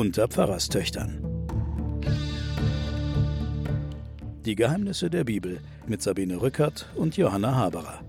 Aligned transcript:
unter 0.00 0.28
Pfarrerstöchtern. 0.28 1.22
Die 4.46 4.54
Geheimnisse 4.54 5.10
der 5.10 5.24
Bibel 5.24 5.60
mit 5.86 6.00
Sabine 6.00 6.40
Rückert 6.40 6.88
und 6.94 7.18
Johanna 7.18 7.54
Haberer. 7.54 8.00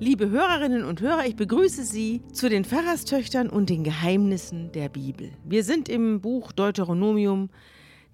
Liebe 0.00 0.30
Hörerinnen 0.30 0.84
und 0.84 1.00
Hörer, 1.00 1.26
ich 1.26 1.36
begrüße 1.36 1.84
Sie 1.84 2.22
zu 2.32 2.48
den 2.48 2.64
Pfarrerstöchtern 2.64 3.48
und 3.48 3.70
den 3.70 3.84
Geheimnissen 3.84 4.72
der 4.72 4.88
Bibel. 4.88 5.30
Wir 5.44 5.62
sind 5.62 5.88
im 5.88 6.20
Buch 6.20 6.50
Deuteronomium, 6.50 7.50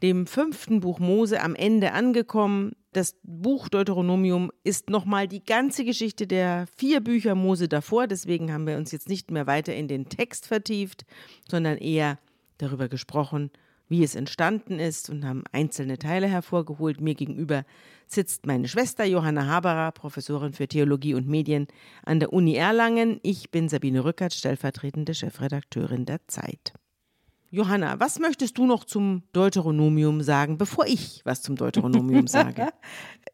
dem 0.02 0.26
fünften 0.26 0.80
Buch 0.80 0.98
Mose, 0.98 1.40
am 1.40 1.54
Ende 1.54 1.92
angekommen. 1.92 2.72
Das 2.92 3.16
Buch 3.22 3.70
Deuteronomium 3.70 4.52
ist 4.64 4.90
nochmal 4.90 5.26
die 5.26 5.42
ganze 5.42 5.82
Geschichte 5.86 6.26
der 6.26 6.66
vier 6.76 7.00
Bücher 7.00 7.34
Mose 7.34 7.66
davor. 7.66 8.06
Deswegen 8.06 8.52
haben 8.52 8.66
wir 8.66 8.76
uns 8.76 8.92
jetzt 8.92 9.08
nicht 9.08 9.30
mehr 9.30 9.46
weiter 9.46 9.74
in 9.74 9.88
den 9.88 10.10
Text 10.10 10.46
vertieft, 10.46 11.06
sondern 11.50 11.78
eher 11.78 12.18
darüber 12.58 12.88
gesprochen, 12.88 13.50
wie 13.88 14.04
es 14.04 14.14
entstanden 14.14 14.78
ist 14.78 15.08
und 15.08 15.24
haben 15.24 15.42
einzelne 15.52 15.98
Teile 15.98 16.26
hervorgeholt. 16.26 17.00
Mir 17.00 17.14
gegenüber 17.14 17.64
sitzt 18.06 18.44
meine 18.44 18.68
Schwester 18.68 19.04
Johanna 19.06 19.46
Haberer, 19.46 19.92
Professorin 19.92 20.52
für 20.52 20.68
Theologie 20.68 21.14
und 21.14 21.26
Medien 21.26 21.68
an 22.04 22.20
der 22.20 22.32
Uni 22.34 22.56
Erlangen. 22.56 23.20
Ich 23.22 23.50
bin 23.50 23.70
Sabine 23.70 24.04
Rückert, 24.04 24.34
stellvertretende 24.34 25.14
Chefredakteurin 25.14 26.04
der 26.04 26.20
Zeit. 26.28 26.74
Johanna, 27.52 28.00
was 28.00 28.18
möchtest 28.18 28.56
du 28.56 28.64
noch 28.64 28.84
zum 28.84 29.24
Deuteronomium 29.34 30.22
sagen, 30.22 30.56
bevor 30.56 30.86
ich 30.86 31.20
was 31.24 31.42
zum 31.42 31.54
Deuteronomium 31.54 32.26
sage? 32.26 32.68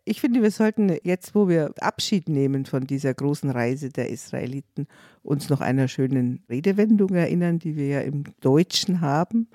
Ich 0.05 0.23
finde, 0.23 0.41
wir 0.41 0.51
sollten 0.51 0.97
jetzt, 1.05 1.35
wo 1.35 1.49
wir 1.49 1.75
Abschied 1.81 2.31
nehmen 2.31 2.65
von 2.65 2.87
dieser 2.87 3.13
großen 3.13 3.51
Reise 3.51 3.91
der 3.91 4.09
Israeliten, 4.09 4.87
uns 5.23 5.51
noch 5.51 5.61
einer 5.61 5.87
schönen 5.87 6.43
Redewendung 6.49 7.11
erinnern, 7.11 7.59
die 7.59 7.77
wir 7.77 7.87
ja 7.89 8.01
im 8.01 8.25
Deutschen 8.41 9.03
haben. 9.03 9.49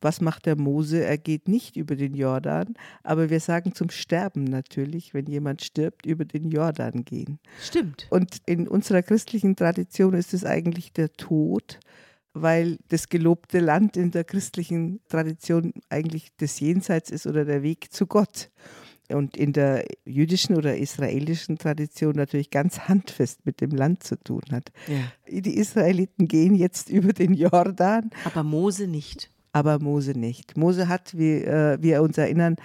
Was 0.00 0.20
macht 0.20 0.46
der 0.46 0.56
Mose? 0.56 1.04
Er 1.04 1.18
geht 1.18 1.48
nicht 1.48 1.76
über 1.76 1.96
den 1.96 2.14
Jordan, 2.14 2.74
aber 3.02 3.28
wir 3.28 3.40
sagen 3.40 3.74
zum 3.74 3.90
Sterben 3.90 4.44
natürlich, 4.44 5.14
wenn 5.14 5.26
jemand 5.26 5.62
stirbt, 5.62 6.06
über 6.06 6.24
den 6.24 6.48
Jordan 6.48 7.04
gehen. 7.04 7.40
Stimmt. 7.60 8.06
Und 8.10 8.36
in 8.46 8.68
unserer 8.68 9.02
christlichen 9.02 9.56
Tradition 9.56 10.14
ist 10.14 10.32
es 10.32 10.44
eigentlich 10.44 10.92
der 10.92 11.12
Tod 11.14 11.80
weil 12.42 12.78
das 12.88 13.08
gelobte 13.08 13.60
Land 13.60 13.96
in 13.96 14.10
der 14.10 14.24
christlichen 14.24 15.00
Tradition 15.08 15.72
eigentlich 15.88 16.28
das 16.38 16.60
Jenseits 16.60 17.10
ist 17.10 17.26
oder 17.26 17.44
der 17.44 17.62
Weg 17.62 17.92
zu 17.92 18.06
Gott. 18.06 18.50
Und 19.10 19.38
in 19.38 19.54
der 19.54 19.86
jüdischen 20.04 20.54
oder 20.54 20.76
israelischen 20.76 21.56
Tradition 21.56 22.14
natürlich 22.16 22.50
ganz 22.50 22.80
handfest 22.80 23.46
mit 23.46 23.62
dem 23.62 23.70
Land 23.70 24.02
zu 24.02 24.16
tun 24.22 24.42
hat. 24.52 24.70
Ja. 24.86 25.40
Die 25.40 25.56
Israeliten 25.56 26.28
gehen 26.28 26.54
jetzt 26.54 26.90
über 26.90 27.12
den 27.12 27.32
Jordan. 27.32 28.10
Aber 28.24 28.42
Mose 28.42 28.86
nicht. 28.86 29.30
Aber 29.52 29.78
Mose 29.78 30.12
nicht. 30.12 30.58
Mose 30.58 30.88
hat, 30.88 31.16
wie 31.16 31.36
äh, 31.36 31.78
wir 31.80 32.02
uns 32.02 32.18
erinnern, 32.18 32.56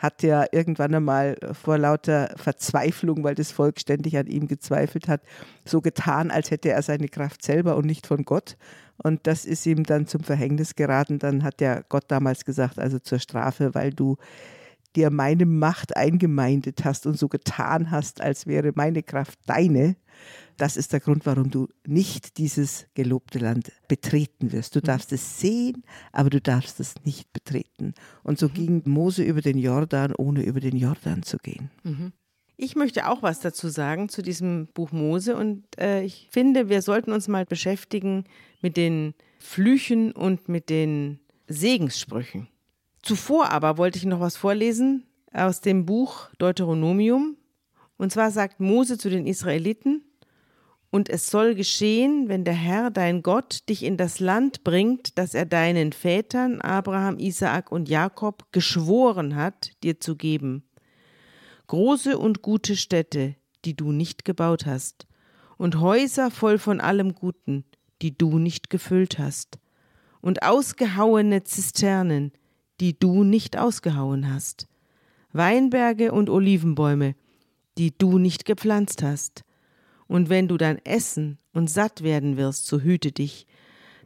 hat 0.00 0.22
ja 0.22 0.46
irgendwann 0.50 0.94
einmal 0.94 1.36
vor 1.52 1.76
lauter 1.76 2.32
Verzweiflung, 2.36 3.22
weil 3.22 3.34
das 3.34 3.52
Volk 3.52 3.78
ständig 3.78 4.16
an 4.16 4.26
ihm 4.26 4.48
gezweifelt 4.48 5.08
hat, 5.08 5.20
so 5.66 5.82
getan, 5.82 6.30
als 6.30 6.50
hätte 6.50 6.70
er 6.70 6.80
seine 6.80 7.08
Kraft 7.08 7.42
selber 7.42 7.76
und 7.76 7.84
nicht 7.84 8.06
von 8.06 8.24
Gott. 8.24 8.56
Und 9.02 9.26
das 9.26 9.44
ist 9.44 9.66
ihm 9.66 9.84
dann 9.84 10.06
zum 10.06 10.22
Verhängnis 10.22 10.74
geraten. 10.74 11.18
Dann 11.18 11.42
hat 11.42 11.60
ja 11.60 11.82
Gott 11.88 12.04
damals 12.08 12.44
gesagt, 12.44 12.78
also 12.78 12.98
zur 12.98 13.18
Strafe, 13.18 13.74
weil 13.74 13.92
du 13.92 14.16
dir 14.96 15.10
meine 15.10 15.46
Macht 15.46 15.96
eingemeindet 15.96 16.84
hast 16.84 17.06
und 17.06 17.18
so 17.18 17.28
getan 17.28 17.90
hast, 17.90 18.20
als 18.20 18.46
wäre 18.46 18.72
meine 18.74 19.02
Kraft 19.02 19.38
deine. 19.46 19.96
Das 20.56 20.76
ist 20.76 20.92
der 20.92 21.00
Grund, 21.00 21.24
warum 21.26 21.50
du 21.50 21.68
nicht 21.86 22.36
dieses 22.36 22.86
gelobte 22.94 23.38
Land 23.38 23.72
betreten 23.88 24.52
wirst. 24.52 24.74
Du 24.74 24.80
mhm. 24.80 24.84
darfst 24.84 25.12
es 25.12 25.40
sehen, 25.40 25.84
aber 26.12 26.28
du 26.28 26.40
darfst 26.40 26.80
es 26.80 26.94
nicht 27.04 27.32
betreten. 27.32 27.94
Und 28.22 28.38
so 28.38 28.48
mhm. 28.48 28.54
ging 28.54 28.82
Mose 28.84 29.22
über 29.22 29.40
den 29.40 29.58
Jordan, 29.58 30.12
ohne 30.16 30.42
über 30.42 30.60
den 30.60 30.76
Jordan 30.76 31.22
zu 31.22 31.38
gehen. 31.38 31.70
Ich 32.62 32.76
möchte 32.76 33.08
auch 33.08 33.22
was 33.22 33.40
dazu 33.40 33.70
sagen 33.70 34.10
zu 34.10 34.20
diesem 34.20 34.66
Buch 34.74 34.92
Mose 34.92 35.34
und 35.34 35.64
äh, 35.80 36.02
ich 36.02 36.28
finde, 36.30 36.68
wir 36.68 36.82
sollten 36.82 37.10
uns 37.10 37.26
mal 37.26 37.46
beschäftigen 37.46 38.24
mit 38.60 38.76
den 38.76 39.14
Flüchen 39.38 40.12
und 40.12 40.50
mit 40.50 40.68
den 40.68 41.20
Segenssprüchen. 41.48 42.48
Zuvor 43.00 43.50
aber 43.50 43.78
wollte 43.78 43.96
ich 43.96 44.04
noch 44.04 44.20
was 44.20 44.36
vorlesen 44.36 45.06
aus 45.32 45.62
dem 45.62 45.86
Buch 45.86 46.28
Deuteronomium. 46.36 47.38
Und 47.96 48.12
zwar 48.12 48.30
sagt 48.30 48.60
Mose 48.60 48.98
zu 48.98 49.08
den 49.08 49.26
Israeliten, 49.26 50.04
und 50.90 51.08
es 51.08 51.28
soll 51.30 51.54
geschehen, 51.54 52.28
wenn 52.28 52.44
der 52.44 52.52
Herr, 52.52 52.90
dein 52.90 53.22
Gott, 53.22 53.68
dich 53.68 53.84
in 53.84 53.96
das 53.96 54.18
Land 54.18 54.64
bringt, 54.64 55.16
das 55.16 55.34
er 55.34 55.46
deinen 55.46 55.92
Vätern, 55.92 56.60
Abraham, 56.60 57.18
Isaak 57.18 57.70
und 57.70 57.88
Jakob, 57.88 58.44
geschworen 58.52 59.36
hat, 59.36 59.70
dir 59.84 60.00
zu 60.00 60.16
geben. 60.16 60.64
Große 61.70 62.18
und 62.18 62.42
gute 62.42 62.74
Städte, 62.74 63.36
die 63.64 63.76
du 63.76 63.92
nicht 63.92 64.24
gebaut 64.24 64.66
hast, 64.66 65.06
und 65.56 65.78
Häuser 65.78 66.32
voll 66.32 66.58
von 66.58 66.80
allem 66.80 67.14
Guten, 67.14 67.64
die 68.02 68.18
du 68.18 68.40
nicht 68.40 68.70
gefüllt 68.70 69.20
hast, 69.20 69.60
und 70.20 70.42
ausgehauene 70.42 71.44
Zisternen, 71.44 72.32
die 72.80 72.98
du 72.98 73.22
nicht 73.22 73.56
ausgehauen 73.56 74.34
hast, 74.34 74.66
Weinberge 75.32 76.10
und 76.10 76.28
Olivenbäume, 76.28 77.14
die 77.78 77.96
du 77.96 78.18
nicht 78.18 78.46
gepflanzt 78.46 79.04
hast. 79.04 79.44
Und 80.08 80.28
wenn 80.28 80.48
du 80.48 80.56
dann 80.56 80.78
essen 80.78 81.38
und 81.52 81.70
satt 81.70 82.02
werden 82.02 82.36
wirst, 82.36 82.66
so 82.66 82.80
hüte 82.80 83.12
dich, 83.12 83.46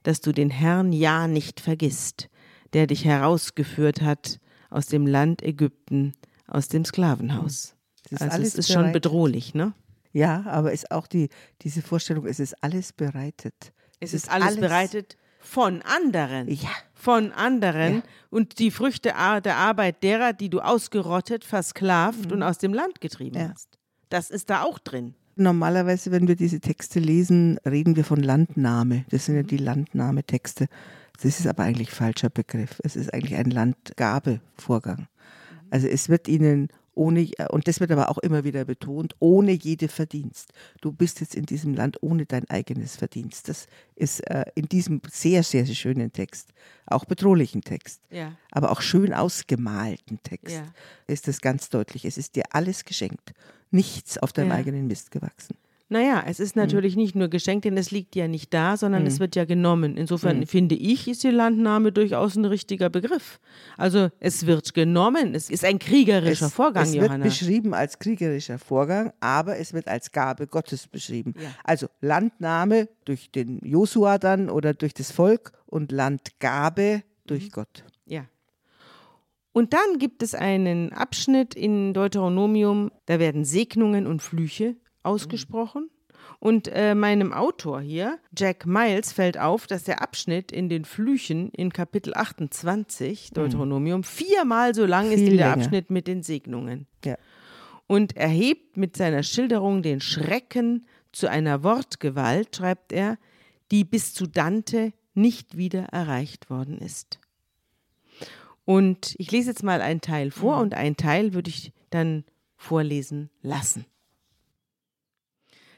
dass 0.03 0.21
du 0.21 0.33
den 0.33 0.51
Herrn 0.51 0.93
ja 0.93 1.29
nicht 1.29 1.61
vergisst, 1.61 2.29
der 2.75 2.87
dich 2.87 3.07
herausgeführt 3.07 4.03
hat 4.03 4.39
aus 4.69 4.85
dem 4.85 5.07
Land 5.07 5.43
Ägypten, 5.43 6.13
aus 6.47 6.69
dem 6.69 6.85
Sklavenhaus. 6.85 7.75
Das 8.11 8.21
ist 8.21 8.23
also 8.23 8.43
es 8.43 8.55
ist 8.55 8.73
schon 8.73 8.93
bedrohlich, 8.93 9.55
ne? 9.55 9.73
Ja, 10.13 10.45
aber 10.47 10.73
ist 10.73 10.91
auch 10.91 11.07
die, 11.07 11.29
diese 11.63 11.83
Vorstellung, 11.83 12.27
es 12.27 12.39
ist 12.39 12.55
alles 12.63 12.93
bereitet. 12.93 13.73
Es, 13.99 14.11
es 14.11 14.15
ist 14.15 14.31
alles, 14.31 14.49
alles 14.49 14.61
bereitet 14.61 15.17
von 15.41 15.83
anderen. 15.83 16.49
Ja. 16.49 16.71
Von 16.95 17.33
anderen. 17.33 17.97
Ja. 17.97 18.03
Und 18.31 18.59
die 18.59 18.71
Früchte 18.71 19.13
der 19.45 19.57
Arbeit 19.57 20.03
derer, 20.03 20.33
die 20.33 20.49
du 20.49 20.61
ausgerottet, 20.61 21.45
versklavt 21.45 22.27
mhm. 22.27 22.33
und 22.33 22.43
aus 22.43 22.59
dem 22.59 22.73
Land 22.73 23.01
getrieben 23.01 23.39
ja. 23.39 23.51
hast. 23.51 23.79
Das 24.09 24.31
ist 24.31 24.51
da 24.51 24.63
auch 24.63 24.79
drin. 24.79 25.15
Normalerweise, 25.37 26.13
wenn 26.13 26.29
wir 26.29 26.37
diese 26.37 26.61
Texte 26.61 27.01
lesen, 27.01 27.59
reden 27.67 27.97
wir 27.97 28.05
von 28.05 28.23
Landnahme. 28.23 29.05
Das 29.11 29.27
sind 29.27 29.35
ja 29.35 29.43
mhm. 29.43 29.49
die 29.49 29.57
Landnahmetexte. 29.57 30.69
Das 31.21 31.39
ist 31.41 31.47
aber 31.47 31.65
eigentlich 31.65 31.91
falscher 31.91 32.31
Begriff. 32.31 32.81
Es 32.83 32.97
ist 32.97 33.13
eigentlich 33.13 33.35
ein 33.35 33.51
Landgabevorgang. 33.51 35.09
Mhm. 35.65 35.69
Also 35.71 35.89
es 35.89 36.09
wird 36.09 36.29
ihnen 36.29 36.69
ohne, 36.95 37.23
äh, 37.23 37.49
und 37.51 37.69
das 37.69 37.81
wird 37.81 37.91
aber 37.91 38.11
auch 38.11 38.19
immer 38.19 38.45
wieder 38.45 38.65
betont, 38.65 39.15
ohne 39.19 39.53
jede 39.53 39.89
Verdienst. 39.89 40.53
Du 40.81 40.93
bist 40.93 41.21
jetzt 41.21 41.35
in 41.35 41.47
diesem 41.47 41.75
Land 41.75 42.03
ohne 42.03 42.27
dein 42.27 42.49
eigenes 42.49 42.97
Verdienst. 42.97 43.49
Das 43.49 43.67
ist 43.97 44.21
äh, 44.31 44.45
in 44.55 44.69
diesem 44.69 45.01
sehr, 45.11 45.43
sehr, 45.43 45.67
sehr 45.67 45.75
schönen 45.75 46.13
Text, 46.13 46.53
auch 46.87 47.05
bedrohlichen 47.05 47.63
Text, 47.63 48.01
ja. 48.11 48.33
aber 48.51 48.71
auch 48.71 48.81
schön 48.81 49.13
ausgemalten 49.13 50.23
Text, 50.23 50.57
ja. 50.57 50.65
ist 51.07 51.29
das 51.29 51.41
ganz 51.41 51.69
deutlich. 51.69 52.05
Es 52.05 52.19
ist 52.19 52.37
dir 52.37 52.45
alles 52.51 52.85
geschenkt, 52.85 53.33
nichts 53.71 54.19
auf 54.19 54.33
deinem 54.33 54.51
ja. 54.51 54.57
eigenen 54.57 54.87
Mist 54.87 55.11
gewachsen. 55.11 55.57
Naja, 55.91 56.25
es 56.27 56.41
ist 56.41 56.57
natürlich 56.57 56.97
mhm. 56.97 57.03
nicht 57.03 57.15
nur 57.15 57.29
geschenkt, 57.29 57.67
denn 57.67 57.77
es 57.77 57.91
liegt 57.91 58.17
ja 58.17 58.27
nicht 58.27 58.55
da, 58.55 58.77
sondern 58.77 59.03
mhm. 59.03 59.09
es 59.09 59.21
wird 59.21 59.37
ja 59.37 59.45
genommen. 59.45 59.99
Insofern 59.99 60.41
mhm. 60.41 60.47
finde 60.47 60.75
ich, 60.75 61.09
ist 61.09 61.23
die 61.23 61.31
Landnahme 61.31 61.93
durchaus 61.93 62.37
ein 62.37 62.47
richtiger 62.47 62.89
Begriff. 62.89 63.39
Also 63.77 64.09
es 64.19 64.47
wird 64.47 64.73
genommen, 64.73 65.35
es 65.35 65.51
ist 65.51 65.65
ein 65.65 65.79
kriegerischer 65.79 66.47
es, 66.47 66.55
Vorgang, 66.55 66.85
es 66.85 66.95
Johanna. 66.95 67.27
Es 67.27 67.41
wird 67.41 67.49
beschrieben 67.49 67.75
als 67.75 67.99
kriegerischer 67.99 68.59
Vorgang, 68.59 69.13
aber 69.21 69.59
es 69.59 69.75
wird 69.75 69.87
als 69.87 70.11
Gabe 70.11 70.47
Gottes 70.47 70.89
beschrieben. 70.89 71.35
Ja. 71.39 71.49
Also 71.65 71.89
Landnahme 72.01 72.89
durch 73.05 73.31
den 73.31 73.61
Josua 73.63 74.17
dann 74.17 74.49
oder 74.49 74.73
durch 74.73 74.95
das 74.95 75.13
Volk 75.13 75.53
und 75.67 75.93
Landgabe 75.93 77.03
durch 77.27 77.45
mhm. 77.45 77.51
Gott. 77.51 77.85
Ja. 78.07 78.25
Und 79.53 79.75
dann 79.75 79.99
gibt 79.99 80.23
es 80.23 80.35
einen 80.35 80.93
Abschnitt 80.93 81.55
in 81.55 81.93
Deuteronomium, 81.93 82.91
da 83.07 83.19
werden 83.19 83.45
Segnungen 83.45 84.07
und 84.07 84.23
Flüche 84.23 84.77
ausgesprochen. 85.05 85.91
Und 86.39 86.69
äh, 86.69 86.95
meinem 86.95 87.33
Autor 87.33 87.81
hier, 87.81 88.19
Jack 88.37 88.67
Miles, 88.67 89.13
fällt 89.13 89.39
auf, 89.39 89.67
dass 89.67 89.85
der 89.85 90.03
Abschnitt 90.03 90.53
in 90.53 90.69
den 90.69 90.85
Flüchen 90.85 91.51
in 91.51 91.73
Kapitel 91.73 92.15
28 92.15 93.31
mhm. 93.31 93.35
Deuteronomium 93.35 94.01
mhm. 94.01 94.05
viermal 94.05 94.75
so 94.75 94.85
lang 94.85 95.09
Viel 95.09 95.19
ist 95.19 95.33
wie 95.33 95.37
der 95.37 95.53
Abschnitt 95.53 95.91
mit 95.91 96.07
den 96.07 96.23
Segnungen. 96.23 96.87
Ja. 97.05 97.17
Und 97.87 98.17
erhebt 98.17 98.77
mit 98.77 98.97
seiner 98.97 99.23
Schilderung 99.23 99.83
den 99.83 100.01
Schrecken 100.01 100.87
zu 101.13 101.29
einer 101.29 101.63
Wortgewalt, 101.63 102.57
schreibt 102.57 102.93
er, 102.93 103.19
die 103.71 103.85
bis 103.85 104.15
zu 104.15 104.27
Dante 104.27 104.93
nicht 105.15 105.57
wieder 105.57 105.85
erreicht 105.85 106.51
worden 106.51 106.79
ist. 106.79 107.21
Und 108.65 109.15
ich 109.19 109.31
lese 109.31 109.51
jetzt 109.51 109.63
mal 109.63 109.81
einen 109.81 110.01
Teil 110.01 110.31
vor 110.31 110.57
mhm. 110.57 110.63
und 110.63 110.75
einen 110.75 110.97
Teil 110.97 111.35
würde 111.35 111.51
ich 111.51 111.73
dann 111.91 112.25
vorlesen 112.57 113.31
lassen. 113.43 113.85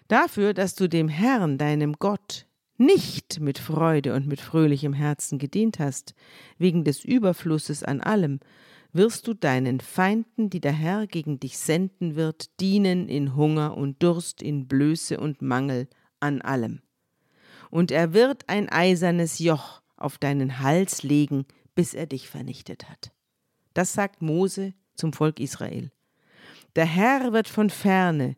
Dafür, 0.09 0.55
dass 0.55 0.75
du 0.75 0.89
dem 0.89 1.09
Herrn, 1.09 1.59
deinem 1.59 1.95
Gott, 1.95 2.47
nicht 2.79 3.41
mit 3.41 3.59
Freude 3.59 4.15
und 4.15 4.27
mit 4.27 4.41
fröhlichem 4.41 4.93
Herzen 4.93 5.39
gedient 5.39 5.79
hast, 5.79 6.15
wegen 6.59 6.85
des 6.85 7.05
Überflusses 7.05 7.83
an 7.83 8.01
allem, 8.01 8.41
wirst 8.93 9.27
du 9.27 9.35
deinen 9.35 9.81
Feinden, 9.81 10.51
die 10.51 10.61
der 10.61 10.73
Herr 10.73 11.07
gegen 11.07 11.41
dich 11.41 11.59
senden 11.59 12.17
wird, 12.17 12.61
dienen 12.61 13.09
in 13.09 13.35
Hunger 13.35 13.77
und 13.77 14.03
Durst, 14.03 14.43
in 14.43 14.69
Blöße 14.69 15.19
und 15.19 15.43
Mangel 15.43 15.89
an 16.21 16.41
allem. 16.41 16.81
Und 17.71 17.91
er 17.91 18.13
wird 18.13 18.49
ein 18.49 18.69
eisernes 18.69 19.39
Joch 19.39 19.83
auf 19.97 20.19
deinen 20.19 20.61
Hals 20.61 21.03
legen, 21.03 21.47
bis 21.75 21.95
er 21.95 22.07
dich 22.07 22.29
vernichtet 22.29 22.89
hat. 22.89 23.13
Das 23.75 23.93
sagt 23.93 24.23
Mose 24.23 24.73
zum 24.95 25.13
Volk 25.13 25.41
Israel. 25.41 25.91
Der 26.77 26.87
Herr 26.87 27.33
wird 27.33 27.49
von 27.49 27.71
ferne 27.71 28.37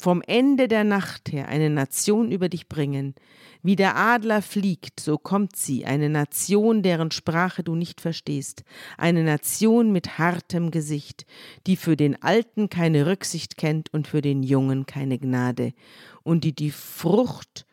vom 0.00 0.22
Ende 0.26 0.68
der 0.68 0.84
Nacht 0.84 1.32
her 1.32 1.48
eine 1.48 1.70
Nation 1.70 2.30
über 2.32 2.48
dich 2.48 2.68
bringen. 2.68 3.14
Wie 3.62 3.76
der 3.76 3.96
Adler 3.96 4.40
fliegt, 4.40 5.00
so 5.00 5.18
kommt 5.18 5.54
sie, 5.54 5.84
eine 5.84 6.08
Nation, 6.08 6.82
deren 6.82 7.10
Sprache 7.10 7.62
du 7.62 7.74
nicht 7.74 8.00
verstehst, 8.00 8.64
eine 8.96 9.22
Nation 9.22 9.92
mit 9.92 10.18
hartem 10.18 10.70
Gesicht, 10.70 11.26
die 11.66 11.76
für 11.76 11.96
den 11.96 12.22
Alten 12.22 12.70
keine 12.70 13.06
Rücksicht 13.06 13.58
kennt 13.58 13.92
und 13.92 14.08
für 14.08 14.22
den 14.22 14.42
Jungen 14.42 14.86
keine 14.86 15.18
Gnade, 15.18 15.72
und 16.22 16.44
die 16.44 16.54
die 16.54 16.70
Frucht 16.70 17.66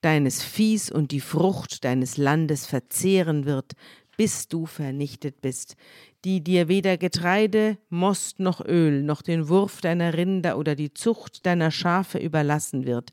deines 0.00 0.42
Viehs 0.42 0.90
und 0.90 1.10
die 1.10 1.20
Frucht 1.20 1.84
deines 1.84 2.16
Landes 2.16 2.66
verzehren 2.66 3.44
wird, 3.44 3.72
bis 4.16 4.48
du 4.48 4.66
vernichtet 4.66 5.40
bist, 5.40 5.76
die 6.24 6.42
dir 6.42 6.68
weder 6.68 6.96
Getreide, 6.96 7.76
Most 7.90 8.40
noch 8.40 8.64
Öl, 8.64 9.02
noch 9.02 9.22
den 9.22 9.48
Wurf 9.48 9.80
deiner 9.80 10.14
Rinder 10.14 10.56
oder 10.56 10.74
die 10.74 10.94
Zucht 10.94 11.44
deiner 11.44 11.70
Schafe 11.70 12.18
überlassen 12.18 12.86
wird, 12.86 13.10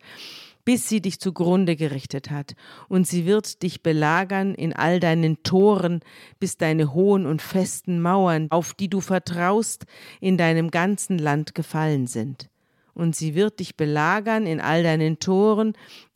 bis 0.64 0.88
sie 0.88 1.02
dich 1.02 1.20
zugrunde 1.20 1.76
gerichtet 1.76 2.32
hat, 2.32 2.54
und 2.88 3.06
sie 3.08 3.26
wird 3.26 3.64
dich 3.64 3.84
belagern 3.84 4.56
in 4.56 4.74
all 4.74 5.00
deinen 5.00 5.44
Toren, 5.44 6.00
bis 6.40 6.58
deine 6.58 6.94
hohen 6.94 7.26
und 7.26 7.42
festen 7.42 8.02
Mauern, 8.02 8.48
auf 8.50 8.74
die 8.74 8.90
du 8.90 9.02
vertraust, 9.02 9.86
in 10.22 10.38
deinem 10.38 10.72
ganzen 10.72 11.18
Land 11.18 11.54
gefallen 11.54 12.08
sind. 12.08 12.50
Und 12.94 13.16
sie 13.16 13.36
wird 13.36 13.60
dich 13.60 13.76
belagern 13.76 14.46
in 14.46 14.62
all 14.62 14.84
deinen 14.84 15.20
Toren, 15.20 15.74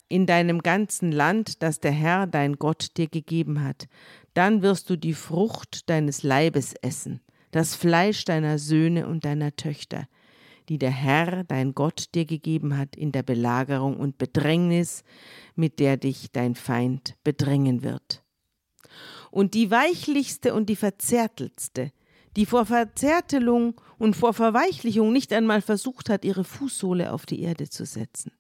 in 0.08 0.28
deinem 0.28 0.62
ganzen 0.62 1.12
Land, 1.12 1.64
das 1.64 1.80
der 1.80 1.92
Herr 1.92 2.28
dein 2.28 2.58
Gott 2.58 2.96
dir 2.98 3.08
gegeben 3.08 3.64
hat 3.64 3.88
dann 4.36 4.62
wirst 4.62 4.90
du 4.90 4.98
die 4.98 5.14
Frucht 5.14 5.90
deines 5.90 6.22
Leibes 6.22 6.74
essen, 6.82 7.22
das 7.52 7.74
Fleisch 7.74 8.26
deiner 8.26 8.60
Söhne 8.60 9.08
und 9.08 9.26
deiner 9.26 9.56
Töchter, 9.56 10.08
die 10.70 10.78
der 10.78 10.92
Herr, 10.92 11.44
dein 11.46 11.74
Gott, 11.74 12.14
dir 12.14 12.26
gegeben 12.26 12.78
hat 12.78 12.96
in 12.96 13.12
der 13.12 13.24
Belagerung 13.24 13.98
und 13.98 14.18
Bedrängnis, 14.18 15.04
mit 15.56 15.80
der 15.80 15.98
dich 15.98 16.32
dein 16.32 16.56
Feind 16.56 17.16
bedrängen 17.24 17.82
wird. 17.82 18.24
Und 19.32 19.54
die 19.54 19.72
weichlichste 19.72 20.54
und 20.54 20.68
die 20.68 20.76
verzärteltste, 20.76 21.92
die 22.36 22.46
vor 22.46 22.66
Verzärtelung 22.66 23.80
und 23.98 24.16
vor 24.16 24.34
Verweichlichung 24.34 25.14
nicht 25.14 25.32
einmal 25.32 25.62
versucht 25.62 26.10
hat, 26.10 26.26
ihre 26.26 26.44
Fußsohle 26.44 27.14
auf 27.14 27.26
die 27.26 27.42
Erde 27.42 27.70
zu 27.70 27.86
setzen, 27.86 28.32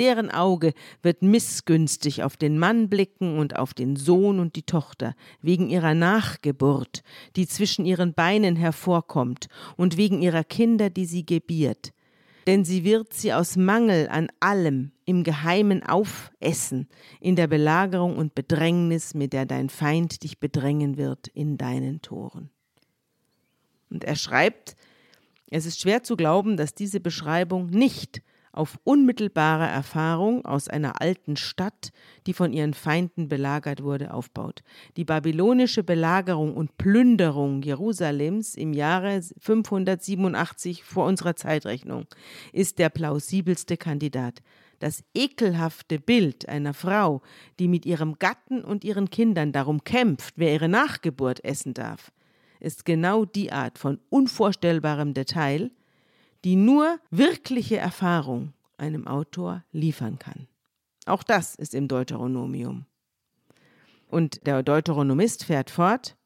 deren 0.00 0.30
Auge 0.30 0.72
wird 1.02 1.22
missgünstig 1.22 2.22
auf 2.24 2.38
den 2.38 2.58
Mann 2.58 2.88
blicken 2.88 3.38
und 3.38 3.56
auf 3.56 3.74
den 3.74 3.96
Sohn 3.96 4.40
und 4.40 4.56
die 4.56 4.62
Tochter, 4.62 5.14
wegen 5.42 5.68
ihrer 5.68 5.94
Nachgeburt, 5.94 7.02
die 7.36 7.46
zwischen 7.46 7.84
ihren 7.84 8.14
Beinen 8.14 8.56
hervorkommt, 8.56 9.48
und 9.76 9.98
wegen 9.98 10.22
ihrer 10.22 10.42
Kinder, 10.42 10.88
die 10.88 11.04
sie 11.04 11.26
gebiert. 11.26 11.92
Denn 12.46 12.64
sie 12.64 12.82
wird 12.82 13.12
sie 13.12 13.34
aus 13.34 13.56
Mangel 13.56 14.08
an 14.08 14.28
allem 14.40 14.92
im 15.04 15.22
Geheimen 15.22 15.82
aufessen, 15.82 16.88
in 17.20 17.36
der 17.36 17.46
Belagerung 17.46 18.16
und 18.16 18.34
Bedrängnis, 18.34 19.12
mit 19.12 19.34
der 19.34 19.44
dein 19.44 19.68
Feind 19.68 20.22
dich 20.22 20.40
bedrängen 20.40 20.96
wird 20.96 21.28
in 21.28 21.58
deinen 21.58 22.00
Toren. 22.00 22.48
Und 23.90 24.04
er 24.04 24.16
schreibt, 24.16 24.76
es 25.50 25.66
ist 25.66 25.80
schwer 25.80 26.02
zu 26.02 26.16
glauben, 26.16 26.56
dass 26.56 26.74
diese 26.74 27.00
Beschreibung 27.00 27.66
nicht 27.66 28.22
auf 28.52 28.78
unmittelbare 28.84 29.66
Erfahrung 29.66 30.44
aus 30.44 30.68
einer 30.68 31.00
alten 31.00 31.36
Stadt, 31.36 31.90
die 32.26 32.32
von 32.32 32.52
ihren 32.52 32.74
Feinden 32.74 33.28
belagert 33.28 33.82
wurde, 33.82 34.12
aufbaut. 34.12 34.62
Die 34.96 35.04
babylonische 35.04 35.84
Belagerung 35.84 36.54
und 36.54 36.76
Plünderung 36.76 37.62
Jerusalems 37.62 38.54
im 38.54 38.72
Jahre 38.72 39.20
587 39.38 40.82
vor 40.84 41.06
unserer 41.06 41.36
Zeitrechnung 41.36 42.06
ist 42.52 42.78
der 42.78 42.88
plausibelste 42.88 43.76
Kandidat. 43.76 44.40
Das 44.80 45.04
ekelhafte 45.14 46.00
Bild 46.00 46.48
einer 46.48 46.74
Frau, 46.74 47.20
die 47.58 47.68
mit 47.68 47.84
ihrem 47.84 48.18
Gatten 48.18 48.64
und 48.64 48.82
ihren 48.82 49.10
Kindern 49.10 49.52
darum 49.52 49.84
kämpft, 49.84 50.34
wer 50.36 50.54
ihre 50.54 50.68
Nachgeburt 50.68 51.44
essen 51.44 51.74
darf, 51.74 52.10
ist 52.60 52.84
genau 52.84 53.24
die 53.24 53.52
Art 53.52 53.78
von 53.78 54.00
unvorstellbarem 54.08 55.14
Detail, 55.14 55.70
die 56.44 56.56
nur 56.56 56.98
wirkliche 57.10 57.76
Erfahrung 57.76 58.52
einem 58.78 59.06
Autor 59.06 59.64
liefern 59.72 60.18
kann. 60.18 60.48
Auch 61.06 61.22
das 61.22 61.54
ist 61.54 61.74
im 61.74 61.88
Deuteronomium. 61.88 62.86
Und 64.08 64.46
der 64.46 64.62
Deuteronomist 64.62 65.44
fährt 65.44 65.70
fort, 65.70 66.16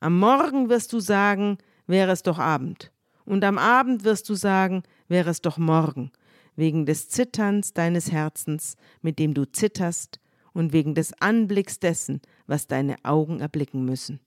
am 0.00 0.18
Morgen 0.18 0.68
wirst 0.68 0.92
du 0.92 1.00
sagen, 1.00 1.58
wäre 1.86 2.12
es 2.12 2.22
doch 2.22 2.38
Abend, 2.38 2.92
und 3.24 3.42
am 3.44 3.58
Abend 3.58 4.04
wirst 4.04 4.28
du 4.28 4.34
sagen, 4.34 4.82
wäre 5.08 5.30
es 5.30 5.40
doch 5.40 5.58
morgen, 5.58 6.12
wegen 6.54 6.86
des 6.86 7.08
Zitterns 7.08 7.72
deines 7.72 8.12
Herzens, 8.12 8.76
mit 9.00 9.18
dem 9.18 9.34
du 9.34 9.50
zitterst, 9.50 10.20
und 10.52 10.72
wegen 10.72 10.94
des 10.94 11.12
Anblicks 11.20 11.80
dessen, 11.80 12.22
was 12.46 12.66
deine 12.66 12.96
Augen 13.04 13.40
erblicken 13.40 13.84
müssen. 13.84 14.20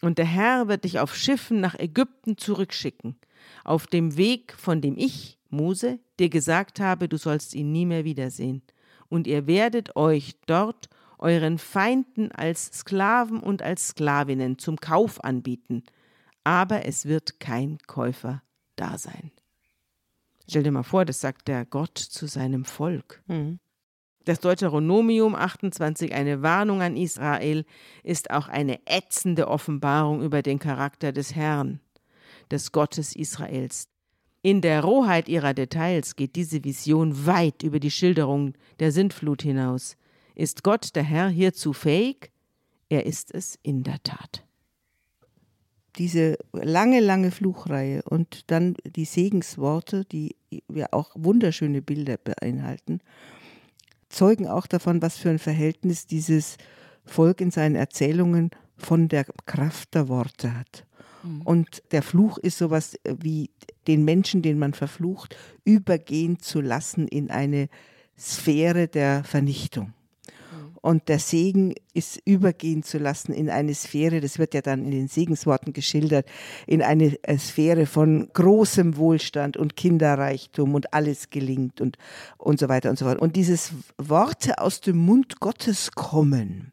Und 0.00 0.18
der 0.18 0.26
Herr 0.26 0.68
wird 0.68 0.84
dich 0.84 1.00
auf 1.00 1.14
Schiffen 1.14 1.60
nach 1.60 1.76
Ägypten 1.76 2.38
zurückschicken, 2.38 3.16
auf 3.64 3.86
dem 3.86 4.16
Weg, 4.16 4.54
von 4.56 4.80
dem 4.80 4.96
ich, 4.96 5.38
Mose, 5.48 5.98
dir 6.18 6.28
gesagt 6.28 6.80
habe, 6.80 7.08
du 7.08 7.16
sollst 7.16 7.54
ihn 7.54 7.72
nie 7.72 7.86
mehr 7.86 8.04
wiedersehen. 8.04 8.62
Und 9.08 9.26
ihr 9.26 9.46
werdet 9.46 9.96
euch 9.96 10.36
dort 10.46 10.88
euren 11.18 11.58
Feinden 11.58 12.32
als 12.32 12.66
Sklaven 12.66 13.40
und 13.40 13.62
als 13.62 13.88
Sklavinnen 13.88 14.58
zum 14.58 14.76
Kauf 14.76 15.22
anbieten, 15.22 15.82
aber 16.44 16.86
es 16.86 17.06
wird 17.06 17.40
kein 17.40 17.78
Käufer 17.86 18.42
da 18.76 18.96
sein. 18.96 19.30
Stell 20.48 20.62
dir 20.62 20.72
mal 20.72 20.82
vor, 20.82 21.04
das 21.04 21.20
sagt 21.20 21.48
der 21.48 21.64
Gott 21.64 21.98
zu 21.98 22.26
seinem 22.26 22.64
Volk. 22.64 23.22
Mhm. 23.26 23.60
Das 24.24 24.40
Deuteronomium 24.40 25.34
28, 25.34 26.12
eine 26.12 26.42
Warnung 26.42 26.82
an 26.82 26.96
Israel, 26.96 27.64
ist 28.02 28.30
auch 28.30 28.48
eine 28.48 28.80
ätzende 28.86 29.48
Offenbarung 29.48 30.22
über 30.22 30.42
den 30.42 30.58
Charakter 30.58 31.12
des 31.12 31.34
Herrn 31.34 31.80
des 32.50 32.72
Gottes 32.72 33.14
Israels. 33.14 33.88
In 34.42 34.62
der 34.62 34.82
Rohheit 34.82 35.28
ihrer 35.28 35.52
Details 35.52 36.16
geht 36.16 36.36
diese 36.36 36.64
Vision 36.64 37.26
weit 37.26 37.62
über 37.62 37.78
die 37.78 37.90
Schilderung 37.90 38.54
der 38.78 38.90
Sintflut 38.90 39.42
hinaus. 39.42 39.96
Ist 40.34 40.62
Gott 40.62 40.96
der 40.96 41.02
Herr 41.02 41.28
hierzu 41.28 41.72
fähig? 41.72 42.30
Er 42.88 43.04
ist 43.04 43.34
es 43.34 43.58
in 43.62 43.82
der 43.82 44.02
Tat. 44.02 44.44
Diese 45.98 46.38
lange, 46.52 47.00
lange 47.00 47.30
Fluchreihe 47.30 48.02
und 48.02 48.50
dann 48.50 48.74
die 48.84 49.04
Segensworte, 49.04 50.04
die 50.06 50.36
ja 50.72 50.86
auch 50.92 51.10
wunderschöne 51.14 51.82
Bilder 51.82 52.16
beinhalten, 52.16 53.00
zeugen 54.08 54.48
auch 54.48 54.66
davon, 54.66 55.02
was 55.02 55.18
für 55.18 55.30
ein 55.30 55.38
Verhältnis 55.38 56.06
dieses 56.06 56.56
Volk 57.04 57.40
in 57.40 57.50
seinen 57.50 57.74
Erzählungen 57.74 58.50
von 58.76 59.08
der 59.08 59.24
Kraft 59.46 59.94
der 59.94 60.08
Worte 60.08 60.56
hat. 60.56 60.86
Mhm. 61.22 61.42
Und 61.42 61.82
der 61.92 62.02
Fluch 62.02 62.38
ist 62.38 62.58
sowas 62.58 62.94
äh, 63.04 63.14
wie 63.20 63.50
den 63.86 64.04
Menschen, 64.04 64.42
den 64.42 64.58
man 64.58 64.74
verflucht, 64.74 65.36
übergehen 65.64 66.38
zu 66.38 66.60
lassen 66.60 67.08
in 67.08 67.30
eine 67.30 67.68
Sphäre 68.18 68.88
der 68.88 69.24
Vernichtung. 69.24 69.86
Mhm. 69.86 70.76
Und 70.80 71.08
der 71.08 71.18
Segen 71.18 71.74
ist 71.94 72.20
übergehen 72.24 72.82
zu 72.82 72.98
lassen 72.98 73.32
in 73.32 73.50
eine 73.50 73.74
Sphäre, 73.74 74.20
das 74.20 74.38
wird 74.38 74.54
ja 74.54 74.62
dann 74.62 74.84
in 74.84 74.90
den 74.90 75.08
Segensworten 75.08 75.72
geschildert, 75.72 76.26
in 76.66 76.82
eine 76.82 77.18
äh, 77.22 77.38
Sphäre 77.38 77.86
von 77.86 78.28
großem 78.32 78.96
Wohlstand 78.96 79.56
und 79.56 79.76
Kinderreichtum 79.76 80.74
und 80.74 80.92
alles 80.94 81.30
gelingt 81.30 81.80
und, 81.80 81.96
und 82.38 82.58
so 82.58 82.68
weiter 82.68 82.90
und 82.90 82.98
so 82.98 83.06
fort. 83.06 83.20
Und 83.20 83.36
dieses 83.36 83.72
Worte 83.98 84.58
aus 84.58 84.80
dem 84.80 84.96
Mund 84.96 85.40
Gottes 85.40 85.92
kommen, 85.92 86.72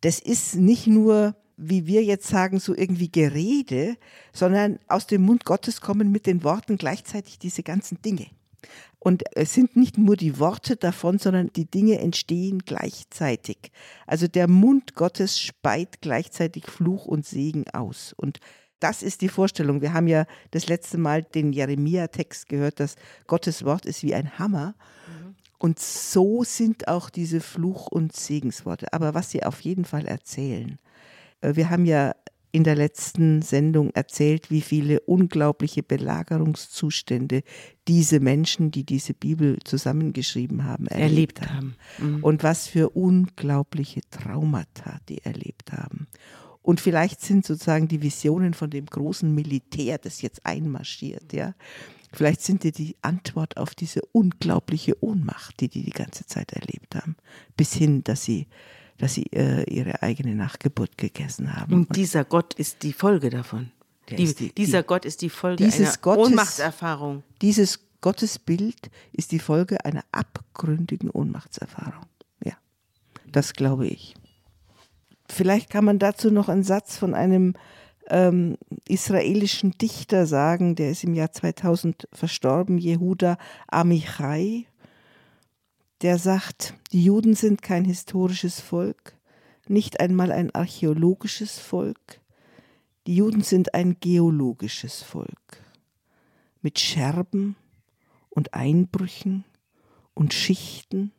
das 0.00 0.18
ist 0.18 0.56
nicht 0.56 0.86
nur 0.86 1.34
wie 1.56 1.86
wir 1.86 2.02
jetzt 2.02 2.26
sagen, 2.26 2.58
so 2.58 2.74
irgendwie 2.74 3.10
Gerede, 3.10 3.96
sondern 4.32 4.78
aus 4.88 5.06
dem 5.06 5.22
Mund 5.22 5.44
Gottes 5.44 5.80
kommen 5.80 6.10
mit 6.10 6.26
den 6.26 6.42
Worten 6.42 6.76
gleichzeitig 6.76 7.38
diese 7.38 7.62
ganzen 7.62 8.00
Dinge. 8.02 8.26
Und 8.98 9.22
es 9.36 9.52
sind 9.52 9.76
nicht 9.76 9.98
nur 9.98 10.16
die 10.16 10.38
Worte 10.38 10.76
davon, 10.76 11.18
sondern 11.18 11.52
die 11.54 11.66
Dinge 11.66 11.98
entstehen 11.98 12.60
gleichzeitig. 12.64 13.70
Also 14.06 14.26
der 14.26 14.48
Mund 14.48 14.94
Gottes 14.94 15.38
speit 15.38 16.00
gleichzeitig 16.00 16.64
Fluch 16.66 17.04
und 17.04 17.26
Segen 17.26 17.68
aus. 17.68 18.14
Und 18.16 18.40
das 18.80 19.02
ist 19.02 19.20
die 19.20 19.28
Vorstellung. 19.28 19.82
Wir 19.82 19.92
haben 19.92 20.08
ja 20.08 20.24
das 20.52 20.68
letzte 20.68 20.96
Mal 20.96 21.22
den 21.22 21.52
Jeremia-Text 21.52 22.48
gehört, 22.48 22.80
dass 22.80 22.96
Gottes 23.26 23.64
Wort 23.64 23.84
ist 23.84 24.02
wie 24.02 24.14
ein 24.14 24.38
Hammer. 24.38 24.74
Und 25.58 25.78
so 25.78 26.42
sind 26.42 26.88
auch 26.88 27.10
diese 27.10 27.40
Fluch- 27.40 27.88
und 27.88 28.14
Segensworte. 28.14 28.92
Aber 28.92 29.14
was 29.14 29.30
sie 29.30 29.42
auf 29.42 29.60
jeden 29.60 29.84
Fall 29.84 30.06
erzählen, 30.06 30.72
äh, 30.72 30.93
wir 31.42 31.70
haben 31.70 31.86
ja 31.86 32.14
in 32.54 32.62
der 32.62 32.76
letzten 32.76 33.42
Sendung 33.42 33.90
erzählt, 33.94 34.48
wie 34.48 34.60
viele 34.60 35.00
unglaubliche 35.00 35.82
Belagerungszustände 35.82 37.42
diese 37.88 38.20
Menschen, 38.20 38.70
die 38.70 38.84
diese 38.84 39.12
Bibel 39.12 39.58
zusammengeschrieben 39.64 40.62
haben, 40.62 40.86
erlebt, 40.86 41.40
erlebt 41.40 41.50
haben. 41.50 41.74
Mhm. 41.98 42.22
Und 42.22 42.44
was 42.44 42.68
für 42.68 42.90
unglaubliche 42.90 44.02
Traumata 44.08 45.00
die 45.08 45.18
erlebt 45.24 45.72
haben. 45.72 46.06
Und 46.62 46.80
vielleicht 46.80 47.22
sind 47.22 47.44
sozusagen 47.44 47.88
die 47.88 48.02
Visionen 48.02 48.54
von 48.54 48.70
dem 48.70 48.86
großen 48.86 49.34
Militär, 49.34 49.98
das 49.98 50.22
jetzt 50.22 50.46
einmarschiert, 50.46 51.32
ja, 51.32 51.54
vielleicht 52.12 52.40
sind 52.40 52.62
die 52.62 52.70
die 52.70 52.96
Antwort 53.02 53.56
auf 53.56 53.74
diese 53.74 54.00
unglaubliche 54.12 55.02
Ohnmacht, 55.02 55.58
die 55.58 55.68
die 55.68 55.82
die 55.82 55.90
ganze 55.90 56.24
Zeit 56.26 56.52
erlebt 56.52 56.94
haben, 56.94 57.16
bis 57.56 57.74
hin, 57.74 58.04
dass 58.04 58.22
sie 58.22 58.46
dass 58.98 59.14
sie 59.14 59.24
äh, 59.32 59.64
ihre 59.64 60.02
eigene 60.02 60.34
Nachgeburt 60.34 60.96
gegessen 60.96 61.56
haben. 61.56 61.72
Und 61.72 61.96
dieser 61.96 62.24
Gott 62.24 62.54
ist 62.54 62.82
die 62.82 62.92
Folge 62.92 63.30
davon. 63.30 63.70
Die, 64.10 64.34
die, 64.34 64.52
dieser 64.52 64.82
die, 64.82 64.86
Gott 64.86 65.04
ist 65.04 65.22
die 65.22 65.30
Folge 65.30 65.64
einer 65.64 65.94
Gottes, 66.00 66.26
Ohnmachtserfahrung. 66.26 67.22
Dieses 67.40 67.80
Gottesbild 68.00 68.90
ist 69.12 69.32
die 69.32 69.38
Folge 69.38 69.84
einer 69.84 70.04
abgründigen 70.12 71.08
Ohnmachtserfahrung. 71.10 72.06
Ja, 72.44 72.52
das 73.32 73.54
glaube 73.54 73.86
ich. 73.86 74.14
Vielleicht 75.28 75.70
kann 75.70 75.86
man 75.86 75.98
dazu 75.98 76.30
noch 76.30 76.50
einen 76.50 76.64
Satz 76.64 76.98
von 76.98 77.14
einem 77.14 77.54
ähm, 78.08 78.58
israelischen 78.86 79.72
Dichter 79.72 80.26
sagen, 80.26 80.74
der 80.74 80.90
ist 80.90 81.04
im 81.04 81.14
Jahr 81.14 81.32
2000 81.32 82.08
verstorben, 82.12 82.76
Jehuda 82.76 83.38
Amichai 83.68 84.66
der 86.02 86.18
sagt, 86.18 86.74
die 86.92 87.04
Juden 87.04 87.34
sind 87.34 87.62
kein 87.62 87.84
historisches 87.84 88.60
Volk, 88.60 89.16
nicht 89.68 90.00
einmal 90.00 90.32
ein 90.32 90.54
archäologisches 90.54 91.58
Volk, 91.58 92.20
die 93.06 93.16
Juden 93.16 93.42
sind 93.42 93.74
ein 93.74 93.98
geologisches 94.00 95.02
Volk 95.02 95.62
mit 96.62 96.78
Scherben 96.78 97.56
und 98.30 98.54
Einbrüchen 98.54 99.44
und 100.14 100.32
Schichten 100.32 101.12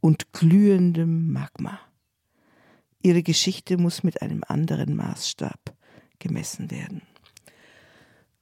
und 0.00 0.32
glühendem 0.32 1.32
Magma. 1.32 1.80
Ihre 3.02 3.22
Geschichte 3.22 3.78
muss 3.78 4.04
mit 4.04 4.22
einem 4.22 4.42
anderen 4.46 4.94
Maßstab 4.94 5.74
gemessen 6.18 6.70
werden. 6.70 7.02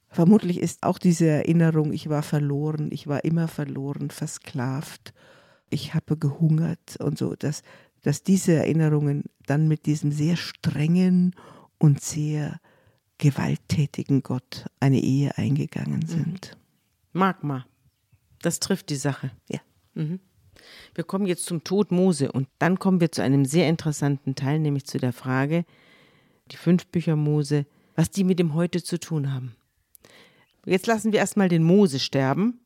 Vermutlich 0.08 0.60
ist 0.60 0.82
auch 0.82 0.98
diese 0.98 1.26
Erinnerung, 1.26 1.92
ich 1.92 2.08
war 2.08 2.22
verloren, 2.22 2.90
ich 2.90 3.06
war 3.06 3.24
immer 3.24 3.48
verloren, 3.48 4.10
versklavt 4.10 5.12
ich 5.70 5.94
habe 5.94 6.16
gehungert 6.16 6.96
und 6.98 7.18
so, 7.18 7.34
dass, 7.34 7.62
dass 8.02 8.22
diese 8.22 8.54
Erinnerungen 8.54 9.24
dann 9.46 9.68
mit 9.68 9.86
diesem 9.86 10.12
sehr 10.12 10.36
strengen 10.36 11.34
und 11.78 12.00
sehr 12.00 12.60
gewalttätigen 13.18 14.22
Gott 14.22 14.66
eine 14.80 15.00
Ehe 15.00 15.36
eingegangen 15.38 16.00
mhm. 16.00 16.06
sind. 16.06 16.56
Magma, 17.12 17.66
das 18.42 18.60
trifft 18.60 18.90
die 18.90 18.96
Sache. 18.96 19.30
Ja. 19.48 19.60
Mhm. 19.94 20.20
Wir 20.94 21.04
kommen 21.04 21.26
jetzt 21.26 21.46
zum 21.46 21.64
Tod 21.64 21.90
Mose 21.92 22.32
und 22.32 22.48
dann 22.58 22.78
kommen 22.78 23.00
wir 23.00 23.12
zu 23.12 23.22
einem 23.22 23.44
sehr 23.44 23.68
interessanten 23.68 24.34
Teil, 24.34 24.58
nämlich 24.58 24.86
zu 24.86 24.98
der 24.98 25.12
Frage, 25.12 25.64
die 26.50 26.56
fünf 26.56 26.86
Bücher 26.86 27.16
Mose, 27.16 27.66
was 27.94 28.10
die 28.10 28.24
mit 28.24 28.38
dem 28.38 28.54
Heute 28.54 28.82
zu 28.82 28.98
tun 28.98 29.32
haben. 29.32 29.54
Jetzt 30.64 30.86
lassen 30.86 31.12
wir 31.12 31.20
erstmal 31.20 31.48
den 31.48 31.62
Mose 31.62 31.98
sterben. 31.98 32.60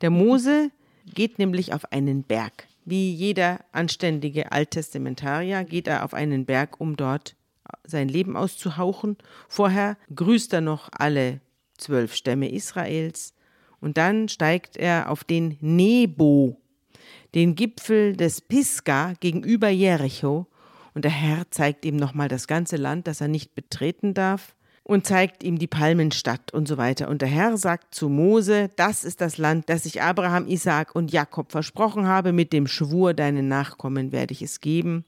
Der 0.00 0.10
Mose 0.10 0.70
geht 1.14 1.38
nämlich 1.38 1.72
auf 1.72 1.92
einen 1.92 2.22
Berg. 2.22 2.66
Wie 2.84 3.12
jeder 3.12 3.60
anständige 3.72 4.52
Alttestamentarier 4.52 5.64
geht 5.64 5.88
er 5.88 6.04
auf 6.04 6.14
einen 6.14 6.46
Berg, 6.46 6.80
um 6.80 6.96
dort 6.96 7.36
sein 7.84 8.08
Leben 8.08 8.36
auszuhauchen. 8.36 9.16
Vorher 9.48 9.96
grüßt 10.14 10.52
er 10.54 10.60
noch 10.60 10.88
alle 10.92 11.40
zwölf 11.76 12.14
Stämme 12.14 12.50
Israels 12.50 13.34
und 13.80 13.98
dann 13.98 14.28
steigt 14.28 14.76
er 14.76 15.10
auf 15.10 15.24
den 15.24 15.56
Nebo, 15.60 16.60
den 17.34 17.54
Gipfel 17.54 18.16
des 18.16 18.40
Pisgah 18.40 19.14
gegenüber 19.20 19.68
Jericho 19.68 20.46
und 20.94 21.04
der 21.04 21.12
Herr 21.12 21.50
zeigt 21.50 21.84
ihm 21.84 21.96
nochmal 21.96 22.28
das 22.28 22.46
ganze 22.46 22.76
Land, 22.76 23.06
das 23.06 23.20
er 23.20 23.28
nicht 23.28 23.54
betreten 23.54 24.14
darf 24.14 24.56
und 24.88 25.06
zeigt 25.06 25.44
ihm 25.44 25.58
die 25.58 25.66
Palmenstadt 25.66 26.54
und 26.54 26.66
so 26.66 26.78
weiter. 26.78 27.08
Und 27.08 27.20
der 27.20 27.28
Herr 27.28 27.58
sagt 27.58 27.94
zu 27.94 28.08
Mose, 28.08 28.70
das 28.76 29.04
ist 29.04 29.20
das 29.20 29.36
Land, 29.36 29.68
das 29.68 29.84
ich 29.84 30.00
Abraham, 30.00 30.46
Isaak 30.46 30.96
und 30.96 31.12
Jakob 31.12 31.52
versprochen 31.52 32.06
habe, 32.06 32.32
mit 32.32 32.54
dem 32.54 32.66
Schwur, 32.66 33.12
deinen 33.12 33.48
Nachkommen 33.48 34.12
werde 34.12 34.32
ich 34.32 34.40
es 34.40 34.62
geben. 34.62 35.04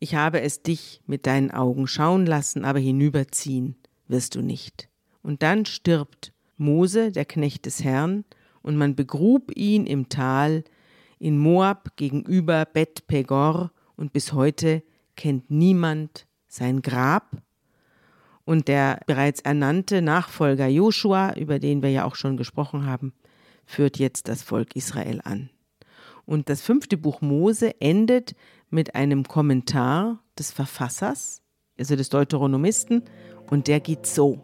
Ich 0.00 0.14
habe 0.14 0.42
es 0.42 0.62
dich 0.62 1.00
mit 1.06 1.26
deinen 1.26 1.50
Augen 1.50 1.86
schauen 1.86 2.26
lassen, 2.26 2.66
aber 2.66 2.78
hinüberziehen 2.78 3.76
wirst 4.06 4.34
du 4.34 4.42
nicht. 4.42 4.90
Und 5.22 5.42
dann 5.42 5.64
stirbt 5.64 6.34
Mose, 6.58 7.10
der 7.10 7.24
Knecht 7.24 7.64
des 7.64 7.82
Herrn, 7.82 8.26
und 8.60 8.76
man 8.76 8.94
begrub 8.94 9.50
ihn 9.56 9.86
im 9.86 10.10
Tal 10.10 10.62
in 11.18 11.38
Moab 11.38 11.96
gegenüber 11.96 12.66
Bet 12.66 13.06
Pegor, 13.06 13.72
und 13.96 14.12
bis 14.12 14.34
heute 14.34 14.82
kennt 15.16 15.50
niemand 15.50 16.26
sein 16.48 16.82
Grab 16.82 17.43
und 18.44 18.68
der 18.68 19.00
bereits 19.06 19.40
ernannte 19.40 20.02
Nachfolger 20.02 20.66
Joshua, 20.66 21.34
über 21.34 21.58
den 21.58 21.82
wir 21.82 21.90
ja 21.90 22.04
auch 22.04 22.14
schon 22.14 22.36
gesprochen 22.36 22.86
haben, 22.86 23.12
führt 23.64 23.98
jetzt 23.98 24.28
das 24.28 24.42
Volk 24.42 24.76
Israel 24.76 25.20
an. 25.24 25.50
Und 26.26 26.48
das 26.48 26.62
fünfte 26.62 26.96
Buch 26.96 27.20
Mose 27.20 27.80
endet 27.80 28.34
mit 28.70 28.94
einem 28.94 29.24
Kommentar 29.24 30.22
des 30.38 30.50
Verfassers, 30.50 31.42
also 31.78 31.96
des 31.96 32.08
Deuteronomisten, 32.08 33.04
und 33.50 33.68
der 33.68 33.80
geht 33.80 34.06
so. 34.06 34.42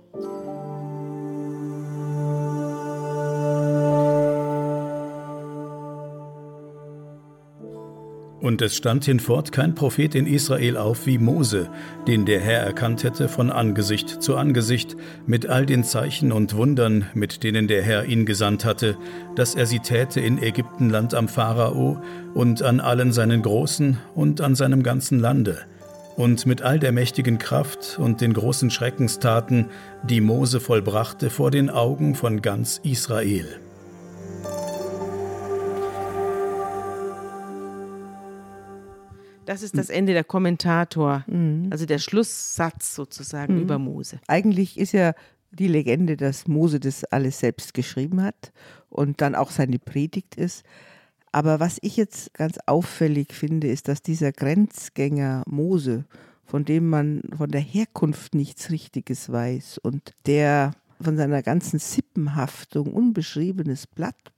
Und 8.40 8.62
es 8.62 8.75
stand 8.75 9.04
hinfort 9.04 9.52
kein 9.52 9.75
Prophet 9.75 10.14
in 10.14 10.26
Israel 10.26 10.78
auf 10.78 11.04
wie 11.04 11.18
Mose, 11.18 11.68
den 12.06 12.25
der 12.25 12.40
Herr 12.40 12.61
erkannt 12.61 13.04
hätte 13.04 13.28
von 13.28 13.50
Angesicht 13.50 14.23
zu 14.23 14.37
Angesicht, 14.37 14.97
mit 15.26 15.47
all 15.47 15.66
den 15.66 15.85
Zeichen 15.85 16.32
und 16.32 16.56
Wundern, 16.56 17.04
mit 17.12 17.42
denen 17.42 17.68
der 17.68 17.82
Herr 17.82 18.06
ihn 18.06 18.25
gesandt 18.25 18.64
hatte, 18.64 18.97
dass 19.37 19.54
er 19.54 19.66
sie 19.66 19.80
täte 19.80 20.20
in 20.20 20.42
Ägyptenland 20.42 21.12
am 21.12 21.28
Pharao 21.28 22.00
und 22.32 22.62
an 22.62 22.80
allen 22.80 23.12
seinen 23.12 23.42
Großen 23.42 23.99
und 24.14 24.40
an 24.40 24.54
seinem 24.54 24.82
ganzen 24.82 25.18
Lande. 25.18 25.59
Und 26.16 26.47
mit 26.47 26.62
all 26.62 26.78
der 26.78 26.92
mächtigen 26.92 27.38
Kraft 27.38 27.99
und 27.99 28.23
den 28.23 28.32
großen 28.32 28.70
Schreckenstaten, 28.70 29.66
die 30.02 30.23
Mose 30.23 30.61
vollbrachte 30.61 31.28
vor 31.28 31.50
den 31.50 31.68
Augen 31.68 32.14
von 32.14 32.40
ganz 32.40 32.80
Israel. 32.85 33.61
Das 39.50 39.64
ist 39.64 39.76
das 39.76 39.90
Ende 39.90 40.12
der 40.12 40.23
Kommentator, 40.23 41.25
mhm. 41.26 41.71
also 41.71 41.85
der 41.85 41.99
Schlusssatz 41.99 42.95
sozusagen 42.95 43.57
mhm. 43.57 43.62
über 43.62 43.80
Mose. 43.80 44.21
Eigentlich 44.28 44.78
ist 44.78 44.92
ja 44.92 45.12
die 45.50 45.66
Legende, 45.66 46.16
dass 46.16 46.47
Mose 46.47 46.78
das 46.78 47.02
alles 47.02 47.40
selbst 47.40 47.75
geschrieben 47.75 48.23
hat 48.23 48.52
und 48.90 49.21
dann 49.21 49.35
auch 49.35 49.50
seine 49.50 49.80
Predigt 49.80 50.37
ist. 50.37 50.62
Aber 51.33 51.59
was 51.59 51.78
ich 51.83 51.97
jetzt 51.97 52.33
ganz 52.35 52.59
auffällig 52.66 53.33
finde, 53.33 53.66
ist, 53.66 53.88
dass 53.88 54.02
dieser 54.02 54.30
Grenzgänger 54.30 55.42
Mose, 55.49 56.04
von 56.45 56.64
dem 56.64 56.88
man 56.88 57.23
von 57.37 57.50
der 57.50 57.61
Herkunft 57.61 58.37
nichts 58.37 58.71
Richtiges 58.71 59.33
weiß 59.33 59.78
und 59.78 60.12
der 60.26 60.76
von 61.00 61.16
seiner 61.16 61.42
ganzen 61.42 61.80
Sippenhaftung 61.80 62.92
unbeschriebenes 62.92 63.88
Blatt 63.88 64.33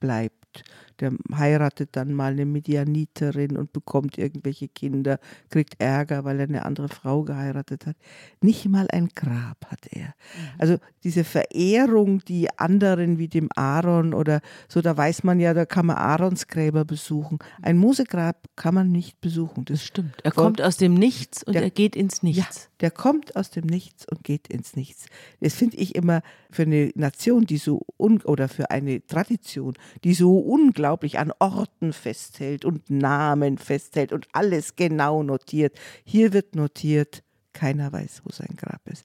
bleibt, 0.00 0.64
der 1.00 1.12
heiratet 1.34 1.90
dann 1.92 2.12
mal 2.12 2.32
eine 2.32 2.46
Medianiterin 2.46 3.56
und 3.56 3.72
bekommt 3.72 4.18
irgendwelche 4.18 4.68
Kinder, 4.68 5.18
kriegt 5.48 5.80
Ärger, 5.80 6.24
weil 6.24 6.38
er 6.40 6.48
eine 6.48 6.64
andere 6.64 6.88
Frau 6.88 7.22
geheiratet 7.22 7.86
hat. 7.86 7.96
Nicht 8.40 8.66
mal 8.68 8.88
ein 8.90 9.08
Grab 9.14 9.66
hat 9.66 9.86
er. 9.90 10.06
Mhm. 10.06 10.12
Also 10.58 10.76
diese 11.02 11.24
Verehrung, 11.24 12.24
die 12.26 12.48
anderen 12.58 13.18
wie 13.18 13.28
dem 13.28 13.48
Aaron 13.54 14.14
oder 14.14 14.40
so, 14.68 14.80
da 14.80 14.96
weiß 14.96 15.24
man 15.24 15.40
ja, 15.40 15.54
da 15.54 15.64
kann 15.64 15.86
man 15.86 15.96
Aarons 15.96 16.46
Gräber 16.46 16.84
besuchen. 16.84 17.38
Ein 17.62 17.78
Mosegrab 17.78 18.46
kann 18.56 18.74
man 18.74 18.92
nicht 18.92 19.20
besuchen. 19.20 19.64
Das 19.64 19.82
stimmt. 19.82 20.16
Er 20.22 20.32
kommt 20.32 20.60
aus 20.60 20.76
dem 20.76 20.94
Nichts 20.94 21.42
und 21.42 21.54
der, 21.54 21.62
er 21.62 21.70
geht 21.70 21.96
ins 21.96 22.22
Nichts. 22.22 22.64
Ja, 22.64 22.70
der 22.80 22.90
kommt 22.90 23.36
aus 23.36 23.50
dem 23.50 23.66
Nichts 23.66 24.06
und 24.08 24.24
geht 24.24 24.48
ins 24.48 24.76
Nichts. 24.76 25.06
Das 25.40 25.54
finde 25.54 25.76
ich 25.78 25.94
immer 25.94 26.22
für 26.50 26.62
eine 26.62 26.90
Nation, 26.94 27.46
die 27.46 27.58
so 27.58 27.82
un 27.98 28.20
oder 28.22 28.48
für 28.48 28.70
eine 28.70 29.04
Tradition, 29.06 29.74
die 30.04 30.14
so 30.14 30.38
unglaublich 30.38 30.89
unglaublich 30.90 31.18
an 31.20 31.32
Orten 31.38 31.92
festhält 31.92 32.64
und 32.64 32.90
Namen 32.90 33.58
festhält 33.58 34.12
und 34.12 34.26
alles 34.32 34.74
genau 34.74 35.22
notiert. 35.22 35.78
Hier 36.04 36.32
wird 36.32 36.56
notiert, 36.56 37.22
keiner 37.52 37.92
weiß, 37.92 38.22
wo 38.24 38.32
sein 38.32 38.56
Grab 38.56 38.80
ist. 38.88 39.04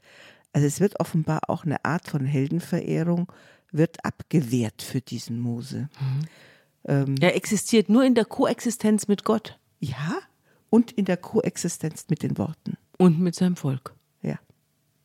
Also 0.51 0.65
es 0.65 0.80
wird 0.80 1.00
offenbar 1.00 1.42
auch 1.48 1.63
eine 1.63 1.84
Art 1.86 2.08
von 2.10 2.25
Heldenverehrung, 2.25 3.32
wird 3.72 4.04
abgewehrt 4.04 4.82
für 4.82 5.00
diesen 5.01 5.39
Mose. 5.39 5.89
Mhm. 6.00 6.22
Ähm, 6.86 7.15
Er 7.22 7.36
existiert 7.36 7.88
nur 7.89 8.04
in 8.04 8.15
der 8.15 8.25
Koexistenz 8.25 9.08
mit 9.08 9.24
Gott 9.24 9.60
ja, 9.80 10.15
und 10.72 10.92
in 10.94 11.06
der 11.06 11.18
Koexistenz 11.18 12.06
mit 12.10 12.24
den 12.24 12.38
Worten. 12.39 12.77
und 12.98 13.20
mit 13.20 13.36
seinem 13.36 13.58
Volk. 13.58 13.94
Ja, 14.24 14.39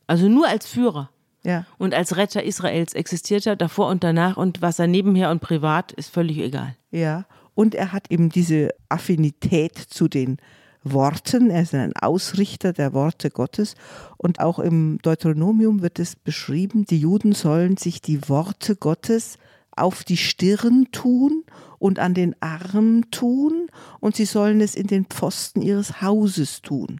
Also 0.07 0.27
nur 0.29 0.47
als 0.47 0.65
Führer 0.65 1.11
ja. 1.43 1.65
und 1.77 1.93
als 1.93 2.17
Retter 2.17 2.43
Israels 2.43 2.93
existiert 2.93 3.45
er 3.45 3.55
davor 3.55 3.87
und 3.89 4.03
danach 4.03 4.37
und 4.37 4.61
was 4.61 4.79
er 4.79 4.87
nebenher 4.87 5.31
und 5.31 5.39
privat 5.39 5.91
ist 5.91 6.13
völlig 6.13 6.37
egal. 6.37 6.75
Ja, 6.91 7.25
und 7.55 7.75
er 7.75 7.91
hat 7.91 8.09
eben 8.09 8.29
diese 8.29 8.69
Affinität 8.89 9.77
zu 9.77 10.07
den 10.07 10.37
Worten. 10.83 11.49
Er 11.49 11.61
ist 11.61 11.73
ein 11.73 11.95
Ausrichter 11.95 12.73
der 12.73 12.93
Worte 12.93 13.29
Gottes. 13.29 13.75
Und 14.17 14.39
auch 14.39 14.59
im 14.59 14.99
Deuteronomium 15.01 15.81
wird 15.81 15.99
es 15.99 16.15
beschrieben, 16.15 16.85
die 16.85 16.99
Juden 16.99 17.33
sollen 17.33 17.77
sich 17.77 18.01
die 18.01 18.27
Worte 18.29 18.75
Gottes 18.75 19.37
auf 19.75 20.03
die 20.03 20.17
Stirn 20.17 20.87
tun 20.91 21.43
und 21.79 21.99
an 21.99 22.13
den 22.13 22.35
Arm 22.41 23.09
tun 23.09 23.67
und 23.99 24.15
sie 24.15 24.25
sollen 24.25 24.61
es 24.61 24.75
in 24.75 24.87
den 24.87 25.05
Pfosten 25.05 25.61
ihres 25.61 26.01
Hauses 26.01 26.61
tun. 26.61 26.99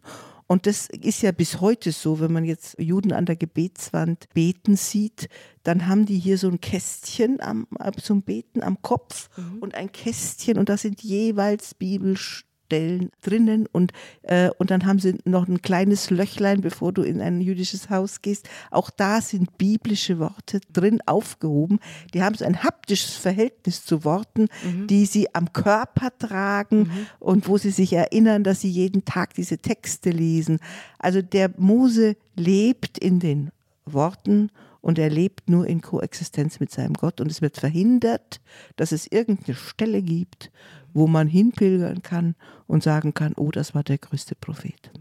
Und 0.51 0.65
das 0.67 0.89
ist 0.89 1.21
ja 1.21 1.31
bis 1.31 1.61
heute 1.61 1.93
so, 1.93 2.19
wenn 2.19 2.33
man 2.33 2.43
jetzt 2.43 2.77
Juden 2.77 3.13
an 3.13 3.25
der 3.25 3.37
Gebetswand 3.37 4.25
beten 4.33 4.75
sieht, 4.75 5.29
dann 5.63 5.87
haben 5.87 6.05
die 6.05 6.19
hier 6.19 6.37
so 6.37 6.49
ein 6.49 6.59
Kästchen 6.59 7.39
am, 7.39 7.67
am- 7.79 7.95
zum 7.95 8.21
Beten 8.21 8.61
am 8.61 8.81
Kopf 8.81 9.29
und 9.61 9.75
ein 9.75 9.93
Kästchen 9.93 10.57
und 10.57 10.67
da 10.67 10.75
sind 10.75 11.01
jeweils 11.03 11.73
Bibelstellen 11.73 12.50
drinnen 12.71 13.67
und, 13.71 13.91
äh, 14.23 14.49
und 14.57 14.71
dann 14.71 14.85
haben 14.85 14.99
sie 14.99 15.17
noch 15.25 15.47
ein 15.47 15.61
kleines 15.61 16.09
Löchlein, 16.09 16.61
bevor 16.61 16.91
du 16.91 17.03
in 17.03 17.21
ein 17.21 17.41
jüdisches 17.41 17.89
Haus 17.89 18.21
gehst. 18.21 18.49
Auch 18.69 18.89
da 18.89 19.21
sind 19.21 19.57
biblische 19.57 20.19
Worte 20.19 20.61
drin 20.71 20.99
aufgehoben. 21.05 21.79
Die 22.13 22.23
haben 22.23 22.35
so 22.35 22.45
ein 22.45 22.63
haptisches 22.63 23.15
Verhältnis 23.15 23.85
zu 23.85 24.03
Worten, 24.03 24.47
die 24.87 25.05
sie 25.05 25.33
am 25.35 25.53
Körper 25.53 26.11
tragen 26.17 26.89
und 27.19 27.47
wo 27.47 27.57
sie 27.57 27.71
sich 27.71 27.93
erinnern, 27.93 28.43
dass 28.43 28.61
sie 28.61 28.69
jeden 28.69 29.05
Tag 29.05 29.33
diese 29.33 29.57
Texte 29.57 30.09
lesen. 30.09 30.59
Also 30.99 31.21
der 31.21 31.51
Mose 31.57 32.15
lebt 32.35 32.97
in 32.97 33.19
den 33.19 33.51
Worten 33.85 34.49
und 34.81 34.97
er 34.97 35.09
lebt 35.09 35.49
nur 35.49 35.67
in 35.67 35.81
Koexistenz 35.81 36.59
mit 36.59 36.71
seinem 36.71 36.93
Gott 36.93 37.21
und 37.21 37.31
es 37.31 37.41
wird 37.41 37.57
verhindert, 37.57 38.41
dass 38.75 38.91
es 38.91 39.07
irgendeine 39.07 39.55
Stelle 39.55 40.01
gibt, 40.01 40.51
wo 40.93 41.07
man 41.07 41.27
hinpilgern 41.27 42.01
kann 42.01 42.35
und 42.67 42.83
sagen 42.83 43.13
kann, 43.13 43.33
oh, 43.35 43.51
das 43.51 43.73
war 43.73 43.83
der 43.83 43.97
größte 43.97 44.35
Prophet. 44.35 44.91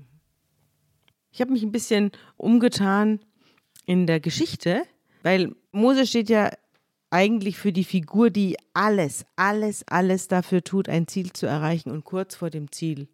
Ich 1.32 1.40
habe 1.40 1.52
mich 1.52 1.62
ein 1.62 1.72
bisschen 1.72 2.10
umgetan 2.36 3.20
in 3.86 4.06
der 4.06 4.20
Geschichte, 4.20 4.82
weil 5.22 5.54
Mose 5.72 6.06
steht 6.06 6.28
ja 6.28 6.50
eigentlich 7.10 7.58
für 7.58 7.72
die 7.72 7.84
Figur, 7.84 8.30
die 8.30 8.56
alles, 8.72 9.26
alles, 9.36 9.86
alles 9.88 10.28
dafür 10.28 10.62
tut, 10.62 10.88
ein 10.88 11.08
Ziel 11.08 11.32
zu 11.32 11.46
erreichen 11.46 11.90
und 11.90 12.04
kurz 12.04 12.36
vor 12.36 12.50
dem 12.50 12.70
Ziel 12.70 13.08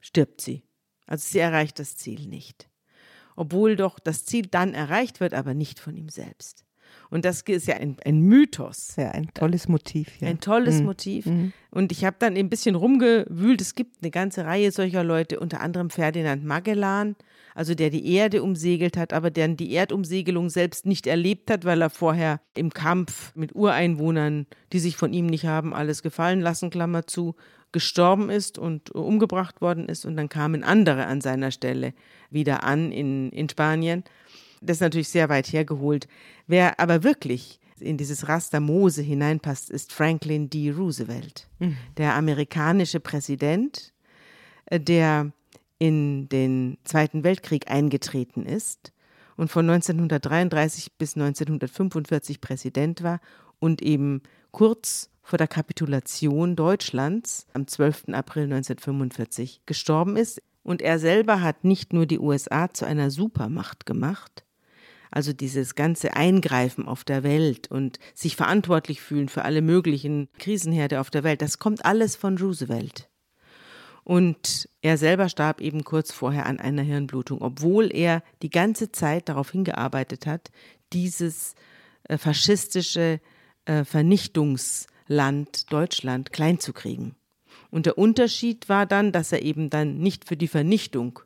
stirbt 0.00 0.40
sie. 0.40 0.64
Also 1.06 1.28
sie 1.30 1.38
erreicht 1.38 1.78
das 1.78 1.96
Ziel 1.96 2.26
nicht. 2.26 2.68
Obwohl 3.36 3.76
doch 3.76 3.98
das 3.98 4.24
Ziel 4.24 4.46
dann 4.46 4.74
erreicht 4.74 5.20
wird, 5.20 5.34
aber 5.34 5.54
nicht 5.54 5.80
von 5.80 5.96
ihm 5.96 6.08
selbst. 6.08 6.64
Und 7.12 7.26
das 7.26 7.42
ist 7.42 7.66
ja 7.66 7.76
ein, 7.76 7.98
ein 8.06 8.20
Mythos. 8.20 8.96
Ja, 8.96 9.10
ein 9.10 9.28
tolles 9.34 9.68
Motiv. 9.68 10.08
Ja. 10.20 10.28
Ein 10.28 10.40
tolles 10.40 10.80
Motiv. 10.80 11.26
Und 11.70 11.92
ich 11.92 12.06
habe 12.06 12.16
dann 12.18 12.38
ein 12.38 12.48
bisschen 12.48 12.74
rumgewühlt. 12.74 13.60
Es 13.60 13.74
gibt 13.74 13.96
eine 14.00 14.10
ganze 14.10 14.46
Reihe 14.46 14.72
solcher 14.72 15.04
Leute, 15.04 15.38
unter 15.38 15.60
anderem 15.60 15.90
Ferdinand 15.90 16.42
Magellan, 16.42 17.14
also 17.54 17.74
der 17.74 17.90
die 17.90 18.14
Erde 18.14 18.42
umsegelt 18.42 18.96
hat, 18.96 19.12
aber 19.12 19.30
der 19.30 19.48
die 19.48 19.74
Erdumsegelung 19.74 20.48
selbst 20.48 20.86
nicht 20.86 21.06
erlebt 21.06 21.50
hat, 21.50 21.66
weil 21.66 21.82
er 21.82 21.90
vorher 21.90 22.40
im 22.56 22.70
Kampf 22.70 23.36
mit 23.36 23.54
Ureinwohnern, 23.54 24.46
die 24.72 24.78
sich 24.78 24.96
von 24.96 25.12
ihm 25.12 25.26
nicht 25.26 25.44
haben, 25.44 25.74
alles 25.74 26.02
gefallen 26.02 26.40
lassen, 26.40 26.70
Klammer 26.70 27.06
zu, 27.06 27.34
gestorben 27.72 28.30
ist 28.30 28.56
und 28.56 28.90
umgebracht 28.90 29.60
worden 29.60 29.86
ist. 29.86 30.06
Und 30.06 30.16
dann 30.16 30.30
kamen 30.30 30.64
andere 30.64 31.06
an 31.06 31.20
seiner 31.20 31.50
Stelle 31.50 31.92
wieder 32.30 32.64
an 32.64 32.90
in, 32.90 33.28
in 33.32 33.50
Spanien. 33.50 34.02
Das 34.62 34.76
ist 34.78 34.80
natürlich 34.80 35.08
sehr 35.08 35.28
weit 35.28 35.52
hergeholt. 35.52 36.08
Wer 36.46 36.78
aber 36.78 37.02
wirklich 37.02 37.60
in 37.80 37.96
dieses 37.96 38.28
Raster 38.28 38.60
Mose 38.60 39.02
hineinpasst, 39.02 39.70
ist 39.70 39.92
Franklin 39.92 40.48
D. 40.48 40.70
Roosevelt, 40.70 41.48
der 41.96 42.14
amerikanische 42.14 43.00
Präsident, 43.00 43.92
äh, 44.66 44.78
der 44.80 45.32
in 45.78 46.28
den 46.28 46.78
Zweiten 46.84 47.24
Weltkrieg 47.24 47.70
eingetreten 47.70 48.46
ist 48.46 48.92
und 49.36 49.50
von 49.50 49.68
1933 49.68 50.92
bis 50.96 51.16
1945 51.16 52.40
Präsident 52.40 53.02
war 53.02 53.20
und 53.58 53.82
eben 53.82 54.22
kurz 54.52 55.10
vor 55.22 55.38
der 55.38 55.48
Kapitulation 55.48 56.56
Deutschlands 56.56 57.46
am 57.52 57.66
12. 57.66 58.10
April 58.12 58.44
1945 58.44 59.62
gestorben 59.66 60.16
ist. 60.16 60.42
Und 60.62 60.82
er 60.82 61.00
selber 61.00 61.40
hat 61.40 61.64
nicht 61.64 61.92
nur 61.92 62.06
die 62.06 62.20
USA 62.20 62.72
zu 62.72 62.84
einer 62.84 63.10
Supermacht 63.10 63.84
gemacht, 63.86 64.44
also 65.12 65.32
dieses 65.32 65.74
ganze 65.74 66.14
Eingreifen 66.14 66.88
auf 66.88 67.04
der 67.04 67.22
Welt 67.22 67.70
und 67.70 67.98
sich 68.14 68.34
verantwortlich 68.34 69.00
fühlen 69.00 69.28
für 69.28 69.44
alle 69.44 69.62
möglichen 69.62 70.28
Krisenherde 70.38 71.00
auf 71.00 71.10
der 71.10 71.22
Welt, 71.22 71.42
das 71.42 71.58
kommt 71.58 71.84
alles 71.84 72.16
von 72.16 72.38
Roosevelt. 72.38 73.08
Und 74.04 74.68
er 74.80 74.98
selber 74.98 75.28
starb 75.28 75.60
eben 75.60 75.84
kurz 75.84 76.12
vorher 76.12 76.46
an 76.46 76.58
einer 76.58 76.82
Hirnblutung, 76.82 77.40
obwohl 77.40 77.94
er 77.94 78.22
die 78.42 78.50
ganze 78.50 78.90
Zeit 78.90 79.28
darauf 79.28 79.52
hingearbeitet 79.52 80.26
hat, 80.26 80.50
dieses 80.92 81.54
äh, 82.08 82.18
faschistische 82.18 83.20
äh, 83.64 83.84
Vernichtungsland 83.84 85.72
Deutschland 85.72 86.32
klein 86.32 86.58
zu 86.58 86.72
kriegen. 86.72 87.14
Und 87.70 87.86
der 87.86 87.96
Unterschied 87.96 88.68
war 88.68 88.86
dann, 88.86 89.12
dass 89.12 89.30
er 89.30 89.42
eben 89.42 89.70
dann 89.70 89.98
nicht 89.98 90.24
für 90.24 90.36
die 90.36 90.48
Vernichtung 90.48 91.20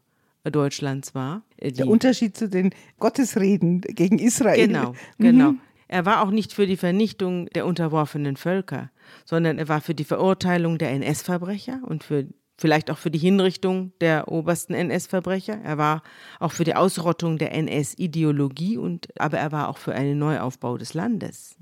Deutschlands 0.45 1.15
war. 1.15 1.43
Äh, 1.59 1.73
Der 1.73 1.89
Unterschied 1.89 2.37
zu 2.37 2.49
den 2.49 2.71
Gottesreden 2.99 3.81
gegen 3.81 4.19
Israel. 4.19 4.67
Genau, 4.67 4.95
genau. 5.19 5.55
Er 5.89 6.05
war 6.05 6.23
auch 6.23 6.31
nicht 6.31 6.53
für 6.53 6.67
die 6.67 6.77
Vernichtung 6.77 7.47
der 7.51 7.65
unterworfenen 7.65 8.37
Völker, 8.37 8.91
sondern 9.25 9.59
er 9.59 9.69
war 9.69 9.81
für 9.81 9.95
die 9.95 10.05
Verurteilung 10.05 10.79
der 10.79 10.91
NS-Verbrecher 10.91 11.81
und 11.87 12.03
für 12.03 12.27
vielleicht 12.59 12.91
auch 12.91 12.99
für 12.99 13.11
die 13.11 13.19
Hinrichtung 13.19 13.93
der 14.01 14.29
obersten 14.29 14.75
NS-Verbrecher. 14.75 15.61
Er 15.63 15.79
war 15.79 16.03
auch 16.41 16.53
für 16.53 16.65
die 16.65 16.75
Ausrottung 16.75 17.39
der 17.39 17.53
NS-Ideologie 17.53 18.79
und 18.79 19.09
aber 19.21 19.39
er 19.39 19.53
war 19.53 19.69
auch 19.69 19.79
für 19.79 19.95
einen 19.95 20.19
Neuaufbau 20.19 20.77
des 20.79 20.95
Landes. 20.95 21.57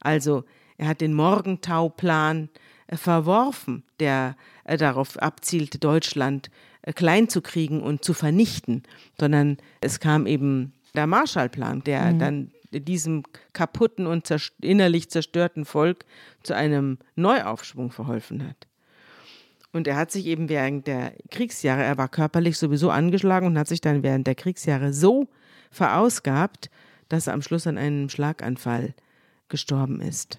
Also 0.00 0.44
er 0.76 0.88
hat 0.88 1.00
den 1.00 1.14
Morgentauplan 1.14 2.48
äh, 2.86 2.96
verworfen, 2.96 3.84
der 4.00 4.36
äh, 4.64 4.76
darauf 4.76 5.16
abzielte, 5.18 5.78
Deutschland 5.78 6.50
klein 6.94 7.28
zu 7.28 7.40
kriegen 7.40 7.82
und 7.82 8.04
zu 8.04 8.12
vernichten, 8.12 8.82
sondern 9.18 9.56
es 9.80 10.00
kam 10.00 10.26
eben 10.26 10.72
der 10.94 11.06
Marshallplan, 11.06 11.82
der 11.84 12.12
dann 12.12 12.52
diesem 12.70 13.22
kaputten 13.52 14.06
und 14.06 14.26
zerst- 14.26 14.54
innerlich 14.60 15.10
zerstörten 15.10 15.64
Volk 15.64 16.04
zu 16.42 16.54
einem 16.54 16.98
Neuaufschwung 17.14 17.90
verholfen 17.90 18.46
hat. 18.46 18.66
Und 19.72 19.88
er 19.88 19.96
hat 19.96 20.12
sich 20.12 20.26
eben 20.26 20.48
während 20.48 20.86
der 20.86 21.14
Kriegsjahre, 21.30 21.82
er 21.82 21.98
war 21.98 22.08
körperlich 22.08 22.58
sowieso 22.58 22.90
angeschlagen 22.90 23.46
und 23.46 23.58
hat 23.58 23.68
sich 23.68 23.80
dann 23.80 24.02
während 24.02 24.26
der 24.26 24.36
Kriegsjahre 24.36 24.92
so 24.92 25.28
verausgabt, 25.70 26.70
dass 27.08 27.26
er 27.26 27.34
am 27.34 27.42
Schluss 27.42 27.66
an 27.66 27.76
einem 27.78 28.08
Schlaganfall 28.08 28.94
gestorben 29.48 30.00
ist. 30.00 30.38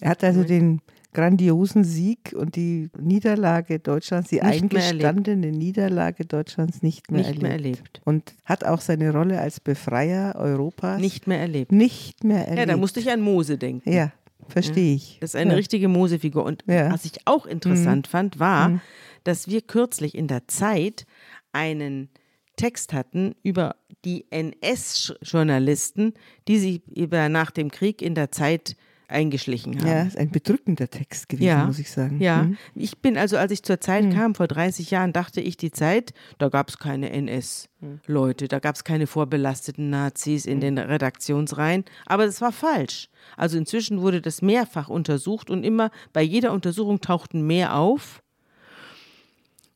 Er 0.00 0.10
hat 0.10 0.24
also 0.24 0.44
den 0.44 0.80
grandiosen 1.14 1.84
Sieg 1.84 2.34
und 2.36 2.56
die 2.56 2.90
Niederlage 3.00 3.78
Deutschlands, 3.78 4.28
die 4.28 4.36
Nicht 4.40 4.44
eingestandene 4.62 5.50
Niederlage 5.52 6.26
Deutschlands 6.26 6.82
nicht 6.82 7.10
mehr 7.10 7.20
Nicht 7.20 7.28
erlebt. 7.28 7.42
mehr 7.42 7.52
erlebt. 7.52 8.00
Und 8.04 8.34
hat 8.44 8.64
auch 8.64 8.80
seine 8.82 9.12
Rolle 9.12 9.40
als 9.40 9.60
Befreier 9.60 10.34
Europas 10.36 11.00
Nicht 11.00 11.26
mehr 11.26 11.38
erlebt. 11.40 11.72
nicht 11.72 12.22
mehr 12.24 12.40
erlebt. 12.48 12.58
Ja, 12.58 12.66
da 12.66 12.76
musste 12.76 13.00
ich 13.00 13.10
an 13.10 13.20
Mose 13.22 13.56
denken. 13.56 13.90
Ja, 13.90 14.12
verstehe 14.48 14.94
ich. 14.96 15.16
Das 15.20 15.30
ist 15.30 15.36
eine 15.36 15.52
ja. 15.52 15.56
richtige 15.56 15.88
Mosefigur. 15.88 16.44
Und 16.44 16.64
Ja. 16.66 16.92
was 16.92 17.04
ich 17.06 17.26
auch 17.26 17.46
interessant 17.46 18.06
fand, 18.06 18.38
war, 18.38 18.80
dass 19.22 19.48
wir 19.48 19.62
kürzlich 19.62 20.14
in 20.14 20.26
der 20.26 20.46
Zeit 20.48 21.06
einen 21.52 22.10
Text 22.56 22.92
hatten 22.92 23.34
über 23.42 23.76
die 24.04 24.26
NS-Journalisten, 24.30 26.14
die 26.48 26.58
sich 26.58 26.82
über 26.88 27.28
nach 27.28 27.50
dem 27.50 27.70
Krieg 27.70 28.02
in 28.02 28.14
der 28.14 28.30
Zeit 28.30 28.76
eingeschlichen 29.14 29.78
haben. 29.80 29.86
Ja, 29.88 30.02
ist 30.02 30.18
ein 30.18 30.30
bedrückender 30.30 30.90
Text 30.90 31.28
gewesen, 31.30 31.46
Ja, 31.46 31.64
muss 31.64 31.78
ich 31.78 31.90
sagen. 31.90 32.20
Ja, 32.20 32.42
Mhm. 32.42 32.58
ich 32.74 32.98
bin 32.98 33.16
also, 33.16 33.38
als 33.38 33.50
ich 33.52 33.62
zur 33.62 33.80
Zeit 33.80 34.12
kam, 34.12 34.34
vor 34.34 34.46
30 34.48 34.90
Jahren, 34.90 35.12
dachte 35.14 35.40
ich, 35.40 35.56
die 35.56 35.70
Zeit, 35.70 36.12
da 36.38 36.48
gab 36.50 36.68
es 36.68 36.78
keine 36.78 37.10
NS-Leute, 37.10 38.48
da 38.48 38.58
gab 38.58 38.74
es 38.74 38.84
keine 38.84 39.06
vorbelasteten 39.06 39.88
Nazis 39.88 40.44
in 40.44 40.60
den 40.60 40.76
Redaktionsreihen, 40.76 41.84
aber 42.04 42.26
das 42.26 42.40
war 42.40 42.52
falsch. 42.52 43.08
Also 43.36 43.56
inzwischen 43.56 44.00
wurde 44.02 44.20
das 44.20 44.42
mehrfach 44.42 44.88
untersucht 44.88 45.48
und 45.48 45.64
immer 45.64 45.90
bei 46.12 46.22
jeder 46.22 46.52
Untersuchung 46.52 47.00
tauchten 47.00 47.46
mehr 47.46 47.76
auf. 47.76 48.22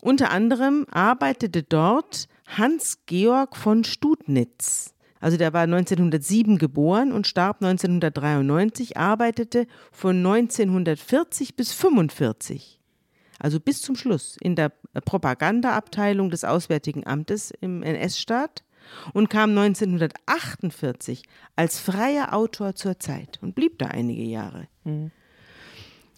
Unter 0.00 0.30
anderem 0.30 0.86
arbeitete 0.90 1.62
dort 1.62 2.28
Hans-Georg 2.46 3.56
von 3.56 3.84
Studnitz. 3.84 4.94
Also 5.20 5.36
der 5.36 5.52
war 5.52 5.62
1907 5.62 6.58
geboren 6.58 7.12
und 7.12 7.26
starb 7.26 7.62
1993, 7.62 8.96
arbeitete 8.96 9.66
von 9.92 10.16
1940 10.16 11.56
bis 11.56 11.72
1945, 11.72 12.80
also 13.38 13.60
bis 13.60 13.82
zum 13.82 13.96
Schluss, 13.96 14.36
in 14.40 14.54
der 14.54 14.72
Propagandaabteilung 15.04 16.30
des 16.30 16.44
Auswärtigen 16.44 17.06
Amtes 17.06 17.52
im 17.60 17.82
NS-Staat 17.82 18.62
und 19.12 19.28
kam 19.28 19.50
1948 19.50 21.22
als 21.56 21.78
freier 21.78 22.32
Autor 22.34 22.74
zur 22.74 22.98
Zeit 22.98 23.38
und 23.42 23.54
blieb 23.54 23.78
da 23.78 23.86
einige 23.86 24.22
Jahre. 24.22 24.68
Mhm. 24.84 25.10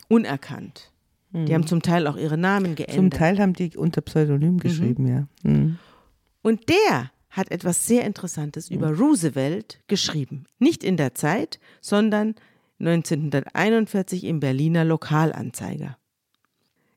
Unerkannt. 0.08 0.92
Mhm. 1.32 1.46
Die 1.46 1.54
haben 1.54 1.66
zum 1.66 1.82
Teil 1.82 2.06
auch 2.06 2.16
ihre 2.16 2.38
Namen 2.38 2.74
geändert. 2.74 2.96
Zum 2.96 3.10
Teil 3.10 3.38
haben 3.38 3.54
die 3.54 3.76
unter 3.76 4.00
Pseudonym 4.02 4.54
mhm. 4.54 4.60
geschrieben, 4.60 5.04
mhm. 5.04 5.08
ja. 5.08 5.26
Und 6.42 6.68
der 6.68 7.10
hat 7.30 7.50
etwas 7.50 7.86
sehr 7.86 8.04
Interessantes 8.04 8.70
über 8.70 8.96
Roosevelt 8.96 9.80
geschrieben. 9.86 10.44
Nicht 10.58 10.84
in 10.84 10.96
der 10.96 11.14
Zeit, 11.14 11.60
sondern 11.80 12.34
1941 12.80 14.24
im 14.24 14.40
Berliner 14.40 14.84
Lokalanzeiger. 14.84 15.96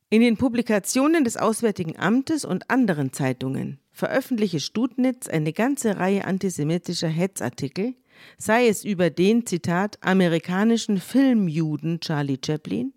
In 0.09 0.21
den 0.21 0.37
Publikationen 0.37 1.23
des 1.23 1.37
Auswärtigen 1.37 1.97
Amtes 1.97 2.45
und 2.45 2.69
anderen 2.69 3.13
Zeitungen 3.13 3.79
veröffentliche 3.91 4.59
Studnitz 4.59 5.27
eine 5.27 5.53
ganze 5.53 5.97
Reihe 5.97 6.25
antisemitischer 6.25 7.07
Hetzartikel, 7.07 7.95
sei 8.37 8.67
es 8.67 8.85
über 8.85 9.09
den, 9.09 9.45
Zitat, 9.45 9.97
amerikanischen 10.01 10.99
Filmjuden 10.99 11.99
Charlie 11.99 12.39
Chaplin 12.43 12.93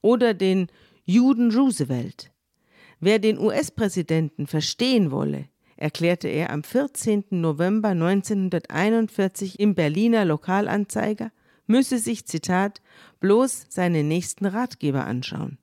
oder 0.00 0.34
den 0.34 0.68
Juden 1.04 1.52
Roosevelt. 1.52 2.30
Wer 3.00 3.18
den 3.18 3.38
US-Präsidenten 3.38 4.46
verstehen 4.46 5.10
wolle, 5.10 5.46
erklärte 5.76 6.28
er 6.28 6.50
am 6.50 6.62
14. 6.62 7.24
November 7.30 7.88
1941 7.88 9.60
im 9.60 9.74
Berliner 9.74 10.24
Lokalanzeiger, 10.24 11.30
müsse 11.66 11.98
sich, 11.98 12.26
Zitat, 12.26 12.82
bloß 13.20 13.66
seine 13.68 14.04
nächsten 14.04 14.46
Ratgeber 14.46 15.06
anschauen. 15.06 15.58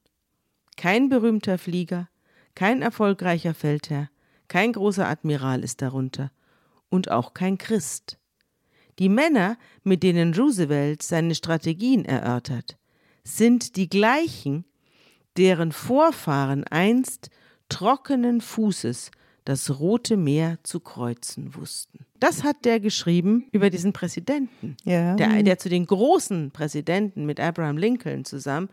Kein 0.78 1.10
berühmter 1.10 1.58
Flieger, 1.58 2.10
kein 2.56 2.82
erfolgreicher 2.82 3.54
Feldherr, 3.54 4.10
kein 4.48 4.74
großer 4.74 5.08
Admiral 5.08 5.64
ist 5.64 5.82
darunter 5.82 6.32
und 6.90 7.12
auch 7.12 7.34
kein 7.34 7.58
Christ. 7.58 8.18
Die 8.98 9.10
Männer, 9.10 9.58
mit 9.84 10.04
denen 10.04 10.34
Roosevelt 10.34 11.04
seine 11.04 11.36
Strategien 11.36 12.04
erörtert, 12.04 12.78
sind 13.24 13.76
die 13.76 13.90
gleichen, 13.90 14.66
deren 15.38 15.72
Vorfahren 15.72 16.66
einst 16.66 17.30
trockenen 17.70 18.42
Fußes 18.42 19.12
das 19.50 19.80
Rote 19.80 20.16
Meer 20.16 20.60
zu 20.62 20.80
kreuzen 20.80 21.56
wussten. 21.56 22.06
Das 22.20 22.44
hat 22.44 22.66
der 22.66 22.80
geschrieben 22.80 23.48
über 23.52 23.72
diesen 23.72 23.94
Präsidenten, 23.94 24.78
ja. 24.86 25.16
der, 25.16 25.42
der 25.42 25.58
zu 25.58 25.70
den 25.70 25.88
großen 25.88 26.52
Präsidenten 26.52 27.26
mit 27.26 27.40
Abraham 27.40 27.78
Lincoln 27.78 28.26
zusammen 28.26 28.70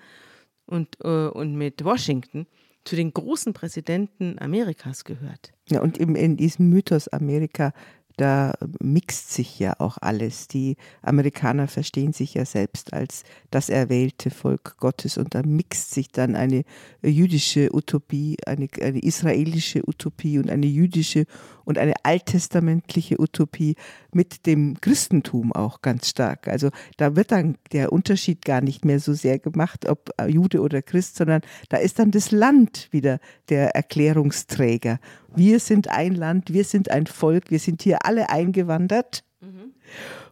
und, 0.67 0.99
äh, 1.03 1.29
und 1.29 1.55
mit 1.55 1.83
Washington 1.83 2.47
zu 2.85 2.95
den 2.95 3.15
großen 3.15 3.55
Präsidenten 3.55 4.39
Amerikas 4.39 5.05
gehört. 5.05 5.55
Ja, 5.71 5.81
und 5.81 5.99
eben 5.99 6.15
in 6.15 6.37
diesem 6.37 6.69
Mythos 6.69 7.09
Amerika 7.09 7.73
da 8.16 8.55
mixt 8.81 9.33
sich 9.33 9.59
ja 9.59 9.74
auch 9.79 9.98
alles. 10.00 10.48
Die 10.48 10.76
Amerikaner 11.02 11.68
verstehen 11.68 12.12
sich 12.12 12.35
ja 12.35 12.44
selbst 12.44 12.92
als 12.92 13.24
das 13.50 13.68
erwählte 13.68 14.31
Volk 14.31 14.76
Gottes 14.79 15.18
und 15.18 15.35
da 15.35 15.42
mixt 15.42 15.92
sich 15.92 16.11
dann 16.11 16.35
eine 16.35 16.64
jüdische 17.02 17.74
Utopie, 17.74 18.37
eine, 18.46 18.68
eine 18.81 19.00
israelische 19.00 19.83
Utopie 19.87 20.38
und 20.38 20.50
eine 20.50 20.66
jüdische 20.66 21.26
und 21.66 21.79
eine 21.79 21.94
alttestamentliche 22.05 23.20
Utopie 23.20 23.74
mit 24.12 24.46
dem 24.46 24.81
Christentum 24.81 25.52
auch 25.52 25.83
ganz 25.83 26.09
stark. 26.09 26.48
Also 26.48 26.70
da 26.96 27.16
wird 27.16 27.33
dann 27.33 27.59
der 27.72 27.92
Unterschied 27.92 28.44
gar 28.44 28.61
nicht 28.62 28.85
mehr 28.85 29.00
so 29.00 29.12
sehr 29.12 29.38
gemacht, 29.38 29.87
ob 29.88 30.11
Jude 30.29 30.61
oder 30.62 30.81
Christ, 30.81 31.16
sondern 31.16 31.42
da 31.68 31.76
ist 31.76 31.98
dann 31.98 32.12
das 32.12 32.31
Land 32.31 32.88
wieder 32.92 33.18
der 33.48 33.74
Erklärungsträger. 33.74 35.00
Wir 35.35 35.61
sind 35.61 35.88
ein 35.88 36.14
Land, 36.14 36.52
wir 36.52 36.64
sind 36.64 36.90
ein 36.90 37.07
Volk, 37.07 37.50
wir 37.50 37.59
sind 37.59 37.83
hier 37.83 38.07
alle 38.07 38.31
eingewandert. 38.31 39.24
Mhm. 39.40 39.74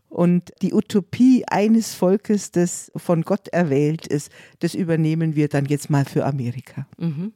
Und 0.08 0.52
die 0.62 0.72
Utopie 0.72 1.44
eines 1.48 1.94
Volkes, 1.94 2.52
das 2.52 2.92
von 2.94 3.22
Gott 3.22 3.48
erwählt 3.48 4.06
ist, 4.06 4.30
das 4.60 4.76
übernehmen 4.76 5.34
wir 5.34 5.48
dann 5.48 5.64
jetzt 5.64 5.90
mal 5.90 6.04
für 6.04 6.24
Amerika. 6.24 6.86
Mhm. 6.96 7.32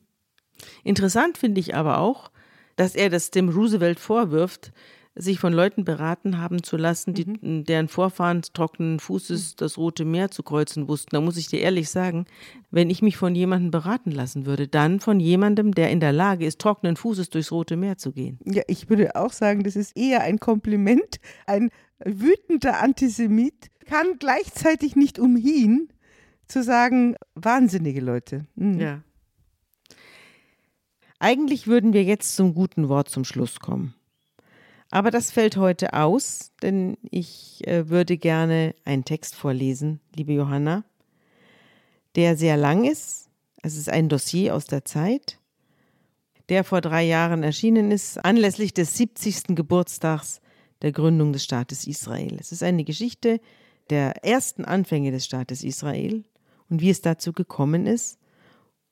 Interessant 0.85 1.37
finde 1.39 1.61
ich 1.61 1.75
aber 1.75 1.99
auch, 1.99 2.31
dass 2.79 2.95
er 2.95 3.11
das 3.11 3.31
dem 3.31 3.49
Roosevelt 3.49 3.99
vorwirft, 3.99 4.73
sich 5.17 5.41
von 5.41 5.53
Leuten 5.53 5.85
beraten 5.85 6.39
haben 6.39 6.63
zu 6.63 6.77
lassen, 6.77 7.13
die, 7.13 7.27
mhm. 7.27 7.65
deren 7.65 7.89
Vorfahren 7.89 8.43
trockenen 8.43 9.01
Fußes 9.01 9.57
das 9.57 9.77
Rote 9.77 10.05
Meer 10.05 10.31
zu 10.31 10.45
kreuzen 10.45 10.87
wussten. 10.87 11.11
Da 11.11 11.21
muss 11.21 11.37
ich 11.37 11.49
dir 11.49 11.61
ehrlich 11.61 11.91
sagen, 11.91 12.27
wenn 12.71 12.89
ich 12.89 13.03
mich 13.03 13.17
von 13.17 13.35
jemandem 13.35 13.73
beraten 13.73 14.13
lassen 14.13 14.47
würde, 14.47 14.69
dann 14.69 15.01
von 15.01 15.19
jemandem, 15.19 15.75
der 15.75 15.91
in 15.91 15.99
der 15.99 16.13
Lage 16.13 16.47
ist, 16.47 16.61
trockenen 16.61 16.95
Fußes 16.95 17.31
durchs 17.31 17.51
Rote 17.51 17.77
Meer 17.77 17.99
zu 17.99 18.13
gehen. 18.13 18.39
Ja, 18.45 18.63
ich 18.69 18.89
würde 18.89 19.17
auch 19.17 19.33
sagen, 19.33 19.65
das 19.65 19.75
ist 19.75 19.97
eher 19.97 20.23
ein 20.23 20.39
Kompliment. 20.39 21.19
Ein 21.47 21.71
wütender 22.05 22.81
Antisemit 22.81 23.71
kann 23.87 24.19
gleichzeitig 24.21 24.95
nicht 24.95 25.19
umhin, 25.19 25.89
zu 26.47 26.63
sagen, 26.63 27.17
wahnsinnige 27.35 28.01
Leute. 28.01 28.47
Mhm. 28.55 28.81
Ja. 28.81 29.03
Eigentlich 31.19 31.67
würden 31.67 31.93
wir 31.93 32.05
jetzt 32.05 32.37
zum 32.37 32.55
guten 32.55 32.89
Wort 32.89 33.09
zum 33.09 33.25
Schluss 33.25 33.61
kommen. 33.61 33.95
Aber 34.91 35.11
das 35.11 35.31
fällt 35.31 35.57
heute 35.57 35.93
aus, 35.93 36.53
denn 36.63 36.97
ich 37.11 37.67
äh, 37.67 37.89
würde 37.89 38.17
gerne 38.17 38.75
einen 38.85 39.05
Text 39.05 39.35
vorlesen, 39.35 40.01
liebe 40.15 40.33
Johanna, 40.33 40.85
der 42.17 42.37
sehr 42.37 42.57
lang 42.57 42.85
ist. 42.85 43.29
Es 43.63 43.77
ist 43.77 43.91
ein 43.91 44.09
Dossier 44.09 44.55
aus 44.55 44.65
der 44.65 44.85
Zeit, 44.85 45.39
der 46.49 46.65
vor 46.65 46.81
drei 46.81 47.05
Jahren 47.05 47.43
erschienen 47.43 47.91
ist, 47.91 48.25
anlässlich 48.25 48.73
des 48.73 48.97
70. 48.97 49.57
Geburtstags 49.57 50.41
der 50.81 50.93
Gründung 50.93 51.33
des 51.33 51.45
Staates 51.45 51.87
Israel. 51.87 52.37
Es 52.41 52.53
ist 52.53 52.63
eine 52.63 52.85
Geschichte 52.85 53.41
der 53.91 54.25
ersten 54.25 54.65
Anfänge 54.65 55.11
des 55.11 55.25
Staates 55.25 55.65
Israel 55.65 56.25
und 56.71 56.81
wie 56.81 56.91
es 56.91 57.03
dazu 57.03 57.33
gekommen 57.33 57.87
ist. 57.87 58.19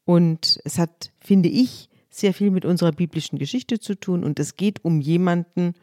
Und 0.05 0.61
es 0.65 0.79
hat, 0.79 1.13
finde 1.21 1.49
ich, 1.49 1.89
sehr 2.19 2.33
viel 2.33 2.51
mit 2.51 2.65
unserer 2.65 2.93
biblischen 2.93 3.39
Geschichte 3.39 3.79
zu 3.79 3.95
tun 3.95 4.25
und 4.25 4.41
es 4.41 4.57
geht 4.57 4.85
um 4.85 5.01
jemanden, 5.01 5.75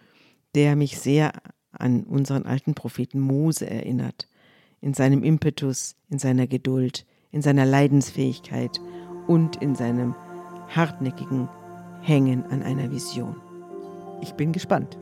der 0.56 0.76
mich 0.76 1.00
sehr 1.00 1.34
an 1.72 2.04
unseren 2.04 2.46
alten 2.46 2.74
Propheten 2.74 3.20
Mose 3.20 3.70
erinnert, 3.70 4.28
in 4.82 4.94
seinem 4.94 5.24
Impetus, 5.24 5.96
in 6.10 6.20
seiner 6.20 6.48
Geduld, 6.48 7.06
in 7.32 7.42
seiner 7.42 7.66
Leidensfähigkeit 7.66 8.80
und 9.28 9.62
in 9.62 9.76
seinem 9.76 10.16
hartnäckigen 10.70 11.50
Hängen 12.02 12.44
an 12.44 12.62
einer 12.62 12.92
Vision. 12.92 13.36
Ich 14.22 14.34
bin 14.34 14.52
gespannt. 14.52 14.98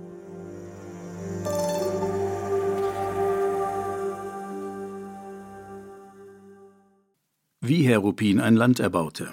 Wie 7.63 7.83
Herr 7.83 7.99
Rupin 7.99 8.39
ein 8.39 8.55
Land 8.55 8.79
erbaute 8.79 9.31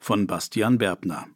von 0.00 0.26
Bastian 0.26 0.78
Berbner. 0.78 1.26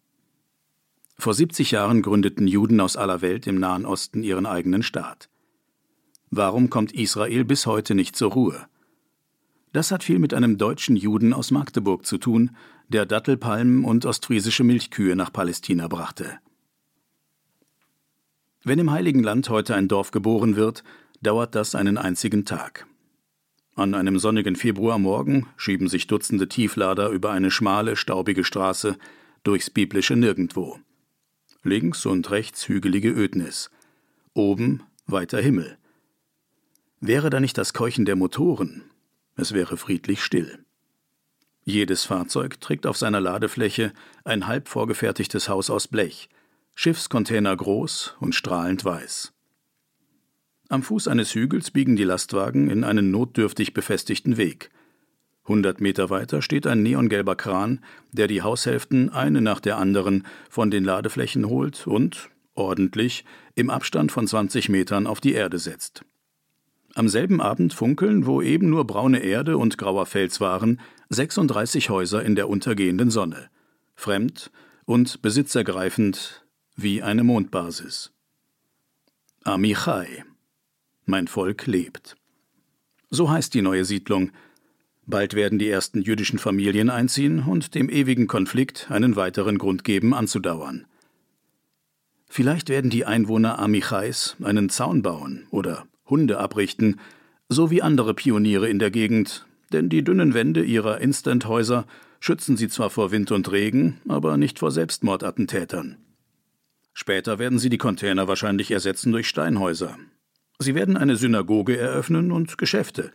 Vor 1.17 1.35
70 1.35 1.71
Jahren 1.71 2.03
gründeten 2.03 2.49
Juden 2.49 2.81
aus 2.81 2.97
aller 2.97 3.21
Welt 3.21 3.47
im 3.47 3.61
Nahen 3.61 3.85
Osten 3.85 4.25
ihren 4.25 4.47
eigenen 4.47 4.83
Staat. 4.83 5.29
Warum 6.31 6.71
kommt 6.71 6.93
Israel 6.93 7.45
bis 7.45 7.67
heute 7.67 7.95
nicht 7.95 8.17
zur 8.17 8.33
Ruhe? 8.33 8.67
Das 9.73 9.91
hat 9.91 10.03
viel 10.03 10.19
mit 10.19 10.33
einem 10.35 10.57
deutschen 10.57 10.97
Juden 10.97 11.33
aus 11.35 11.51
Magdeburg 11.51 12.07
zu 12.07 12.17
tun, 12.17 12.57
der 12.89 13.07
Dattelpalmen 13.07 13.85
und 13.85 14.07
ostfriesische 14.07 14.65
Milchkühe 14.65 15.15
nach 15.15 15.33
Palästina 15.33 15.87
brachte. 15.87 16.39
Wenn 18.65 18.79
im 18.79 18.91
Heiligen 18.91 19.23
Land 19.23 19.51
heute 19.51 19.75
ein 19.75 19.89
Dorf 19.89 20.11
geboren 20.11 20.57
wird, 20.57 20.85
dauert 21.21 21.55
das 21.55 21.75
einen 21.75 21.99
einzigen 21.99 22.45
Tag. 22.47 22.87
An 23.77 23.95
einem 23.95 24.19
sonnigen 24.19 24.55
Februarmorgen 24.55 25.47
schieben 25.57 25.89
sich 25.89 26.07
Dutzende 26.07 26.49
Tieflader 26.49 27.09
über 27.09 27.33
eine 27.33 27.51
schmale, 27.51 27.97
staubige 27.97 28.45
Straße 28.45 28.97
durchs 29.43 29.69
biblische 29.69 30.15
Nirgendwo. 30.15 30.79
Links 31.65 32.07
und 32.07 32.31
rechts 32.31 32.69
hügelige 32.69 33.11
Ödnis. 33.11 33.71
Oben 34.33 34.83
weiter 35.07 35.41
Himmel. 35.41 35.77
Wäre 37.01 37.31
da 37.31 37.41
nicht 37.41 37.59
das 37.59 37.75
Keuchen 37.75 38.05
der 38.05 38.17
Motoren, 38.17 38.85
es 39.37 39.53
wäre 39.53 39.77
friedlich 39.77 40.23
still. 40.23 40.65
Jedes 41.65 42.05
Fahrzeug 42.05 42.61
trägt 42.61 42.87
auf 42.87 42.97
seiner 42.97 43.21
Ladefläche 43.21 43.93
ein 44.25 44.47
halb 44.47 44.69
vorgefertigtes 44.69 45.49
Haus 45.49 45.69
aus 45.69 45.89
Blech, 45.89 46.29
Schiffscontainer 46.75 47.57
groß 47.57 48.17
und 48.21 48.35
strahlend 48.35 48.85
weiß. 48.85 49.34
Am 50.75 50.83
Fuß 50.83 51.07
eines 51.07 51.33
Hügels 51.37 51.71
biegen 51.71 51.95
die 51.95 52.03
Lastwagen 52.03 52.69
in 52.69 52.83
einen 52.83 53.13
notdürftig 53.13 53.75
befestigten 53.75 54.37
Weg. 54.37 54.71
Hundert 55.47 55.81
Meter 55.81 56.11
weiter 56.11 56.43
steht 56.43 56.67
ein 56.67 56.83
neongelber 56.83 57.37
Kran, 57.37 57.79
der 58.11 58.27
die 58.27 58.43
Haushälften 58.43 59.09
eine 59.09 59.41
nach 59.41 59.61
der 59.61 59.79
anderen 59.79 60.27
von 60.51 60.73
den 60.73 60.83
Ladeflächen 60.83 61.49
holt 61.49 61.87
und, 61.87 62.29
ordentlich, 62.57 63.25
im 63.55 63.71
Abstand 63.71 64.11
von 64.11 64.27
20 64.27 64.69
Metern 64.69 65.07
auf 65.07 65.21
die 65.21 65.35
Erde 65.35 65.61
setzt. 65.61 66.05
Am 66.97 67.09
selben 67.09 67.41
Abend 67.41 67.73
funkeln, 67.73 68.27
wo 68.27 68.43
eben 68.43 68.69
nur 68.69 68.85
braune 68.85 69.21
Erde 69.21 69.59
und 69.59 69.79
grauer 69.79 70.07
Fels 70.07 70.41
waren, 70.41 70.81
36 71.09 71.89
Häuser 71.89 72.25
in 72.25 72.35
der 72.35 72.49
untergehenden 72.49 73.11
Sonne. 73.11 73.49
Fremd 73.95 74.51
und 74.87 75.23
besitzergreifend 75.23 76.45
wie 76.75 77.01
eine 77.01 77.23
Mondbasis. 77.23 78.11
Amichai. 79.45 80.25
Mein 81.07 81.29
Volk 81.29 81.67
lebt. 81.67 82.17
So 83.11 83.31
heißt 83.31 83.55
die 83.55 83.63
neue 83.63 83.85
Siedlung. 83.85 84.33
Bald 85.07 85.35
werden 85.35 85.59
die 85.59 85.69
ersten 85.69 86.01
jüdischen 86.01 86.39
Familien 86.39 86.89
einziehen 86.91 87.41
und 87.41 87.75
dem 87.75 87.91
ewigen 87.91 88.27
Konflikt 88.27 88.91
einen 88.91 89.17
weiteren 89.17 89.59
Grund 89.59 89.85
geben, 89.85 90.15
anzudauern. 90.15 90.87
Vielleicht 92.27 92.69
werden 92.69 92.91
die 92.91 93.05
Einwohner 93.05 93.59
Amichais 93.59 94.37
einen 94.43 94.71
Zaun 94.71 95.03
bauen 95.03 95.47
oder 95.51 95.87
Hunde 96.07 96.39
abrichten, 96.39 96.99
so 97.49 97.71
wie 97.71 97.83
andere 97.83 98.15
Pioniere 98.15 98.69
in 98.69 98.79
der 98.79 98.91
Gegend, 98.91 99.47
denn 99.73 99.89
die 99.89 100.03
dünnen 100.03 100.35
Wände 100.35 100.65
ihrer 100.65 101.01
Instant-Häuser 101.01 101.87
schützen 102.21 102.57
sie 102.57 102.69
zwar 102.69 102.91
vor 102.91 103.11
Wind 103.11 103.31
und 103.31 103.53
Regen, 103.53 104.01
aber 104.09 104.37
nicht 104.37 104.59
vor 104.59 104.71
Selbstmordattentätern. 104.71 105.99
Später 106.95 107.39
werden 107.39 107.59
sie 107.59 107.69
die 107.69 107.79
Container 107.79 108.29
wahrscheinlich 108.29 108.71
ersetzen 108.71 109.13
durch 109.13 109.29
Steinhäuser. 109.29 109.99
Sie 110.59 110.75
werden 110.75 110.97
eine 110.97 111.17
Synagoge 111.17 111.77
eröffnen 111.77 112.33
und 112.33 112.59
Geschäfte. 112.59 113.13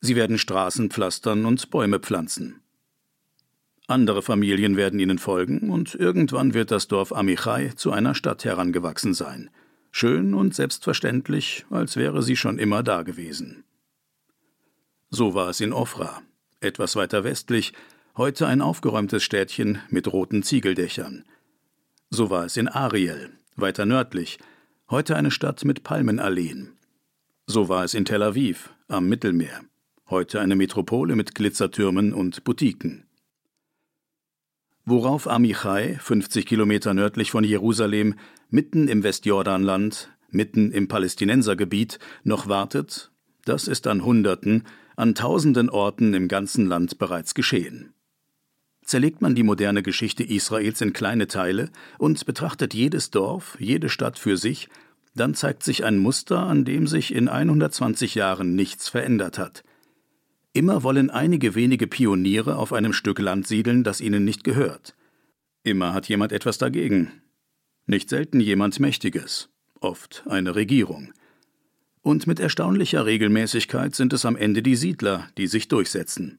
Sie 0.00 0.16
werden 0.16 0.38
Straßen 0.38 0.90
pflastern 0.90 1.44
und 1.44 1.70
Bäume 1.70 1.98
pflanzen. 1.98 2.60
Andere 3.86 4.22
Familien 4.22 4.76
werden 4.76 5.00
ihnen 5.00 5.18
folgen 5.18 5.70
und 5.70 5.94
irgendwann 5.94 6.54
wird 6.54 6.70
das 6.70 6.88
Dorf 6.88 7.12
Amichai 7.12 7.70
zu 7.76 7.92
einer 7.92 8.14
Stadt 8.14 8.44
herangewachsen 8.44 9.14
sein– 9.14 9.50
schön 9.90 10.34
und 10.34 10.54
selbstverständlich, 10.54 11.66
als 11.70 11.96
wäre 11.96 12.22
sie 12.22 12.36
schon 12.36 12.58
immer 12.58 12.82
da 12.82 13.02
gewesen. 13.02 13.64
So 15.10 15.34
war 15.34 15.48
es 15.48 15.60
in 15.60 15.72
Ofra, 15.72 16.22
etwas 16.60 16.96
weiter 16.96 17.24
westlich, 17.24 17.72
heute 18.16 18.46
ein 18.46 18.60
aufgeräumtes 18.60 19.22
Städtchen 19.22 19.80
mit 19.88 20.12
roten 20.12 20.42
Ziegeldächern. 20.42 21.24
So 22.10 22.30
war 22.30 22.44
es 22.44 22.56
in 22.56 22.68
Ariel, 22.68 23.30
weiter 23.56 23.86
nördlich, 23.86 24.38
heute 24.90 25.16
eine 25.16 25.30
Stadt 25.30 25.64
mit 25.64 25.82
Palmenalleen. 25.82 26.72
So 27.50 27.70
war 27.70 27.82
es 27.82 27.94
in 27.94 28.04
Tel 28.04 28.22
Aviv, 28.22 28.74
am 28.88 29.08
Mittelmeer, 29.08 29.62
heute 30.10 30.38
eine 30.42 30.54
Metropole 30.54 31.16
mit 31.16 31.34
Glitzertürmen 31.34 32.12
und 32.12 32.44
Boutiquen. 32.44 33.06
Worauf 34.84 35.26
Amichai, 35.26 35.96
50 35.98 36.44
Kilometer 36.44 36.92
nördlich 36.92 37.30
von 37.30 37.44
Jerusalem, 37.44 38.16
mitten 38.50 38.86
im 38.86 39.02
Westjordanland, 39.02 40.10
mitten 40.28 40.72
im 40.72 40.88
Palästinensergebiet, 40.88 41.98
noch 42.22 42.48
wartet, 42.48 43.12
das 43.46 43.66
ist 43.66 43.86
an 43.86 44.04
Hunderten, 44.04 44.64
an 44.96 45.14
tausenden 45.14 45.70
Orten 45.70 46.12
im 46.12 46.28
ganzen 46.28 46.66
Land 46.66 46.98
bereits 46.98 47.32
geschehen. 47.32 47.94
Zerlegt 48.84 49.22
man 49.22 49.34
die 49.34 49.42
moderne 49.42 49.82
Geschichte 49.82 50.22
Israels 50.22 50.82
in 50.82 50.92
kleine 50.92 51.28
Teile 51.28 51.70
und 51.96 52.26
betrachtet 52.26 52.74
jedes 52.74 53.10
Dorf, 53.10 53.56
jede 53.58 53.88
Stadt 53.88 54.18
für 54.18 54.36
sich, 54.36 54.68
dann 55.18 55.34
zeigt 55.34 55.62
sich 55.62 55.84
ein 55.84 55.98
Muster, 55.98 56.38
an 56.40 56.64
dem 56.64 56.86
sich 56.86 57.14
in 57.14 57.28
120 57.28 58.14
Jahren 58.14 58.54
nichts 58.54 58.88
verändert 58.88 59.38
hat. 59.38 59.64
Immer 60.52 60.82
wollen 60.82 61.10
einige 61.10 61.54
wenige 61.54 61.86
Pioniere 61.86 62.56
auf 62.56 62.72
einem 62.72 62.92
Stück 62.92 63.18
Land 63.18 63.46
siedeln, 63.46 63.84
das 63.84 64.00
ihnen 64.00 64.24
nicht 64.24 64.44
gehört. 64.44 64.96
Immer 65.62 65.92
hat 65.92 66.08
jemand 66.08 66.32
etwas 66.32 66.58
dagegen, 66.58 67.12
nicht 67.86 68.08
selten 68.08 68.40
jemand 68.40 68.80
Mächtiges, 68.80 69.50
oft 69.80 70.24
eine 70.26 70.54
Regierung. 70.54 71.12
Und 72.02 72.26
mit 72.26 72.40
erstaunlicher 72.40 73.06
Regelmäßigkeit 73.06 73.94
sind 73.94 74.12
es 74.12 74.24
am 74.24 74.36
Ende 74.36 74.62
die 74.62 74.76
Siedler, 74.76 75.28
die 75.36 75.46
sich 75.46 75.68
durchsetzen. 75.68 76.38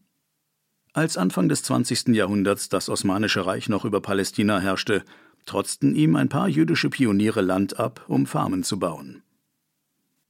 Als 0.93 1.17
Anfang 1.17 1.49
des 1.49 1.63
20. 1.63 2.09
Jahrhunderts 2.09 2.69
das 2.69 2.89
Osmanische 2.89 3.45
Reich 3.45 3.69
noch 3.69 3.85
über 3.85 4.01
Palästina 4.01 4.59
herrschte, 4.59 5.03
trotzten 5.49 5.95
ihm 5.95 6.15
ein 6.15 6.29
paar 6.29 6.47
jüdische 6.47 6.91
Pioniere 6.91 7.41
Land 7.41 7.79
ab, 7.79 8.05
um 8.07 8.27
Farmen 8.27 8.63
zu 8.63 8.77
bauen. 8.77 9.23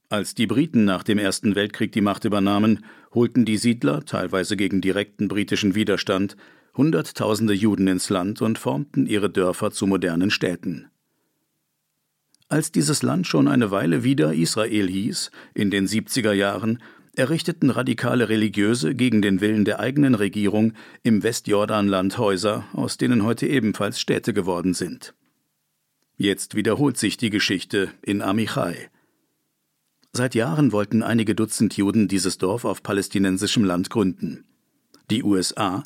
Als 0.08 0.34
die 0.34 0.46
Briten 0.46 0.86
nach 0.86 1.02
dem 1.02 1.18
Ersten 1.18 1.54
Weltkrieg 1.54 1.92
die 1.92 2.00
Macht 2.00 2.24
übernahmen, 2.24 2.84
holten 3.12 3.44
die 3.44 3.58
Siedler, 3.58 4.04
teilweise 4.06 4.56
gegen 4.56 4.80
direkten 4.80 5.28
britischen 5.28 5.74
Widerstand, 5.74 6.36
Hunderttausende 6.74 7.52
Juden 7.52 7.86
ins 7.86 8.08
Land 8.08 8.40
und 8.40 8.58
formten 8.58 9.06
ihre 9.06 9.28
Dörfer 9.28 9.70
zu 9.70 9.86
modernen 9.86 10.30
Städten. 10.30 10.88
Als 12.48 12.72
dieses 12.72 13.02
Land 13.02 13.26
schon 13.26 13.46
eine 13.46 13.70
Weile 13.70 14.02
wieder 14.02 14.32
Israel 14.32 14.88
hieß, 14.88 15.30
in 15.52 15.70
den 15.70 15.86
70er 15.86 16.32
Jahren, 16.32 16.82
errichteten 17.16 17.70
radikale 17.70 18.28
Religiöse 18.28 18.94
gegen 18.94 19.22
den 19.22 19.40
Willen 19.40 19.64
der 19.64 19.80
eigenen 19.80 20.14
Regierung 20.14 20.72
im 21.02 21.22
Westjordanland 21.22 22.18
Häuser, 22.18 22.64
aus 22.72 22.96
denen 22.96 23.24
heute 23.24 23.46
ebenfalls 23.46 24.00
Städte 24.00 24.32
geworden 24.32 24.74
sind. 24.74 25.14
Jetzt 26.16 26.54
wiederholt 26.54 26.98
sich 26.98 27.16
die 27.16 27.30
Geschichte 27.30 27.88
in 28.02 28.22
Amichai. 28.22 28.90
Seit 30.12 30.34
Jahren 30.34 30.72
wollten 30.72 31.02
einige 31.02 31.34
Dutzend 31.34 31.76
Juden 31.76 32.08
dieses 32.08 32.36
Dorf 32.38 32.64
auf 32.64 32.82
palästinensischem 32.82 33.64
Land 33.64 33.90
gründen. 33.90 34.44
Die 35.10 35.22
USA, 35.22 35.82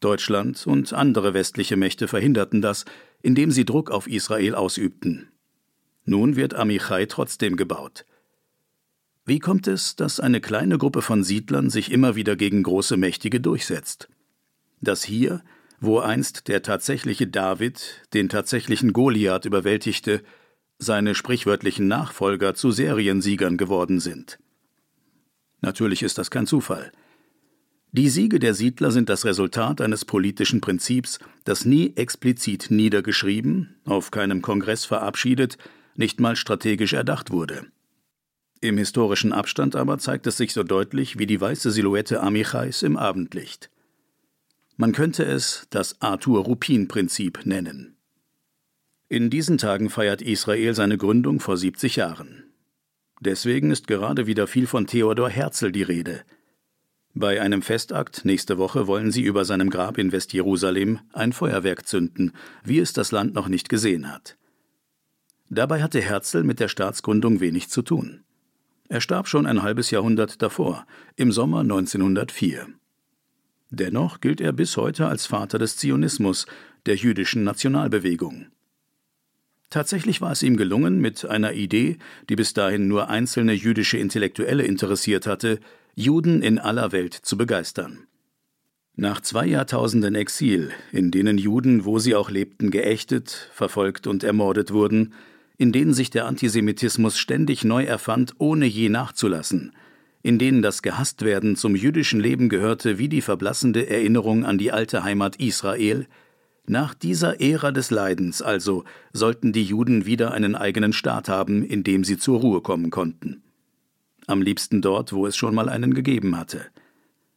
Deutschland 0.00 0.66
und 0.66 0.92
andere 0.92 1.34
westliche 1.34 1.76
Mächte 1.76 2.08
verhinderten 2.08 2.62
das, 2.62 2.84
indem 3.22 3.50
sie 3.50 3.64
Druck 3.64 3.90
auf 3.90 4.06
Israel 4.06 4.54
ausübten. 4.54 5.28
Nun 6.04 6.36
wird 6.36 6.54
Amichai 6.54 7.06
trotzdem 7.06 7.56
gebaut. 7.56 8.06
Wie 9.28 9.40
kommt 9.40 9.66
es, 9.66 9.96
dass 9.96 10.20
eine 10.20 10.40
kleine 10.40 10.78
Gruppe 10.78 11.02
von 11.02 11.24
Siedlern 11.24 11.68
sich 11.68 11.90
immer 11.90 12.14
wieder 12.14 12.36
gegen 12.36 12.62
große 12.62 12.96
Mächtige 12.96 13.40
durchsetzt? 13.40 14.08
Dass 14.80 15.02
hier, 15.02 15.42
wo 15.80 15.98
einst 15.98 16.46
der 16.46 16.62
tatsächliche 16.62 17.26
David 17.26 18.06
den 18.14 18.28
tatsächlichen 18.28 18.92
Goliath 18.92 19.44
überwältigte, 19.44 20.22
seine 20.78 21.16
sprichwörtlichen 21.16 21.88
Nachfolger 21.88 22.54
zu 22.54 22.70
Seriensiegern 22.70 23.56
geworden 23.56 23.98
sind. 23.98 24.38
Natürlich 25.60 26.04
ist 26.04 26.18
das 26.18 26.30
kein 26.30 26.46
Zufall. 26.46 26.92
Die 27.90 28.10
Siege 28.10 28.38
der 28.38 28.54
Siedler 28.54 28.92
sind 28.92 29.08
das 29.08 29.24
Resultat 29.24 29.80
eines 29.80 30.04
politischen 30.04 30.60
Prinzips, 30.60 31.18
das 31.42 31.64
nie 31.64 31.96
explizit 31.96 32.70
niedergeschrieben, 32.70 33.74
auf 33.86 34.12
keinem 34.12 34.40
Kongress 34.40 34.84
verabschiedet, 34.84 35.58
nicht 35.96 36.20
mal 36.20 36.36
strategisch 36.36 36.92
erdacht 36.92 37.32
wurde. 37.32 37.66
Im 38.60 38.78
historischen 38.78 39.32
Abstand 39.32 39.76
aber 39.76 39.98
zeigt 39.98 40.26
es 40.26 40.36
sich 40.36 40.52
so 40.52 40.62
deutlich 40.62 41.18
wie 41.18 41.26
die 41.26 41.40
weiße 41.40 41.70
Silhouette 41.70 42.20
Amichais 42.20 42.82
im 42.82 42.96
Abendlicht. 42.96 43.70
Man 44.76 44.92
könnte 44.92 45.24
es 45.24 45.66
das 45.70 46.00
Arthur-Rupin-Prinzip 46.00 47.44
nennen. 47.44 47.96
In 49.08 49.30
diesen 49.30 49.58
Tagen 49.58 49.88
feiert 49.88 50.20
Israel 50.20 50.74
seine 50.74 50.98
Gründung 50.98 51.40
vor 51.40 51.56
70 51.56 51.96
Jahren. 51.96 52.44
Deswegen 53.20 53.70
ist 53.70 53.86
gerade 53.86 54.26
wieder 54.26 54.46
viel 54.46 54.66
von 54.66 54.86
Theodor 54.86 55.30
Herzl 55.30 55.70
die 55.70 55.82
Rede. 55.82 56.22
Bei 57.14 57.40
einem 57.40 57.62
Festakt 57.62 58.26
nächste 58.26 58.58
Woche 58.58 58.86
wollen 58.86 59.10
sie 59.10 59.22
über 59.22 59.46
seinem 59.46 59.70
Grab 59.70 59.96
in 59.96 60.12
Westjerusalem 60.12 61.00
ein 61.14 61.32
Feuerwerk 61.32 61.86
zünden, 61.86 62.32
wie 62.62 62.78
es 62.78 62.92
das 62.92 63.12
Land 63.12 63.32
noch 63.32 63.48
nicht 63.48 63.70
gesehen 63.70 64.12
hat. 64.12 64.36
Dabei 65.48 65.82
hatte 65.82 66.02
Herzl 66.02 66.42
mit 66.42 66.60
der 66.60 66.68
Staatsgründung 66.68 67.40
wenig 67.40 67.70
zu 67.70 67.80
tun. 67.80 68.25
Er 68.88 69.00
starb 69.00 69.28
schon 69.28 69.46
ein 69.46 69.62
halbes 69.62 69.90
Jahrhundert 69.90 70.42
davor, 70.42 70.86
im 71.16 71.32
Sommer 71.32 71.60
1904. 71.60 72.68
Dennoch 73.70 74.20
gilt 74.20 74.40
er 74.40 74.52
bis 74.52 74.76
heute 74.76 75.06
als 75.06 75.26
Vater 75.26 75.58
des 75.58 75.76
Zionismus, 75.76 76.46
der 76.86 76.94
jüdischen 76.94 77.42
Nationalbewegung. 77.42 78.46
Tatsächlich 79.70 80.20
war 80.20 80.30
es 80.30 80.44
ihm 80.44 80.56
gelungen, 80.56 81.00
mit 81.00 81.24
einer 81.24 81.52
Idee, 81.52 81.98
die 82.28 82.36
bis 82.36 82.54
dahin 82.54 82.86
nur 82.86 83.08
einzelne 83.08 83.52
jüdische 83.52 83.98
Intellektuelle 83.98 84.62
interessiert 84.62 85.26
hatte, 85.26 85.58
Juden 85.96 86.42
in 86.42 86.60
aller 86.60 86.92
Welt 86.92 87.14
zu 87.14 87.36
begeistern. 87.36 88.06
Nach 88.94 89.20
zwei 89.20 89.46
Jahrtausenden 89.46 90.14
Exil, 90.14 90.70
in 90.92 91.10
denen 91.10 91.36
Juden, 91.36 91.84
wo 91.84 91.98
sie 91.98 92.14
auch 92.14 92.30
lebten, 92.30 92.70
geächtet, 92.70 93.50
verfolgt 93.52 94.06
und 94.06 94.22
ermordet 94.22 94.72
wurden, 94.72 95.12
in 95.58 95.72
denen 95.72 95.94
sich 95.94 96.10
der 96.10 96.26
Antisemitismus 96.26 97.18
ständig 97.18 97.64
neu 97.64 97.84
erfand, 97.84 98.34
ohne 98.38 98.66
je 98.66 98.88
nachzulassen, 98.88 99.72
in 100.22 100.38
denen 100.38 100.62
das 100.62 100.82
Gehasstwerden 100.82 101.56
zum 101.56 101.76
jüdischen 101.76 102.20
Leben 102.20 102.48
gehörte 102.48 102.98
wie 102.98 103.08
die 103.08 103.22
verblassende 103.22 103.88
Erinnerung 103.88 104.44
an 104.44 104.58
die 104.58 104.72
alte 104.72 105.04
Heimat 105.04 105.36
Israel, 105.36 106.06
nach 106.68 106.94
dieser 106.94 107.40
Ära 107.40 107.70
des 107.70 107.90
Leidens 107.90 108.42
also 108.42 108.84
sollten 109.12 109.52
die 109.52 109.62
Juden 109.62 110.04
wieder 110.04 110.32
einen 110.32 110.56
eigenen 110.56 110.92
Staat 110.92 111.28
haben, 111.28 111.64
in 111.64 111.84
dem 111.84 112.02
sie 112.02 112.18
zur 112.18 112.40
Ruhe 112.40 112.60
kommen 112.60 112.90
konnten. 112.90 113.42
Am 114.26 114.42
liebsten 114.42 114.82
dort, 114.82 115.12
wo 115.12 115.26
es 115.26 115.36
schon 115.36 115.54
mal 115.54 115.68
einen 115.68 115.94
gegeben 115.94 116.36
hatte. 116.36 116.66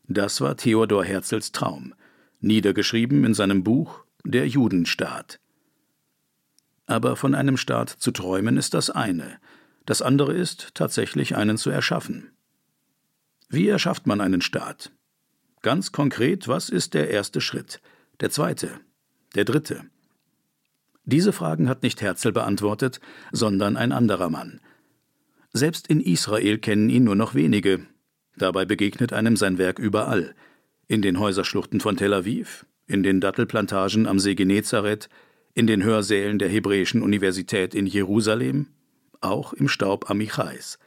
Das 0.07 0.41
war 0.41 0.57
Theodor 0.57 1.05
Herzls 1.05 1.51
Traum, 1.51 1.93
niedergeschrieben 2.41 3.23
in 3.23 3.35
seinem 3.35 3.63
Buch 3.63 4.03
Der 4.23 4.47
Judenstaat. 4.47 5.39
Aber 6.89 7.15
von 7.15 7.35
einem 7.35 7.55
Staat 7.55 7.91
zu 7.91 8.09
träumen 8.09 8.57
ist 8.57 8.73
das 8.73 8.89
eine, 8.89 9.37
das 9.85 10.01
andere 10.01 10.33
ist, 10.33 10.73
tatsächlich 10.73 11.35
einen 11.35 11.55
zu 11.55 11.69
erschaffen. 11.69 12.31
Wie 13.47 13.67
erschafft 13.67 14.07
man 14.07 14.21
einen 14.21 14.41
Staat? 14.41 14.91
Ganz 15.61 15.91
konkret, 15.91 16.47
was 16.47 16.67
ist 16.69 16.95
der 16.95 17.11
erste 17.11 17.41
Schritt, 17.41 17.79
der 18.21 18.31
zweite, 18.31 18.71
der 19.35 19.45
dritte? 19.45 19.83
Diese 21.05 21.31
Fragen 21.31 21.69
hat 21.69 21.83
nicht 21.83 22.01
Herzl 22.01 22.31
beantwortet, 22.31 22.99
sondern 23.31 23.77
ein 23.77 23.91
anderer 23.91 24.31
Mann. 24.31 24.59
Selbst 25.53 25.85
in 25.85 26.01
Israel 26.01 26.57
kennen 26.57 26.89
ihn 26.89 27.03
nur 27.03 27.15
noch 27.15 27.35
wenige. 27.35 27.85
Dabei 28.35 28.65
begegnet 28.65 29.13
einem 29.13 29.37
sein 29.37 29.59
Werk 29.59 29.77
überall. 29.77 30.33
In 30.87 31.03
den 31.03 31.19
Häuserschluchten 31.19 31.81
von 31.81 31.97
Tel 31.97 32.15
Aviv, 32.15 32.65
in 32.87 33.03
den 33.03 33.21
Dattelplantagen 33.21 34.07
am 34.07 34.17
See 34.17 34.33
Genezareth, 34.33 35.07
in 35.53 35.67
den 35.67 35.83
Hörsälen 35.83 36.39
der 36.39 36.49
Hebräischen 36.49 37.01
Universität 37.01 37.75
in 37.75 37.85
Jerusalem, 37.85 38.67
auch 39.21 39.53
im 39.53 39.67
Staub 39.67 40.09
Amichais. 40.09 40.79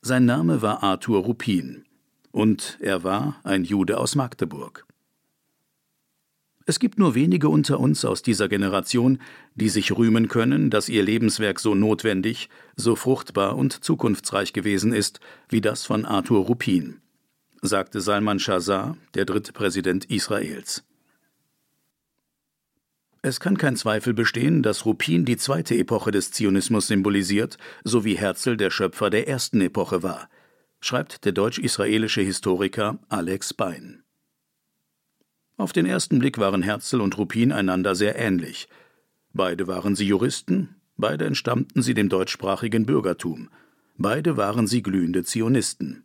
Sein 0.00 0.24
Name 0.24 0.62
war 0.62 0.82
Arthur 0.82 1.20
Ruppin 1.24 1.84
und 2.30 2.78
er 2.80 3.04
war 3.04 3.40
ein 3.44 3.64
Jude 3.64 3.98
aus 3.98 4.14
Magdeburg. 4.14 4.86
Es 6.68 6.78
gibt 6.78 6.98
nur 6.98 7.14
wenige 7.14 7.48
unter 7.48 7.80
uns 7.80 8.04
aus 8.04 8.22
dieser 8.22 8.46
Generation, 8.46 9.20
die 9.54 9.70
sich 9.70 9.96
rühmen 9.96 10.28
können, 10.28 10.68
dass 10.68 10.90
ihr 10.90 11.02
Lebenswerk 11.02 11.60
so 11.60 11.74
notwendig, 11.74 12.50
so 12.76 12.94
fruchtbar 12.94 13.56
und 13.56 13.82
zukunftsreich 13.82 14.52
gewesen 14.52 14.92
ist 14.92 15.18
wie 15.48 15.62
das 15.62 15.86
von 15.86 16.04
Arthur 16.04 16.44
Ruppin, 16.44 17.00
sagte 17.62 18.02
Salman 18.02 18.38
Shazar, 18.38 18.98
der 19.14 19.24
dritte 19.24 19.54
Präsident 19.54 20.04
Israels. 20.10 20.84
Es 23.20 23.40
kann 23.40 23.58
kein 23.58 23.74
Zweifel 23.74 24.14
bestehen, 24.14 24.62
dass 24.62 24.86
Ruppin 24.86 25.24
die 25.24 25.36
zweite 25.36 25.74
Epoche 25.76 26.12
des 26.12 26.30
Zionismus 26.30 26.86
symbolisiert, 26.86 27.58
so 27.82 28.04
wie 28.04 28.16
Herzl 28.16 28.56
der 28.56 28.70
Schöpfer 28.70 29.10
der 29.10 29.26
ersten 29.26 29.60
Epoche 29.60 30.02
war, 30.04 30.28
schreibt 30.80 31.24
der 31.24 31.32
deutsch-israelische 31.32 32.20
Historiker 32.20 33.00
Alex 33.08 33.54
Bein. 33.54 34.04
Auf 35.56 35.72
den 35.72 35.86
ersten 35.86 36.20
Blick 36.20 36.38
waren 36.38 36.62
Herzl 36.62 37.00
und 37.00 37.18
Ruppin 37.18 37.50
einander 37.50 37.96
sehr 37.96 38.16
ähnlich. 38.16 38.68
Beide 39.32 39.66
waren 39.66 39.96
sie 39.96 40.06
Juristen, 40.06 40.76
beide 40.96 41.24
entstammten 41.24 41.82
sie 41.82 41.94
dem 41.94 42.08
deutschsprachigen 42.08 42.86
Bürgertum, 42.86 43.50
beide 43.96 44.36
waren 44.36 44.68
sie 44.68 44.82
glühende 44.82 45.24
Zionisten. 45.24 46.04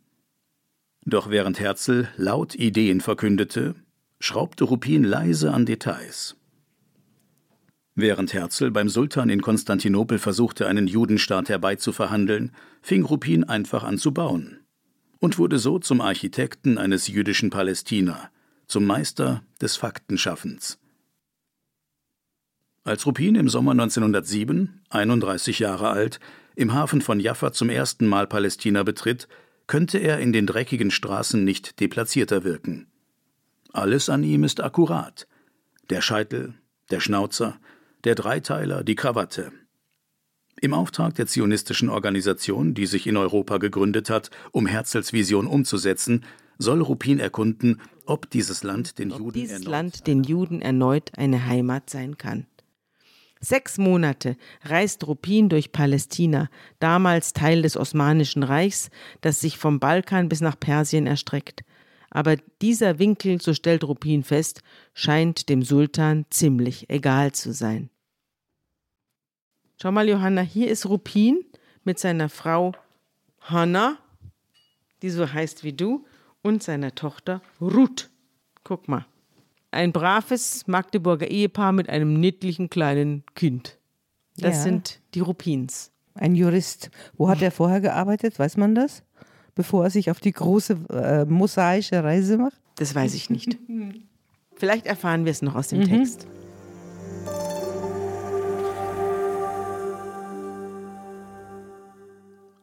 Doch 1.06 1.30
während 1.30 1.60
Herzl 1.60 2.08
laut 2.16 2.56
Ideen 2.56 3.00
verkündete, 3.00 3.76
schraubte 4.18 4.64
Ruppin 4.64 5.04
leise 5.04 5.52
an 5.52 5.66
Details. 5.66 6.36
Während 7.96 8.32
Herzl 8.32 8.70
beim 8.70 8.88
Sultan 8.88 9.28
in 9.28 9.40
Konstantinopel 9.40 10.18
versuchte, 10.18 10.66
einen 10.66 10.88
Judenstaat 10.88 11.48
herbeizuverhandeln, 11.48 12.50
fing 12.82 13.04
Ruppin 13.04 13.44
einfach 13.44 13.84
an 13.84 13.98
zu 13.98 14.12
bauen 14.12 14.58
und 15.20 15.38
wurde 15.38 15.58
so 15.58 15.78
zum 15.78 16.00
Architekten 16.00 16.76
eines 16.76 17.08
jüdischen 17.08 17.50
Palästina, 17.50 18.30
zum 18.66 18.84
Meister 18.84 19.42
des 19.60 19.76
Faktenschaffens. 19.76 20.78
Als 22.82 23.06
Ruppin 23.06 23.34
im 23.36 23.48
Sommer 23.48 23.70
1907, 23.70 24.82
31 24.90 25.60
Jahre 25.60 25.88
alt, 25.88 26.20
im 26.56 26.74
Hafen 26.74 27.00
von 27.00 27.20
Jaffa 27.20 27.52
zum 27.52 27.70
ersten 27.70 28.06
Mal 28.06 28.26
Palästina 28.26 28.82
betritt, 28.82 29.28
könnte 29.66 29.96
er 29.96 30.18
in 30.18 30.34
den 30.34 30.46
dreckigen 30.46 30.90
Straßen 30.90 31.42
nicht 31.42 31.80
deplatzierter 31.80 32.44
wirken. 32.44 32.86
Alles 33.72 34.10
an 34.10 34.24
ihm 34.24 34.44
ist 34.44 34.62
akkurat. 34.62 35.26
Der 35.88 36.02
Scheitel, 36.02 36.54
der 36.90 37.00
Schnauzer, 37.00 37.58
der 38.04 38.14
Dreiteiler, 38.14 38.84
die 38.84 38.94
Krawatte. 38.94 39.52
Im 40.60 40.72
Auftrag 40.72 41.14
der 41.14 41.26
zionistischen 41.26 41.90
Organisation, 41.90 42.74
die 42.74 42.86
sich 42.86 43.06
in 43.06 43.16
Europa 43.16 43.58
gegründet 43.58 44.08
hat, 44.08 44.30
um 44.52 44.66
Herzls 44.66 45.12
Vision 45.12 45.46
umzusetzen, 45.46 46.24
soll 46.58 46.80
Ruppin 46.80 47.18
erkunden, 47.18 47.80
ob 48.06 48.30
dieses 48.30 48.62
Land 48.62 48.98
den, 48.98 49.10
Juden, 49.10 49.32
dieses 49.32 49.58
erneut 49.58 49.70
Land 49.70 50.06
den 50.06 50.22
Juden 50.22 50.62
erneut 50.62 51.10
eine 51.16 51.46
Heimat 51.46 51.90
sein 51.90 52.16
kann. 52.16 52.46
Sechs 53.40 53.76
Monate 53.76 54.36
reist 54.62 55.06
Ruppin 55.06 55.48
durch 55.48 55.72
Palästina, 55.72 56.48
damals 56.78 57.32
Teil 57.32 57.62
des 57.62 57.76
Osmanischen 57.76 58.42
Reichs, 58.42 58.90
das 59.20 59.40
sich 59.40 59.58
vom 59.58 59.80
Balkan 59.80 60.28
bis 60.28 60.40
nach 60.40 60.58
Persien 60.58 61.06
erstreckt. 61.06 61.62
Aber 62.10 62.36
dieser 62.62 62.98
Winkel, 62.98 63.42
so 63.42 63.52
stellt 63.52 63.84
Ruppin 63.84 64.22
fest, 64.22 64.62
scheint 64.94 65.48
dem 65.48 65.62
Sultan 65.62 66.24
ziemlich 66.30 66.88
egal 66.88 67.32
zu 67.32 67.52
sein. 67.52 67.90
Schau 69.80 69.92
mal, 69.92 70.08
Johanna, 70.08 70.40
hier 70.40 70.70
ist 70.70 70.86
Ruppin 70.86 71.44
mit 71.84 71.98
seiner 71.98 72.28
Frau 72.28 72.72
Hanna, 73.40 73.98
die 75.02 75.10
so 75.10 75.32
heißt 75.32 75.64
wie 75.64 75.72
du, 75.72 76.04
und 76.42 76.62
seiner 76.62 76.94
Tochter 76.94 77.42
Ruth. 77.60 78.10
Guck 78.62 78.88
mal. 78.88 79.06
Ein 79.70 79.92
braves 79.92 80.66
Magdeburger 80.66 81.28
Ehepaar 81.28 81.72
mit 81.72 81.88
einem 81.88 82.20
niedlichen 82.20 82.70
kleinen 82.70 83.24
Kind. 83.34 83.78
Das 84.36 84.56
ja. 84.56 84.62
sind 84.62 85.00
die 85.14 85.20
Ruppins. 85.20 85.90
Ein 86.14 86.36
Jurist. 86.36 86.90
Wo 87.16 87.28
hat 87.28 87.42
er 87.42 87.50
vorher 87.50 87.80
gearbeitet? 87.80 88.38
Weiß 88.38 88.56
man 88.56 88.74
das? 88.74 89.02
Bevor 89.54 89.84
er 89.84 89.90
sich 89.90 90.10
auf 90.10 90.20
die 90.20 90.32
große 90.32 90.78
äh, 90.90 91.24
mosaische 91.24 92.02
Reise 92.02 92.38
macht? 92.38 92.60
Das 92.76 92.94
weiß 92.94 93.14
ich 93.14 93.30
nicht. 93.30 93.58
Vielleicht 94.54 94.86
erfahren 94.86 95.24
wir 95.24 95.32
es 95.32 95.42
noch 95.42 95.56
aus 95.56 95.68
dem 95.68 95.80
mhm. 95.80 95.88
Text. 95.88 96.28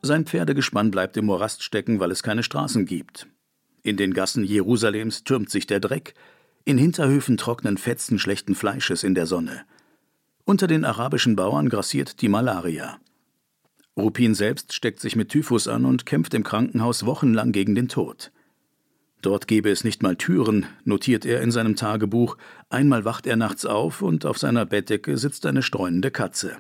Sein 0.02 0.26
Pferdegespann 0.26 0.90
bleibt 0.90 1.16
im 1.18 1.26
Morast 1.26 1.64
stecken, 1.64 2.00
weil 2.00 2.12
es 2.12 2.24
keine 2.24 2.44
Straßen 2.44 2.86
gibt. 2.86 3.28
In 3.84 3.98
den 3.98 4.14
Gassen 4.14 4.44
Jerusalems 4.44 5.24
türmt 5.24 5.50
sich 5.50 5.68
der 5.68 5.80
Dreck, 5.80 6.14
in 6.66 6.78
Hinterhöfen 6.78 7.38
trocknen 7.38 7.78
Fetzen 7.78 8.20
schlechten 8.20 8.56
Fleisches 8.56 9.04
in 9.04 9.16
der 9.16 9.26
Sonne. 9.26 9.62
Unter 10.44 10.68
den 10.68 10.86
arabischen 10.86 11.36
Bauern 11.36 11.70
grassiert 11.70 12.22
die 12.22 12.30
Malaria. 12.30 13.00
Rupin 13.98 14.34
selbst 14.34 14.74
steckt 14.74 15.00
sich 15.00 15.16
mit 15.16 15.30
Typhus 15.30 15.68
an 15.68 15.86
und 15.86 16.06
kämpft 16.06 16.34
im 16.34 16.44
Krankenhaus 16.44 17.06
wochenlang 17.06 17.52
gegen 17.52 17.76
den 17.76 17.88
Tod. 17.88 18.32
Dort 19.22 19.48
gebe 19.48 19.70
es 19.70 19.84
nicht 19.84 20.02
mal 20.02 20.16
Türen, 20.16 20.66
notiert 20.84 21.26
er 21.26 21.42
in 21.42 21.52
seinem 21.52 21.76
Tagebuch. 21.76 22.38
Einmal 22.70 23.06
wacht 23.06 23.28
er 23.28 23.36
nachts 23.36 23.66
auf 23.66 24.02
und 24.02 24.26
auf 24.26 24.40
seiner 24.40 24.66
Bettdecke 24.66 25.18
sitzt 25.18 25.46
eine 25.46 25.62
streunende 25.62 26.10
Katze. 26.10 26.58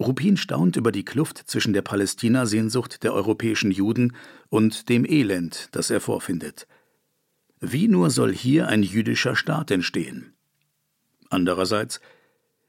Rupin 0.00 0.36
staunt 0.36 0.76
über 0.76 0.90
die 0.90 1.04
Kluft 1.04 1.38
zwischen 1.38 1.72
der 1.72 1.82
Palästina-Sehnsucht 1.82 3.04
der 3.04 3.14
europäischen 3.14 3.70
Juden 3.70 4.16
und 4.48 4.88
dem 4.88 5.04
Elend, 5.04 5.68
das 5.72 5.90
er 5.90 6.00
vorfindet. 6.00 6.66
Wie 7.60 7.88
nur 7.88 8.10
soll 8.10 8.34
hier 8.34 8.68
ein 8.68 8.82
jüdischer 8.82 9.36
Staat 9.36 9.70
entstehen? 9.70 10.34
Andererseits, 11.30 12.00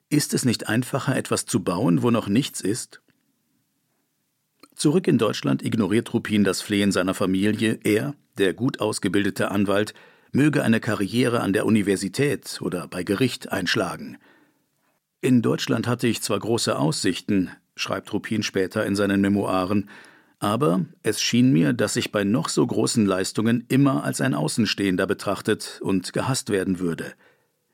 ist 0.10 0.34
es 0.34 0.46
nicht 0.46 0.70
einfacher, 0.70 1.16
etwas 1.16 1.46
zu 1.46 1.64
bauen, 1.64 2.04
wo 2.04 2.12
noch 2.12 2.28
nichts 2.28 2.62
ist? 2.62 3.02
Zurück 4.76 5.08
in 5.08 5.18
Deutschland 5.18 5.64
ignoriert 5.64 6.14
Rupin 6.14 6.44
das 6.44 6.62
Flehen 6.62 6.92
seiner 6.92 7.16
Familie. 7.16 7.80
Er, 7.84 8.14
der 8.38 8.54
gut 8.54 8.80
ausgebildete 8.80 9.50
Anwalt, 9.50 9.94
möge 10.32 10.64
eine 10.64 10.80
Karriere 10.80 11.40
an 11.40 11.54
der 11.54 11.66
Universität 11.66 12.60
oder 12.62 12.88
bei 12.88 13.04
Gericht 13.04 13.52
einschlagen– 13.52 14.20
in 15.21 15.41
Deutschland 15.41 15.88
hatte 15.88 16.08
ich 16.08 16.21
zwar 16.21 16.39
große 16.39 16.78
Aussichten, 16.78 17.49
schreibt 17.75 18.13
Ruppin 18.13 18.43
später 18.43 18.86
in 18.86 18.95
seinen 18.95 19.21
Memoiren, 19.21 19.89
aber 20.39 20.86
es 21.01 21.21
schien 21.21 21.51
mir, 21.51 21.73
dass 21.73 21.95
ich 21.95 22.12
bei 22.12 22.23
noch 22.23 22.49
so 22.49 22.65
großen 22.65 23.06
Leistungen 23.06 23.65
immer 23.67 24.04
als 24.04 24.21
ein 24.21 24.34
Außenstehender 24.34 25.07
betrachtet 25.07 25.80
und 25.82 26.13
gehasst 26.13 26.49
werden 26.49 26.80
würde. 26.80 27.13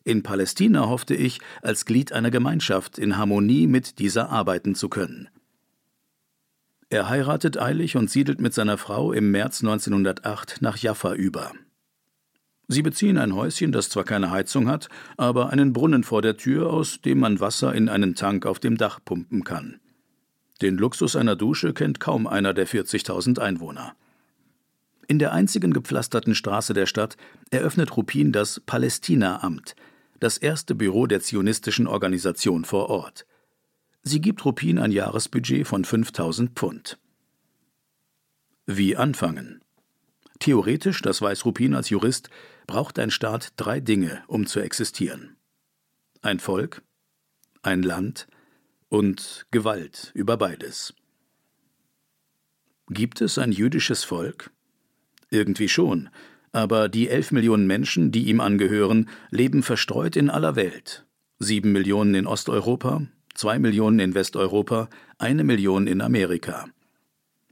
In 0.03 0.23
Palästina 0.23 0.87
hoffte 0.87 1.15
ich, 1.15 1.39
als 1.61 1.85
Glied 1.85 2.11
einer 2.11 2.31
Gemeinschaft 2.31 2.97
in 2.97 3.17
Harmonie 3.17 3.67
mit 3.67 3.99
dieser 3.99 4.29
arbeiten 4.29 4.73
zu 4.73 4.89
können. 4.89 5.29
Er 6.89 7.07
heiratet 7.09 7.57
eilig 7.57 7.95
und 7.95 8.09
siedelt 8.09 8.41
mit 8.41 8.53
seiner 8.53 8.77
Frau 8.77 9.13
im 9.13 9.31
März 9.31 9.61
1908 9.61 10.61
nach 10.61 10.77
Jaffa 10.77 11.13
über. 11.13 11.51
Sie 12.72 12.84
beziehen 12.84 13.17
ein 13.17 13.36
Häuschen, 13.36 13.74
das 13.74 13.89
zwar 13.89 14.05
keine 14.05 14.32
Heizung 14.32 14.69
hat, 14.69 14.88
aber 15.17 15.49
einen 15.49 15.74
Brunnen 15.74 16.05
vor 16.05 16.22
der 16.22 16.38
Tür, 16.38 16.72
aus 16.72 17.01
dem 17.01 17.19
man 17.19 17.41
Wasser 17.41 17.76
in 17.76 17.89
einen 17.89 18.15
Tank 18.15 18.45
auf 18.45 18.59
dem 18.59 18.78
Dach 18.78 19.01
pumpen 19.03 19.43
kann. 19.43 19.82
Den 20.61 20.78
Luxus 20.78 21.17
einer 21.17 21.36
Dusche 21.36 21.74
kennt 21.74 21.99
kaum 21.99 22.28
einer 22.28 22.53
der 22.53 22.65
40.000 22.65 23.39
Einwohner. 23.39 23.93
In 25.09 25.19
der 25.19 25.34
einzigen 25.34 25.74
gepflasterten 25.74 26.34
Straße 26.34 26.74
der 26.74 26.86
Stadt 26.86 27.17
eröffnet 27.49 27.97
Ruppin 27.97 28.32
das 28.32 28.61
Palästina-Amt, 28.61 29.76
das 30.22 30.38
erste 30.38 30.74
Büro 30.74 31.07
der 31.07 31.19
zionistischen 31.19 31.88
Organisation 31.88 32.63
vor 32.63 32.89
Ort. 32.89 33.26
Sie 34.01 34.22
gibt 34.22 34.45
Ruppin 34.45 34.80
ein 34.80 34.93
Jahresbudget 34.93 35.67
von 35.67 35.84
5000 35.84 36.51
Pfund. 36.51 36.97
Wie 38.65 38.95
anfangen? 38.95 39.59
Theoretisch, 40.39 41.01
das 41.01 41.22
weiß 41.22 41.45
Ruppin 41.45 41.76
als 41.76 41.89
Jurist, 41.89 42.30
braucht 42.68 42.99
ein 42.99 43.12
Staat 43.12 43.53
drei 43.57 43.80
Dinge, 43.80 44.24
um 44.28 44.45
zu 44.45 44.59
existieren. 44.59 45.38
Ein 46.22 46.39
Volk, 46.39 46.82
ein 47.64 47.84
Land 47.84 48.28
und 48.89 49.45
Gewalt 49.51 50.12
über 50.14 50.38
beides. 50.38 50.93
Gibt 52.89 53.22
es 53.22 53.38
ein 53.38 53.51
jüdisches 53.51 54.03
Volk? 54.03 54.51
Irgendwie 55.30 55.70
schon, 55.70 56.09
aber 56.51 56.89
die 56.89 57.09
elf 57.09 57.32
Millionen 57.32 57.68
Menschen, 57.68 58.12
die 58.12 58.26
ihm 58.26 58.41
angehören, 58.41 59.09
leben 59.30 59.64
verstreut 59.64 60.16
in 60.16 60.30
aller 60.30 60.55
Welt. 60.55 61.05
Sieben 61.39 61.72
Millionen 61.72 62.14
in 62.16 62.28
Osteuropa, 62.28 63.07
zwei 63.34 63.59
Millionen 63.59 63.99
in 63.99 64.14
Westeuropa, 64.14 64.89
eine 65.18 65.43
Million 65.43 65.88
in 65.88 66.01
Amerika. 66.01 66.68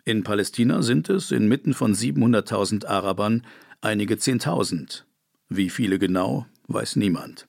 In 0.05 0.24
Palästina 0.24 0.82
sind 0.82 1.10
es 1.10 1.32
inmitten 1.32 1.74
von 1.74 1.93
700.000 1.93 2.86
Arabern 2.86 3.45
einige 3.82 4.17
Zehntausend. 4.17 5.05
Wie 5.47 5.69
viele 5.69 5.99
genau, 5.99 6.45
weiß 6.67 6.97
niemand. 6.97 7.47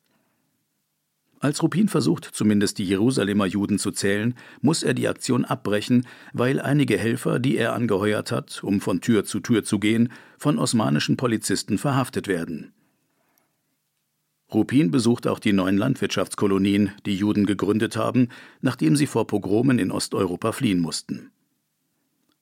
Als 1.41 1.63
Rupin 1.63 1.89
versucht, 1.89 2.25
zumindest 2.25 2.79
die 2.79 2.85
Jerusalemer 2.85 3.47
Juden 3.47 3.79
zu 3.79 3.91
zählen, 3.91 4.35
muss 4.61 4.83
er 4.83 4.93
die 4.93 5.09
Aktion 5.09 5.45
abbrechen, 5.45 6.07
weil 6.33 6.61
einige 6.61 6.99
Helfer, 6.99 7.39
die 7.39 7.57
er 7.57 7.73
angeheuert 7.73 8.31
hat, 8.31 8.63
um 8.63 8.81
von 8.81 9.01
Tür 9.01 9.25
zu 9.25 9.41
Tür 9.41 9.65
zu 9.65 9.79
gehen, 9.79 10.13
von 10.39 10.59
osmanischen 10.59 11.17
Polizisten 11.17 11.79
verhaftet 11.79 12.29
werden. 12.29 12.73
Rupin 14.53 14.91
besucht 14.91 15.27
auch 15.27 15.39
die 15.39 15.53
neuen 15.53 15.79
Landwirtschaftskolonien, 15.79 16.93
die 17.07 17.15
Juden 17.15 17.47
gegründet 17.47 17.97
haben, 17.97 18.29
nachdem 18.61 18.97
sie 18.97 19.07
vor 19.07 19.27
Pogromen 19.27 19.79
in 19.79 19.91
Osteuropa 19.91 20.53
fliehen 20.53 20.81
mussten. 20.81 21.31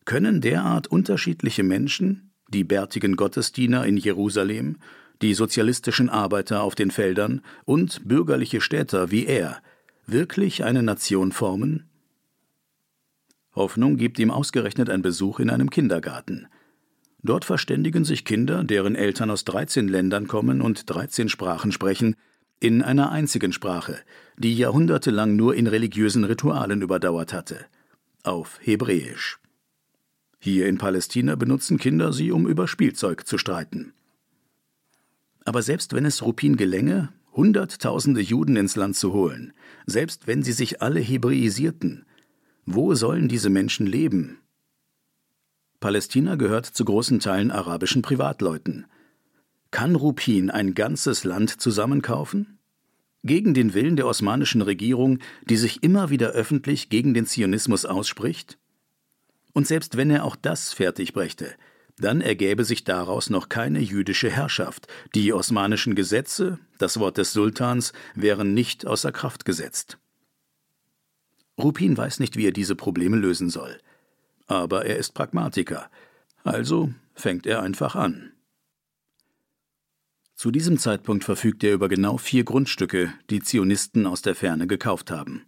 Können 0.05 0.41
derart 0.41 0.89
unterschiedliche 0.89 1.63
Menschen, 1.63 2.28
die 2.49 2.65
bärtigen 2.65 3.17
Gottesdiener 3.17 3.87
in 3.87 3.97
Jerusalem, 3.97 4.77
die 5.23 5.35
sozialistischen 5.35 6.09
Arbeiter 6.09 6.63
auf 6.63 6.75
den 6.75 6.91
Feldern 6.91 7.43
und 7.65 8.07
bürgerliche 8.07 8.61
Städter 8.61 9.11
wie 9.11 9.27
er 9.27 9.61
wirklich 10.07 10.65
eine 10.65 10.83
Nation 10.83 11.33
formen? 11.33 11.89
Hoffnung 13.55 13.97
gibt 13.97 14.19
ihm 14.19 14.31
ausgerechnet 14.31 14.89
ein 14.89 15.03
Besuch 15.03 15.41
in 15.41 15.51
einem 15.51 15.71
Kindergarten. 15.71 16.47
Dort 17.23 17.45
verständigen 17.45 18.05
sich 18.05 18.25
Kinder, 18.25 18.63
deren 18.63 18.95
Eltern 18.95 19.31
aus 19.31 19.45
13 19.45 19.89
Ländern 19.89 20.29
kommen 20.29 20.63
und 20.63 20.89
13 20.89 21.29
Sprachen 21.29 21.73
sprechen, 21.73 22.15
in 22.61 22.83
einer 22.83 23.11
einzigen 23.11 23.53
Sprache, 23.53 23.99
die 24.37 24.55
jahrhundertelang 24.55 25.37
nur 25.37 25.55
in 25.55 25.67
religiösen 25.67 26.25
Ritualen 26.25 26.83
überdauert 26.83 27.33
hatte, 27.33 27.67
auf 28.23 28.59
Hebräisch. 28.63 29.39
Hier 30.39 30.69
in 30.69 30.79
Palästina 30.79 31.35
benutzen 31.35 31.79
Kinder 31.79 32.13
sie, 32.13 32.31
um 32.31 32.47
über 32.47 32.69
Spielzeug 32.69 33.27
zu 33.27 33.39
streiten. 33.39 33.93
Aber 35.45 35.63
selbst 35.63 35.93
wenn 35.95 36.05
es 36.05 36.23
Rupin 36.23 36.57
gelänge, 36.57 37.13
Hunderttausende 37.33 38.21
Juden 38.21 38.57
ins 38.57 38.75
Land 38.75 38.97
zu 38.97 39.13
holen, 39.13 39.53
selbst 39.87 40.27
wenn 40.27 40.43
sie 40.43 40.53
sich 40.53 40.83
alle 40.83 41.01
hebräisierten, 41.01 42.05
wo 42.67 42.95
sollen 42.95 43.29
diese 43.29 43.49
Menschen 43.49 43.87
leben? 43.87 44.39
Palästina 45.81 46.35
gehört 46.35 46.67
zu 46.67 46.85
großen 46.85 47.21
Teilen 47.21 47.51
arabischen 47.51 48.03
Privatleuten. 48.03 48.87
Kann 49.71 49.95
Rupin 49.95 50.51
ein 50.51 50.75
ganzes 50.75 51.25
Land 51.25 51.61
zusammenkaufen? 51.61 52.59
Gegen 53.23 53.55
den 53.55 53.73
Willen 53.73 53.97
der 53.97 54.07
osmanischen 54.07 54.63
Regierung, 54.63 55.21
die 55.49 55.57
sich 55.57 55.83
immer 55.83 56.11
wieder 56.11 56.31
öffentlich 56.31 56.89
gegen 56.89 57.15
den 57.15 57.27
Zionismus 57.27 57.85
ausspricht? 57.85 58.59
Und 59.59 59.67
selbst 59.67 59.97
wenn 59.97 60.09
er 60.09 60.25
auch 60.25 60.37
das 60.37 60.73
fertig 60.73 61.13
brächte, 61.13 61.53
dann 61.99 62.21
ergäbe 62.21 62.63
sich 62.63 62.85
daraus 62.85 63.29
noch 63.29 63.49
keine 63.49 63.81
jüdische 63.81 64.31
Herrschaft. 64.31 64.87
Die 65.17 65.33
osmanischen 65.33 65.97
Gesetze, 65.97 66.61
das 66.79 67.01
Wort 67.01 67.19
des 67.19 67.33
Sultans, 67.33 67.93
wären 68.15 68.55
nicht 68.55 68.87
außer 68.87 69.11
Kraft 69.11 69.45
gesetzt. 69.45 69.99
Rupin 71.59 71.97
weiß 71.97 72.21
nicht, 72.21 72.37
wie 72.37 72.47
er 72.47 72.53
diese 72.53 72.77
Probleme 72.77 73.17
lösen 73.17 73.51
soll. 73.51 73.81
Aber 74.47 74.87
er 74.87 74.97
ist 74.97 75.13
Pragmatiker. 75.15 75.91
Also 76.45 76.95
fängt 77.17 77.45
er 77.45 77.61
einfach 77.61 77.97
an. 77.97 78.31
Zu 80.37 80.53
diesem 80.53 80.79
Zeitpunkt 80.79 81.25
verfügt 81.25 81.65
er 81.65 81.75
über 81.75 81.89
genau 81.89 82.17
vier 82.17 82.45
Grundstücke, 82.45 83.13
die 83.29 83.41
Zionisten 83.41 84.07
aus 84.07 84.23
der 84.23 84.37
Ferne 84.37 84.69
gekauft 84.69 85.11
haben. 85.11 85.47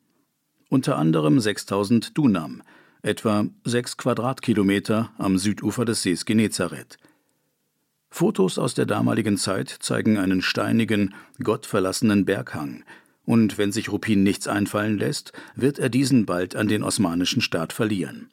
Unter 0.68 0.98
anderem 0.98 1.38
6000 1.38 2.18
Dunam, 2.18 2.64
etwa 3.02 3.46
sechs 3.64 3.96
Quadratkilometer 3.96 5.10
am 5.18 5.38
Südufer 5.38 5.84
des 5.84 6.02
Sees 6.02 6.24
Genezareth. 6.24 6.98
Fotos 8.10 8.58
aus 8.58 8.74
der 8.74 8.86
damaligen 8.86 9.36
Zeit 9.36 9.68
zeigen 9.80 10.18
einen 10.18 10.42
steinigen, 10.42 11.14
gottverlassenen 11.42 12.24
Berghang, 12.24 12.84
und 13.24 13.58
wenn 13.58 13.70
sich 13.70 13.92
Rupin 13.92 14.24
nichts 14.24 14.48
einfallen 14.48 14.98
lässt, 14.98 15.32
wird 15.54 15.78
er 15.78 15.88
diesen 15.88 16.26
bald 16.26 16.56
an 16.56 16.66
den 16.66 16.82
osmanischen 16.82 17.42
Staat 17.42 17.72
verlieren. 17.72 18.30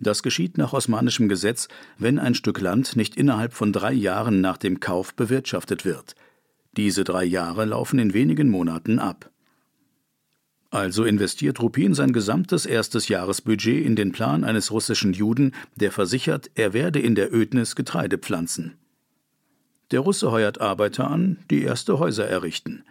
Das 0.00 0.22
geschieht 0.22 0.58
nach 0.58 0.72
osmanischem 0.72 1.28
Gesetz, 1.28 1.68
wenn 1.98 2.18
ein 2.18 2.34
Stück 2.34 2.60
Land 2.60 2.96
nicht 2.96 3.16
innerhalb 3.16 3.52
von 3.52 3.72
drei 3.72 3.92
Jahren 3.92 4.40
nach 4.40 4.56
dem 4.56 4.80
Kauf 4.80 5.14
bewirtschaftet 5.14 5.84
wird. 5.84 6.14
Diese 6.76 7.04
drei 7.04 7.24
Jahre 7.24 7.64
laufen 7.64 7.98
in 7.98 8.14
wenigen 8.14 8.48
Monaten 8.48 8.98
ab. 8.98 9.30
Also 10.70 11.04
investiert 11.04 11.60
Rupin 11.60 11.94
sein 11.94 12.12
gesamtes 12.12 12.66
erstes 12.66 13.08
Jahresbudget 13.08 13.84
in 13.84 13.96
den 13.96 14.12
Plan 14.12 14.44
eines 14.44 14.70
russischen 14.70 15.14
Juden, 15.14 15.54
der 15.76 15.92
versichert, 15.92 16.50
er 16.56 16.74
werde 16.74 17.00
in 17.00 17.14
der 17.14 17.32
Ödnis 17.32 17.74
Getreide 17.74 18.18
pflanzen. 18.18 18.76
Der 19.90 20.00
Russe 20.00 20.30
heuert 20.30 20.60
Arbeiter 20.60 21.10
an, 21.10 21.38
die 21.50 21.62
erste 21.62 21.98
Häuser 21.98 22.28
errichten. 22.28 22.84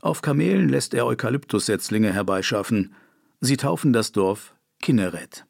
Auf 0.00 0.22
Kamelen 0.22 0.68
lässt 0.68 0.94
er 0.94 1.04
Eukalyptussetzlinge 1.06 2.12
herbeischaffen. 2.12 2.94
Sie 3.40 3.56
taufen 3.56 3.92
das 3.92 4.12
Dorf 4.12 4.54
Kinneret. 4.80 5.44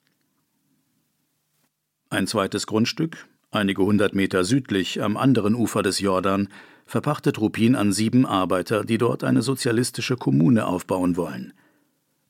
Ein 2.09 2.27
zweites 2.27 2.67
Grundstück, 2.67 3.27
einige 3.51 3.83
hundert 3.83 4.15
Meter 4.15 4.45
südlich 4.45 5.03
am 5.03 5.19
anderen 5.19 5.55
Ufer 5.55 5.83
des 5.83 6.01
Jordan, 6.01 6.49
verpachtet 6.87 7.39
Rupin 7.39 7.75
an 7.75 7.93
sieben 7.93 8.25
Arbeiter, 8.25 8.85
die 8.85 8.97
dort 8.97 9.25
eine 9.25 9.43
sozialistische 9.43 10.17
Kommune 10.17 10.67
aufbauen 10.67 11.17
wollen. 11.19 11.53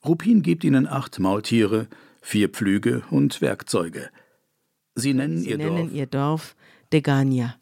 Rupin 0.07 0.42
gibt 0.42 0.64
ihnen 0.64 0.86
acht 0.86 1.18
Maultiere, 1.18 1.88
vier 2.20 2.48
Pflüge 2.48 3.02
und 3.11 3.40
Werkzeuge. 3.40 4.11
Sie 4.94 5.14
nennen, 5.14 5.38
Sie 5.38 5.50
ihr, 5.50 5.59
nennen 5.59 5.76
Dorf 5.76 5.92
ihr 5.92 6.07
Dorf 6.07 6.57
Degania. 6.92 7.57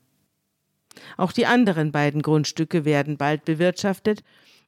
Auch 1.16 1.32
die 1.32 1.47
anderen 1.47 1.92
beiden 1.92 2.22
Grundstücke 2.22 2.84
werden 2.84 3.16
bald 3.16 3.45
bewirtschaftet. 3.45 4.22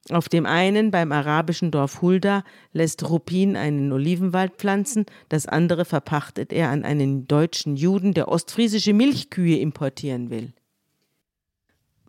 Auf 0.09 0.29
dem 0.29 0.45
einen, 0.45 0.91
beim 0.91 1.11
arabischen 1.11 1.71
Dorf 1.71 2.01
Hulda, 2.01 2.43
lässt 2.71 3.09
Rupin 3.09 3.55
einen 3.55 3.91
Olivenwald 3.91 4.55
pflanzen, 4.55 5.05
das 5.29 5.45
andere 5.47 5.85
verpachtet 5.85 6.53
er 6.53 6.69
an 6.69 6.83
einen 6.83 7.27
deutschen 7.27 7.75
Juden, 7.75 8.13
der 8.13 8.27
ostfriesische 8.29 8.93
Milchkühe 8.93 9.57
importieren 9.57 10.29
will. 10.29 10.53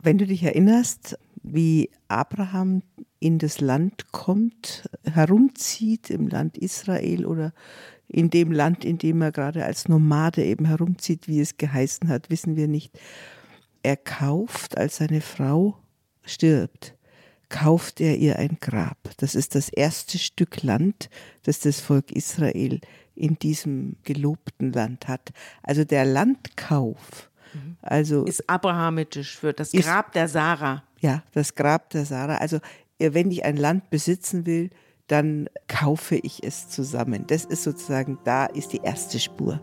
Wenn 0.00 0.18
du 0.18 0.26
dich 0.26 0.44
erinnerst, 0.44 1.18
wie 1.42 1.90
Abraham 2.08 2.82
in 3.20 3.38
das 3.38 3.60
Land 3.60 4.12
kommt, 4.12 4.88
herumzieht 5.04 6.10
im 6.10 6.28
Land 6.28 6.56
Israel 6.58 7.26
oder 7.26 7.52
in 8.08 8.30
dem 8.30 8.52
Land, 8.52 8.84
in 8.84 8.98
dem 8.98 9.20
er 9.20 9.32
gerade 9.32 9.64
als 9.64 9.88
Nomade 9.88 10.44
eben 10.44 10.64
herumzieht, 10.64 11.28
wie 11.28 11.40
es 11.40 11.56
geheißen 11.56 12.08
hat, 12.08 12.30
wissen 12.30 12.56
wir 12.56 12.68
nicht. 12.68 12.98
Er 13.82 13.96
kauft, 13.96 14.78
als 14.78 14.96
seine 14.96 15.20
Frau 15.20 15.76
stirbt, 16.22 16.94
kauft 17.48 18.00
er 18.00 18.16
ihr 18.16 18.38
ein 18.38 18.58
Grab. 18.60 18.98
Das 19.18 19.34
ist 19.34 19.54
das 19.54 19.68
erste 19.68 20.18
Stück 20.18 20.62
Land, 20.62 21.10
das 21.42 21.60
das 21.60 21.80
Volk 21.80 22.12
Israel 22.12 22.80
in 23.14 23.38
diesem 23.38 23.96
gelobten 24.04 24.72
Land 24.72 25.08
hat. 25.08 25.32
Also 25.62 25.84
der 25.84 26.04
Landkauf, 26.04 27.27
also 27.82 28.24
Ist 28.24 28.48
abrahamitisch 28.48 29.36
für 29.38 29.52
das 29.52 29.72
Ist- 29.74 29.86
Grab 29.86 30.12
der 30.12 30.28
Sarah. 30.28 30.82
ja, 31.00 31.22
das 31.32 31.54
Grab 31.54 31.90
der 31.90 32.04
Sarah. 32.04 32.36
Also 32.36 32.58
äh, 32.98 33.14
wenn 33.14 33.30
ich 33.30 33.44
ein 33.44 33.56
Land 33.56 33.90
besitzen 33.90 34.46
will, 34.46 34.70
dann 35.06 35.48
kaufe 35.68 36.16
ich 36.16 36.42
es 36.44 36.68
zusammen. 36.68 37.24
Das 37.26 37.44
ist 37.44 37.62
sozusagen, 37.62 38.18
da 38.24 38.46
ist 38.46 38.72
die 38.72 38.80
erste 38.82 39.18
Spur. 39.18 39.60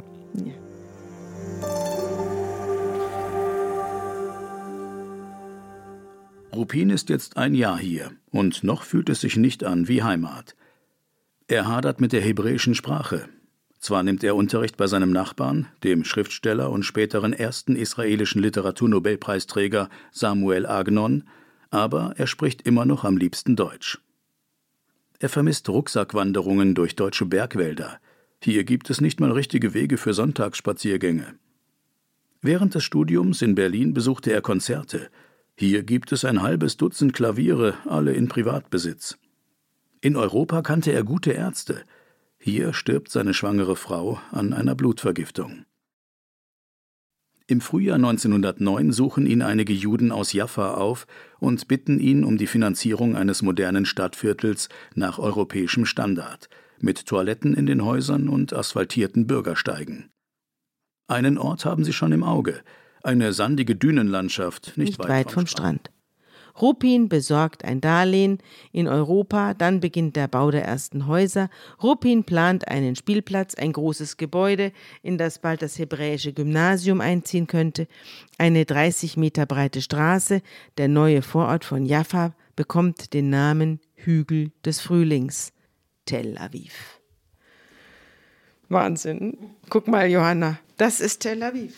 Rupin 6.53 6.89
ist 6.89 7.09
jetzt 7.09 7.37
ein 7.37 7.53
Jahr 7.53 7.77
hier 7.77 8.11
und 8.31 8.63
noch 8.63 8.83
fühlt 8.83 9.09
es 9.09 9.21
sich 9.21 9.35
nicht 9.35 9.63
an 9.63 9.87
wie 9.87 10.03
Heimat. 10.03 10.55
Er 11.47 11.67
hadert 11.67 11.99
mit 11.99 12.11
der 12.13 12.21
hebräischen 12.21 12.75
Sprache. 12.75 13.27
Zwar 13.85 14.01
nimmt 14.01 14.23
er 14.23 14.35
Unterricht 14.35 14.77
bei 14.77 14.87
seinem 14.87 15.11
Nachbarn, 15.11 15.67
dem 15.83 16.05
Schriftsteller 16.05 16.71
und 16.71 16.81
späteren 16.81 17.33
ersten 17.33 17.75
israelischen 17.75 18.41
Literaturnobelpreisträger 18.41 19.89
Samuel 20.11 20.65
Agnon, 20.65 21.25
aber 21.69 22.15
er 22.17 22.25
spricht 22.25 22.63
immer 22.63 22.85
noch 22.85 23.03
am 23.03 23.15
liebsten 23.15 23.55
Deutsch. 23.55 23.99
Er 25.19 25.29
vermisst 25.29 25.69
Rucksackwanderungen 25.69 26.73
durch 26.73 26.95
deutsche 26.95 27.27
Bergwälder. 27.27 27.99
Hier 28.41 28.63
gibt 28.63 28.89
es 28.89 29.01
nicht 29.01 29.19
mal 29.19 29.31
richtige 29.31 29.75
Wege 29.75 29.97
für 29.97 30.15
Sonntagsspaziergänge. 30.15 31.35
Während 32.41 32.73
des 32.73 32.83
Studiums 32.83 33.43
in 33.43 33.53
Berlin 33.53 33.93
besuchte 33.93 34.33
er 34.33 34.41
Konzerte. 34.41 35.11
Hier 35.55 35.83
gibt 35.83 36.11
es 36.11 36.25
ein 36.25 36.41
halbes 36.41 36.77
Dutzend 36.77 37.13
Klaviere, 37.13 37.75
alle 37.85 38.13
in 38.13 38.29
Privatbesitz. 38.29 39.19
In 40.01 40.15
Europa 40.15 40.63
kannte 40.63 40.91
er 40.91 41.03
gute 41.03 41.33
Ärzte. 41.33 41.83
Hier 42.47 42.75
stirbt 42.75 43.09
seine 43.09 43.33
schwangere 43.33 43.75
Frau 43.75 44.19
an 44.29 44.53
einer 44.53 44.75
Blutvergiftung. 44.75 45.65
Im 47.47 47.59
Frühjahr 47.59 47.95
1909 47.95 48.91
suchen 48.91 49.25
ihn 49.25 49.41
einige 49.41 49.73
Juden 49.73 50.11
aus 50.11 50.31
Jaffa 50.31 50.75
auf 50.75 51.07
und 51.39 51.67
bitten 51.67 51.99
ihn 51.99 52.23
um 52.23 52.37
die 52.37 52.45
Finanzierung 52.45 53.15
eines 53.15 53.41
modernen 53.41 53.87
Stadtviertels 53.87 54.69
nach 54.93 55.17
europäischem 55.17 55.87
Standard, 55.87 56.47
mit 56.79 57.07
Toiletten 57.07 57.55
in 57.55 57.65
den 57.65 57.83
Häusern 57.83 58.29
und 58.29 58.53
asphaltierten 58.53 59.25
Bürgersteigen. 59.25 60.11
Einen 61.07 61.39
Ort 61.39 61.65
haben 61.65 61.83
sie 61.83 61.93
schon 61.93 62.11
im 62.11 62.21
Auge, 62.21 62.61
eine 63.01 63.33
sandige 63.33 63.75
Dünenlandschaft 63.75 64.77
nicht, 64.77 64.77
nicht 64.77 64.99
weit, 64.99 65.09
weit, 65.09 65.31
vom, 65.31 65.47
Strand. 65.47 65.87
Strand. 65.87 65.94
Ruppin 66.61 67.09
besorgt 67.09 67.65
ein 67.65 67.81
Darlehen 67.81 68.39
in 68.71 68.87
Europa, 68.87 69.53
dann 69.53 69.79
beginnt 69.79 70.15
der 70.15 70.27
Bau 70.27 70.51
der 70.51 70.63
ersten 70.63 71.07
Häuser. 71.07 71.49
Ruppin 71.83 72.23
plant 72.23 72.67
einen 72.67 72.95
Spielplatz, 72.95 73.55
ein 73.55 73.73
großes 73.73 74.17
Gebäude, 74.17 74.71
in 75.03 75.17
das 75.17 75.39
bald 75.39 75.61
das 75.61 75.77
hebräische 75.77 76.31
Gymnasium 76.31 77.01
einziehen 77.01 77.47
könnte, 77.47 77.87
eine 78.37 78.65
30 78.65 79.17
Meter 79.17 79.45
breite 79.45 79.81
Straße. 79.81 80.41
Der 80.77 80.87
neue 80.87 81.21
Vorort 81.21 81.65
von 81.65 81.85
Jaffa 81.85 82.33
bekommt 82.55 83.13
den 83.13 83.29
Namen 83.29 83.81
Hügel 83.95 84.51
des 84.63 84.79
Frühlings, 84.79 85.51
Tel 86.05 86.37
Aviv. 86.37 87.01
Wahnsinn. 88.69 89.37
Guck 89.69 89.87
mal, 89.87 90.09
Johanna, 90.09 90.59
das 90.77 90.99
ist 90.99 91.19
Tel 91.19 91.43
Aviv. 91.43 91.75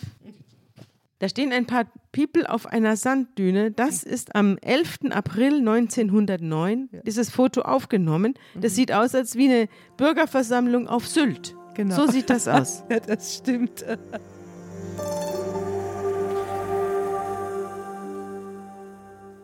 Da 1.20 1.28
stehen 1.28 1.52
ein 1.52 1.66
paar 1.66 1.86
People 2.12 2.48
auf 2.48 2.66
einer 2.66 2.96
Sanddüne. 2.96 3.72
Das 3.72 4.04
ist 4.04 4.36
am 4.36 4.56
11. 4.58 5.10
April 5.10 5.58
1909 5.58 6.90
dieses 7.04 7.28
Foto 7.30 7.62
aufgenommen. 7.62 8.34
Das 8.54 8.76
sieht 8.76 8.92
aus 8.92 9.16
als 9.16 9.34
wie 9.34 9.48
eine 9.50 9.68
Bürgerversammlung 9.96 10.86
auf 10.86 11.08
Sylt. 11.08 11.56
Genau. 11.74 11.96
So 11.96 12.06
sieht 12.06 12.30
das 12.30 12.46
aus. 12.46 12.84
ja, 12.90 13.00
das 13.00 13.34
stimmt. 13.36 13.84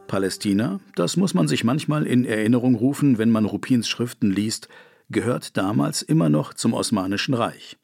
Palästina, 0.06 0.78
das 0.94 1.16
muss 1.16 1.34
man 1.34 1.48
sich 1.48 1.64
manchmal 1.64 2.06
in 2.06 2.24
Erinnerung 2.24 2.76
rufen, 2.76 3.18
wenn 3.18 3.30
man 3.30 3.46
Rupins 3.46 3.88
Schriften 3.88 4.30
liest, 4.30 4.68
gehört 5.10 5.56
damals 5.56 6.02
immer 6.02 6.28
noch 6.28 6.54
zum 6.54 6.72
Osmanischen 6.72 7.34
Reich. 7.34 7.76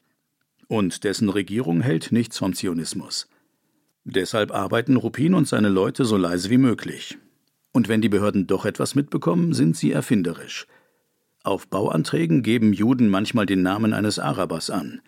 Und 0.69 1.03
dessen 1.03 1.27
Regierung 1.27 1.81
hält 1.81 2.13
nichts 2.13 2.37
vom 2.37 2.53
Zionismus. 2.53 3.27
Deshalb 4.03 4.51
arbeiten 4.51 4.95
Ruppin 4.95 5.33
und 5.33 5.47
seine 5.47 5.69
Leute 5.69 6.05
so 6.05 6.17
leise 6.17 6.49
wie 6.49 6.57
möglich. 6.57 7.17
Und 7.71 7.87
wenn 7.87 8.01
die 8.01 8.09
Behörden 8.09 8.47
doch 8.47 8.65
etwas 8.65 8.95
mitbekommen, 8.95 9.53
sind 9.53 9.77
sie 9.77 9.91
erfinderisch. 9.91 10.67
Auf 11.43 11.67
Bauanträgen 11.67 12.43
geben 12.43 12.73
Juden 12.73 13.09
manchmal 13.09 13.45
den 13.45 13.61
Namen 13.61 13.93
eines 13.93 14.19
Arabers 14.19 14.69
an. 14.69 15.01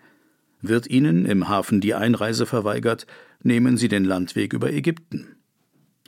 Wird 0.60 0.88
ihnen 0.88 1.26
im 1.26 1.48
Hafen 1.48 1.80
die 1.80 1.94
Einreise 1.94 2.46
verweigert, 2.46 3.06
nehmen 3.42 3.76
sie 3.76 3.88
den 3.88 4.04
Landweg 4.04 4.52
über 4.52 4.72
Ägypten. 4.72 5.36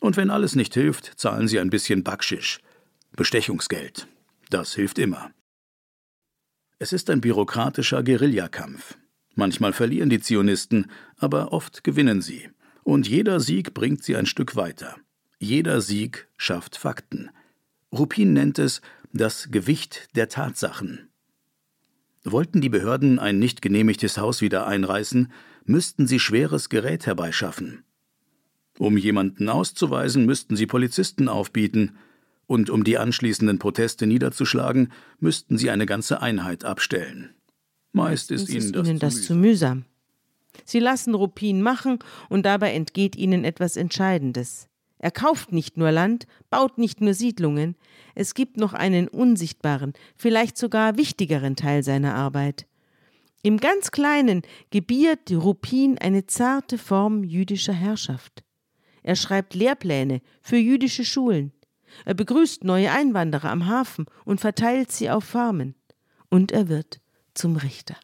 Und 0.00 0.16
wenn 0.16 0.30
alles 0.30 0.56
nicht 0.56 0.74
hilft, 0.74 1.12
zahlen 1.18 1.48
sie 1.48 1.60
ein 1.60 1.70
bisschen 1.70 2.02
Backschisch, 2.02 2.60
Bestechungsgeld. 3.14 4.08
Das 4.50 4.74
hilft 4.74 4.98
immer. 4.98 5.30
Es 6.78 6.92
ist 6.92 7.10
ein 7.10 7.20
bürokratischer 7.20 8.02
Guerillakampf. 8.02 8.96
Manchmal 9.34 9.72
verlieren 9.72 10.10
die 10.10 10.20
Zionisten, 10.20 10.90
aber 11.18 11.52
oft 11.52 11.84
gewinnen 11.84 12.22
sie. 12.22 12.48
Und 12.86 13.08
jeder 13.08 13.40
Sieg 13.40 13.74
bringt 13.74 14.04
sie 14.04 14.14
ein 14.14 14.26
Stück 14.26 14.54
weiter. 14.54 14.94
Jeder 15.40 15.80
Sieg 15.80 16.28
schafft 16.36 16.76
Fakten. 16.76 17.30
Ruppin 17.90 18.32
nennt 18.32 18.60
es 18.60 18.80
das 19.12 19.50
Gewicht 19.50 20.06
der 20.14 20.28
Tatsachen. 20.28 21.08
Wollten 22.22 22.60
die 22.60 22.68
Behörden 22.68 23.18
ein 23.18 23.40
nicht 23.40 23.60
genehmigtes 23.60 24.18
Haus 24.18 24.40
wieder 24.40 24.68
einreißen, 24.68 25.32
müssten 25.64 26.06
sie 26.06 26.20
schweres 26.20 26.68
Gerät 26.68 27.06
herbeischaffen. 27.06 27.82
Um 28.78 28.96
jemanden 28.96 29.48
auszuweisen, 29.48 30.24
müssten 30.24 30.54
sie 30.54 30.66
Polizisten 30.66 31.28
aufbieten, 31.28 31.96
und 32.46 32.70
um 32.70 32.84
die 32.84 32.98
anschließenden 32.98 33.58
Proteste 33.58 34.06
niederzuschlagen, 34.06 34.92
müssten 35.18 35.58
sie 35.58 35.70
eine 35.70 35.86
ganze 35.86 36.22
Einheit 36.22 36.64
abstellen. 36.64 37.34
Meist 37.90 38.30
ist, 38.30 38.42
ist 38.42 38.54
ihnen 38.54 38.72
das, 38.72 38.88
ihnen 38.88 38.98
das 39.00 39.22
zu 39.24 39.34
mühsam. 39.34 39.86
Sie 40.64 40.78
lassen 40.78 41.14
Ruppin 41.14 41.62
machen 41.62 41.98
und 42.28 42.46
dabei 42.46 42.72
entgeht 42.72 43.16
ihnen 43.16 43.44
etwas 43.44 43.76
Entscheidendes. 43.76 44.68
Er 44.98 45.10
kauft 45.10 45.52
nicht 45.52 45.76
nur 45.76 45.92
Land, 45.92 46.26
baut 46.50 46.78
nicht 46.78 47.00
nur 47.00 47.14
Siedlungen, 47.14 47.76
es 48.14 48.34
gibt 48.34 48.56
noch 48.56 48.72
einen 48.72 49.08
unsichtbaren, 49.08 49.92
vielleicht 50.16 50.56
sogar 50.56 50.96
wichtigeren 50.96 51.54
Teil 51.54 51.82
seiner 51.82 52.14
Arbeit. 52.14 52.66
Im 53.42 53.58
ganz 53.58 53.90
Kleinen 53.90 54.42
gebiert 54.70 55.30
Ruppin 55.30 55.98
eine 55.98 56.26
zarte 56.26 56.78
Form 56.78 57.22
jüdischer 57.22 57.74
Herrschaft. 57.74 58.42
Er 59.02 59.14
schreibt 59.14 59.54
Lehrpläne 59.54 60.20
für 60.42 60.56
jüdische 60.56 61.04
Schulen. 61.04 61.52
Er 62.04 62.14
begrüßt 62.14 62.64
neue 62.64 62.90
Einwanderer 62.90 63.50
am 63.50 63.66
Hafen 63.66 64.06
und 64.24 64.40
verteilt 64.40 64.90
sie 64.90 65.10
auf 65.10 65.24
Farmen. 65.24 65.76
Und 66.28 66.50
er 66.50 66.68
wird 66.68 67.00
zum 67.34 67.56
Richter. 67.56 67.96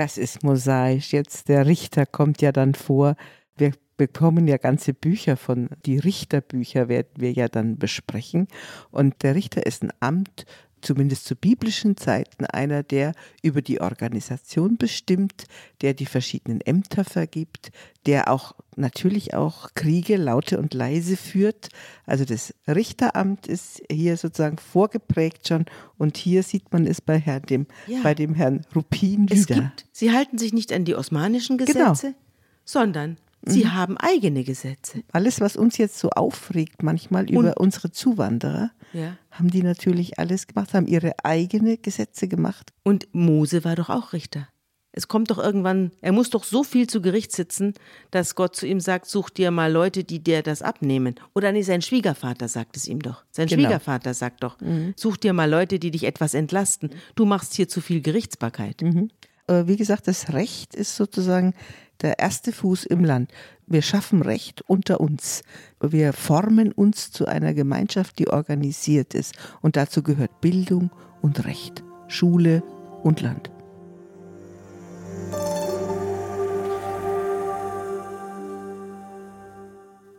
Das 0.00 0.16
ist 0.16 0.42
mosaisch. 0.42 1.12
Jetzt 1.12 1.50
der 1.50 1.66
Richter 1.66 2.06
kommt 2.06 2.40
ja 2.40 2.52
dann 2.52 2.72
vor. 2.72 3.16
Wir 3.58 3.72
bekommen 3.98 4.48
ja 4.48 4.56
ganze 4.56 4.94
Bücher 4.94 5.36
von, 5.36 5.68
die 5.84 5.98
Richterbücher 5.98 6.88
werden 6.88 7.10
wir 7.16 7.32
ja 7.32 7.48
dann 7.48 7.76
besprechen. 7.76 8.48
Und 8.90 9.22
der 9.22 9.34
Richter 9.34 9.66
ist 9.66 9.82
ein 9.82 9.92
Amt, 10.00 10.46
zumindest 10.80 11.24
zu 11.24 11.36
biblischen 11.36 11.96
Zeiten, 11.96 12.44
einer, 12.46 12.82
der 12.82 13.12
über 13.42 13.62
die 13.62 13.80
Organisation 13.80 14.76
bestimmt, 14.76 15.44
der 15.82 15.94
die 15.94 16.06
verschiedenen 16.06 16.60
Ämter 16.60 17.04
vergibt, 17.04 17.70
der 18.06 18.30
auch 18.30 18.54
natürlich 18.76 19.34
auch 19.34 19.74
Kriege 19.74 20.16
laute 20.16 20.58
und 20.58 20.74
leise 20.74 21.16
führt. 21.16 21.68
Also 22.06 22.24
das 22.24 22.54
Richteramt 22.66 23.46
ist 23.46 23.82
hier 23.90 24.16
sozusagen 24.16 24.58
vorgeprägt 24.58 25.48
schon 25.48 25.66
und 25.98 26.16
hier 26.16 26.42
sieht 26.42 26.72
man 26.72 26.86
es 26.86 27.00
bei, 27.00 27.18
Herrn, 27.18 27.42
dem, 27.42 27.66
ja. 27.86 28.00
bei 28.02 28.14
dem 28.14 28.34
Herrn 28.34 28.64
Rupin 28.74 29.30
wieder. 29.30 29.34
Es 29.34 29.46
gibt, 29.46 29.86
Sie 29.92 30.12
halten 30.12 30.38
sich 30.38 30.52
nicht 30.52 30.72
an 30.72 30.84
die 30.84 30.94
osmanischen 30.94 31.58
genau. 31.58 31.90
Gesetze, 31.90 32.06
genau. 32.08 32.18
sondern 32.64 33.16
Sie 33.42 33.64
mhm. 33.64 33.74
haben 33.74 33.96
eigene 33.96 34.44
Gesetze. 34.44 35.02
Alles, 35.12 35.40
was 35.40 35.56
uns 35.56 35.78
jetzt 35.78 35.98
so 35.98 36.10
aufregt, 36.10 36.82
manchmal 36.82 37.22
und 37.22 37.30
über 37.30 37.56
unsere 37.58 37.90
Zuwanderer, 37.90 38.70
ja. 38.92 39.16
haben 39.30 39.50
die 39.50 39.62
natürlich 39.62 40.18
alles 40.18 40.46
gemacht, 40.46 40.74
haben 40.74 40.86
ihre 40.86 41.24
eigene 41.24 41.78
Gesetze 41.78 42.28
gemacht. 42.28 42.72
Und 42.82 43.08
Mose 43.12 43.64
war 43.64 43.76
doch 43.76 43.88
auch 43.88 44.12
Richter. 44.12 44.48
Es 44.92 45.06
kommt 45.06 45.30
doch 45.30 45.38
irgendwann, 45.38 45.92
er 46.00 46.10
muss 46.10 46.30
doch 46.30 46.42
so 46.42 46.64
viel 46.64 46.88
zu 46.88 47.00
Gericht 47.00 47.30
sitzen, 47.30 47.74
dass 48.10 48.34
Gott 48.34 48.56
zu 48.56 48.66
ihm 48.66 48.80
sagt, 48.80 49.06
such 49.06 49.30
dir 49.30 49.52
mal 49.52 49.70
Leute, 49.70 50.02
die 50.02 50.18
dir 50.18 50.42
das 50.42 50.62
abnehmen. 50.62 51.14
Oder 51.32 51.52
nee, 51.52 51.62
sein 51.62 51.80
Schwiegervater 51.80 52.48
sagt 52.48 52.76
es 52.76 52.88
ihm 52.88 53.00
doch. 53.00 53.24
Sein 53.30 53.46
genau. 53.46 53.62
Schwiegervater 53.62 54.14
sagt 54.14 54.42
doch, 54.42 54.60
mhm. 54.60 54.92
such 54.96 55.16
dir 55.16 55.32
mal 55.32 55.48
Leute, 55.48 55.78
die 55.78 55.92
dich 55.92 56.04
etwas 56.04 56.34
entlasten. 56.34 56.90
Du 57.14 57.24
machst 57.24 57.54
hier 57.54 57.68
zu 57.68 57.80
viel 57.80 58.00
Gerichtsbarkeit. 58.00 58.82
Mhm. 58.82 59.10
Wie 59.48 59.76
gesagt, 59.76 60.06
das 60.06 60.32
Recht 60.32 60.76
ist 60.76 60.94
sozusagen 60.94 61.54
der 62.02 62.18
erste 62.18 62.52
Fuß 62.52 62.84
im 62.86 63.04
Land. 63.04 63.30
Wir 63.66 63.82
schaffen 63.82 64.22
Recht 64.22 64.62
unter 64.62 65.00
uns. 65.00 65.42
Wir 65.80 66.12
formen 66.12 66.72
uns 66.72 67.10
zu 67.10 67.26
einer 67.26 67.54
Gemeinschaft, 67.54 68.18
die 68.18 68.28
organisiert 68.28 69.14
ist. 69.14 69.34
Und 69.60 69.76
dazu 69.76 70.02
gehört 70.02 70.40
Bildung 70.40 70.90
und 71.22 71.44
Recht, 71.44 71.84
Schule 72.08 72.62
und 73.02 73.20
Land. 73.20 73.50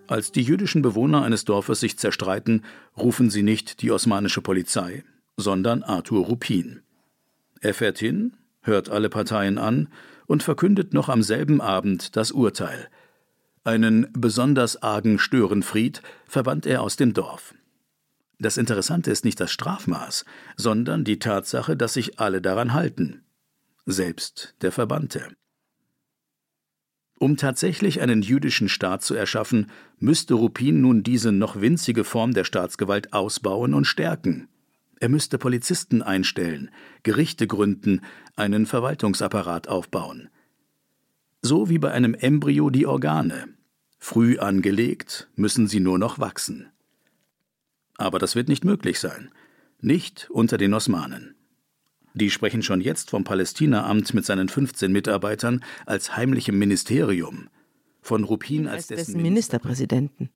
Als 0.07 0.33
die 0.33 0.41
jüdischen 0.41 0.81
Bewohner 0.81 1.23
eines 1.23 1.45
Dorfes 1.45 1.79
sich 1.79 1.97
zerstreiten, 1.97 2.65
rufen 2.97 3.29
sie 3.29 3.43
nicht 3.43 3.81
die 3.81 3.91
osmanische 3.91 4.41
Polizei, 4.41 5.05
sondern 5.37 5.83
Arthur 5.83 6.25
Rupin. 6.25 6.81
Er 7.61 7.73
fährt 7.73 7.97
hin, 7.99 8.33
hört 8.61 8.89
alle 8.89 9.09
Parteien 9.09 9.57
an 9.57 9.87
und 10.31 10.43
verkündet 10.43 10.93
noch 10.93 11.09
am 11.09 11.23
selben 11.23 11.59
Abend 11.59 12.15
das 12.15 12.31
Urteil. 12.31 12.87
Einen 13.65 14.07
besonders 14.13 14.81
argen 14.81 15.19
Störenfried 15.19 16.01
verbannt 16.25 16.65
er 16.65 16.81
aus 16.81 16.95
dem 16.95 17.13
Dorf. 17.13 17.53
Das 18.39 18.55
Interessante 18.55 19.11
ist 19.11 19.25
nicht 19.25 19.41
das 19.41 19.51
Strafmaß, 19.51 20.23
sondern 20.55 21.03
die 21.03 21.19
Tatsache, 21.19 21.75
dass 21.75 21.95
sich 21.95 22.21
alle 22.21 22.41
daran 22.41 22.71
halten. 22.71 23.25
Selbst 23.85 24.55
der 24.61 24.71
Verbannte. 24.71 25.27
Um 27.19 27.35
tatsächlich 27.35 27.99
einen 27.99 28.21
jüdischen 28.21 28.69
Staat 28.69 29.03
zu 29.03 29.15
erschaffen, 29.15 29.69
müsste 29.99 30.35
Rupin 30.35 30.79
nun 30.79 31.03
diese 31.03 31.33
noch 31.33 31.59
winzige 31.59 32.05
Form 32.05 32.33
der 32.33 32.45
Staatsgewalt 32.45 33.11
ausbauen 33.11 33.73
und 33.73 33.83
stärken. 33.83 34.47
Er 35.01 35.09
müsste 35.09 35.39
Polizisten 35.39 36.03
einstellen, 36.03 36.69
Gerichte 37.01 37.47
gründen, 37.47 38.01
einen 38.41 38.65
Verwaltungsapparat 38.65 39.67
aufbauen. 39.67 40.29
So 41.41 41.69
wie 41.69 41.77
bei 41.77 41.91
einem 41.91 42.13
Embryo 42.15 42.69
die 42.69 42.85
Organe. 42.85 43.47
Früh 43.99 44.39
angelegt, 44.39 45.29
müssen 45.35 45.67
sie 45.67 45.79
nur 45.79 45.99
noch 45.99 46.19
wachsen. 46.19 46.71
Aber 47.97 48.17
das 48.17 48.35
wird 48.35 48.49
nicht 48.49 48.65
möglich 48.65 48.99
sein. 48.99 49.31
nicht 49.83 50.29
unter 50.29 50.57
den 50.57 50.75
Osmanen. 50.75 51.35
Die 52.13 52.29
sprechen 52.29 52.61
schon 52.61 52.81
jetzt 52.81 53.09
vom 53.09 53.23
Palästinaamt 53.23 54.13
mit 54.13 54.25
seinen 54.25 54.47
15 54.47 54.91
Mitarbeitern 54.91 55.63
als 55.87 56.15
heimlichem 56.15 56.59
Ministerium, 56.59 57.49
von 58.01 58.23
Rupin 58.23 58.67
als, 58.67 58.91
als 58.91 59.07
dessen 59.07 59.21
Ministerpräsidenten. 59.21 60.29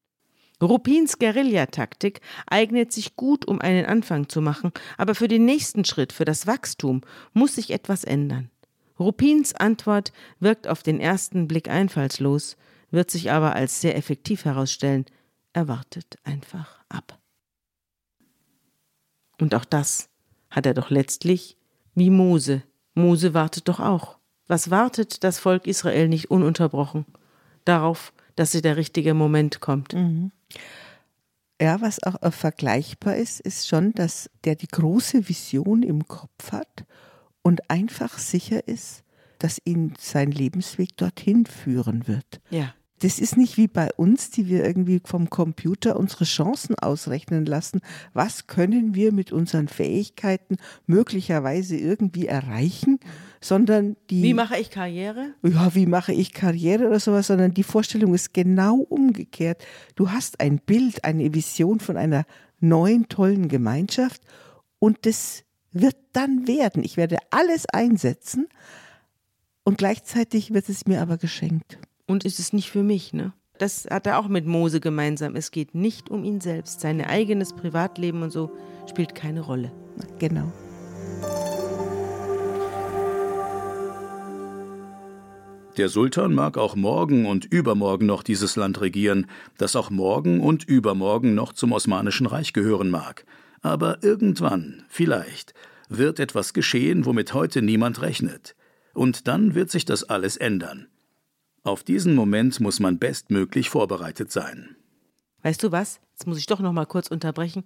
Rupins 0.62 1.20
Guerillataktik 1.20 2.22
eignet 2.48 2.94
sich 2.94 3.16
gut, 3.16 3.46
um 3.46 3.60
einen 3.60 3.86
Anfang 3.86 4.30
zu 4.30 4.42
machen, 4.42 4.72
aber 4.98 5.16
für 5.16 5.28
den 5.28 5.46
nächsten 5.46 5.86
Schritt, 5.86 6.14
für 6.14 6.26
das 6.26 6.48
Wachstum, 6.48 7.02
muss 7.34 7.56
sich 7.56 7.72
etwas 7.72 8.04
ändern. 8.04 8.50
Rupins 9.00 9.54
Antwort 9.54 10.14
wirkt 10.40 10.68
auf 10.68 10.82
den 10.82 11.02
ersten 11.02 11.48
Blick 11.48 11.70
einfallslos, 11.70 12.56
wird 12.92 13.12
sich 13.12 13.32
aber 13.32 13.54
als 13.56 13.82
sehr 13.82 13.98
effektiv 13.98 14.46
herausstellen. 14.46 15.06
Er 15.52 15.68
wartet 15.68 16.18
einfach 16.24 16.80
ab. 16.88 17.20
Und 19.40 19.54
auch 19.54 19.66
das 19.66 20.10
hat 20.50 20.66
er 20.66 20.74
doch 20.74 20.90
letztlich 20.90 21.58
wie 21.94 22.10
Mose. 22.10 22.64
Mose 22.94 23.34
wartet 23.34 23.68
doch 23.68 23.82
auch. 23.82 24.18
Was 24.48 24.70
wartet 24.70 25.24
das 25.24 25.40
Volk 25.40 25.68
Israel 25.68 26.08
nicht 26.08 26.32
ununterbrochen? 26.32 27.06
Darauf, 27.66 28.14
dass 28.36 28.52
sich 28.52 28.62
der 28.62 28.78
richtige 28.78 29.14
Moment 29.14 29.60
kommt. 29.62 29.94
Mhm. 29.94 30.32
Ja, 31.62 31.80
was 31.80 32.04
auch 32.04 32.34
vergleichbar 32.34 33.16
ist, 33.16 33.40
ist 33.40 33.68
schon, 33.68 33.94
dass 33.94 34.30
der 34.44 34.56
die 34.56 34.68
große 34.68 35.30
Vision 35.30 35.84
im 35.84 36.06
Kopf 36.08 36.52
hat 36.52 36.86
und 37.42 37.70
einfach 37.70 38.18
sicher 38.18 38.68
ist, 38.68 39.04
dass 39.40 39.62
ihn 39.64 39.94
sein 39.98 40.32
Lebensweg 40.32 40.98
dorthin 40.98 41.46
führen 41.46 42.08
wird. 42.08 42.42
Ja. 42.50 42.74
Das 43.00 43.20
ist 43.20 43.36
nicht 43.36 43.58
wie 43.58 43.68
bei 43.68 43.92
uns, 43.98 44.30
die 44.30 44.48
wir 44.48 44.64
irgendwie 44.64 45.02
vom 45.04 45.30
Computer 45.30 45.98
unsere 45.98 46.24
Chancen 46.24 46.76
ausrechnen 46.76 47.46
lassen. 47.46 47.82
Was 48.14 48.48
können 48.48 48.96
wir 48.96 49.12
mit 49.12 49.34
unseren 49.34 49.68
Fähigkeiten 49.68 50.56
möglicherweise 50.88 51.76
irgendwie 51.76 52.28
erreichen? 52.28 53.00
Sondern 53.42 53.98
die. 54.10 54.24
Wie 54.24 54.34
mache 54.34 54.58
ich 54.58 54.72
Karriere? 54.72 55.34
Ja, 55.44 55.76
wie 55.76 55.88
mache 55.88 56.14
ich 56.14 56.34
Karriere 56.34 56.88
oder 56.88 57.00
sowas? 57.02 57.28
Sondern 57.28 57.54
die 57.54 57.64
Vorstellung 57.64 58.14
ist 58.14 58.34
genau 58.34 58.78
umgekehrt. 58.78 59.66
Du 59.96 60.12
hast 60.12 60.40
ein 60.40 60.60
Bild, 60.60 61.04
eine 61.04 61.34
Vision 61.34 61.82
von 61.82 61.98
einer 61.98 62.26
neuen, 62.62 63.10
tollen 63.10 63.50
Gemeinschaft 63.50 64.22
und 64.80 65.06
das 65.06 65.44
wird 65.74 65.98
dann 66.14 66.48
werden. 66.48 66.84
Ich 66.84 66.96
werde 66.96 67.18
alles 67.30 67.66
einsetzen 67.68 68.48
und 69.66 69.78
gleichzeitig 69.78 70.54
wird 70.54 70.70
es 70.70 70.86
mir 70.86 71.02
aber 71.02 71.18
geschenkt. 71.18 71.78
Und 72.08 72.24
ist 72.24 72.40
es 72.40 72.54
nicht 72.54 72.70
für 72.70 72.84
mich, 72.84 73.14
ne? 73.14 73.34
Das 73.58 73.88
hat 73.90 74.06
er 74.06 74.20
auch 74.20 74.28
mit 74.28 74.46
Mose 74.46 74.80
gemeinsam. 74.80 75.36
Es 75.36 75.50
geht 75.50 75.76
nicht 75.76 76.10
um 76.10 76.24
ihn 76.24 76.42
selbst. 76.42 76.82
Sein 76.82 77.02
eigenes 77.02 77.54
Privatleben 77.54 78.22
und 78.22 78.32
so 78.32 78.52
spielt 78.90 79.16
keine 79.16 79.42
Rolle. 79.42 79.72
Genau. 80.20 80.52
Der 85.78 85.90
Sultan 85.90 86.34
mag 86.34 86.58
auch 86.58 86.76
morgen 86.76 87.26
und 87.26 87.46
übermorgen 87.46 88.06
noch 88.06 88.24
dieses 88.24 88.56
Land 88.56 88.80
regieren, 88.80 89.28
das 89.58 89.76
auch 89.76 89.90
morgen 89.90 90.40
und 90.40 90.64
übermorgen 90.64 91.36
noch 91.36 91.52
zum 91.52 91.74
Osmanischen 91.74 92.28
Reich 92.28 92.54
gehören 92.54 92.90
mag. 92.90 93.26
Aber 93.62 94.04
irgendwann, 94.04 94.84
vielleicht, 94.88 95.54
wird 95.90 96.20
etwas 96.20 96.54
geschehen, 96.54 97.06
womit 97.06 97.34
heute 97.34 97.62
niemand 97.62 98.02
rechnet. 98.02 98.56
Und 98.94 99.28
dann 99.28 99.54
wird 99.54 99.70
sich 99.70 99.84
das 99.84 100.04
alles 100.04 100.38
ändern. 100.38 100.88
Auf 101.66 101.84
diesen 101.84 102.14
Moment 102.14 102.60
muss 102.60 102.80
man 102.80 103.00
bestmöglich 103.00 103.72
vorbereitet 103.72 104.32
sein. 104.32 104.76
Weißt 105.42 105.64
du 105.64 105.72
was? 105.72 106.00
Jetzt 106.12 106.28
muss 106.28 106.38
ich 106.38 106.46
doch 106.46 106.60
noch 106.60 106.72
mal 106.72 106.86
kurz 106.86 107.08
unterbrechen. 107.08 107.66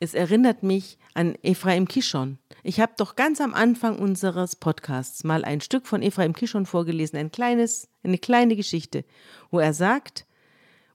Es 0.00 0.12
erinnert 0.12 0.64
mich 0.64 0.98
an 1.14 1.36
Ephraim 1.42 1.86
Kishon. 1.86 2.38
Ich 2.64 2.80
habe 2.80 2.94
doch 2.96 3.14
ganz 3.14 3.40
am 3.40 3.54
Anfang 3.54 3.96
unseres 3.96 4.56
Podcasts 4.56 5.22
mal 5.22 5.44
ein 5.44 5.60
Stück 5.60 5.86
von 5.86 6.02
Ephraim 6.02 6.32
Kishon 6.32 6.66
vorgelesen, 6.66 7.16
ein 7.16 7.30
kleines, 7.30 7.88
eine 8.02 8.18
kleine 8.18 8.56
Geschichte, 8.56 9.04
wo 9.52 9.60
er 9.60 9.72
sagt, 9.72 10.26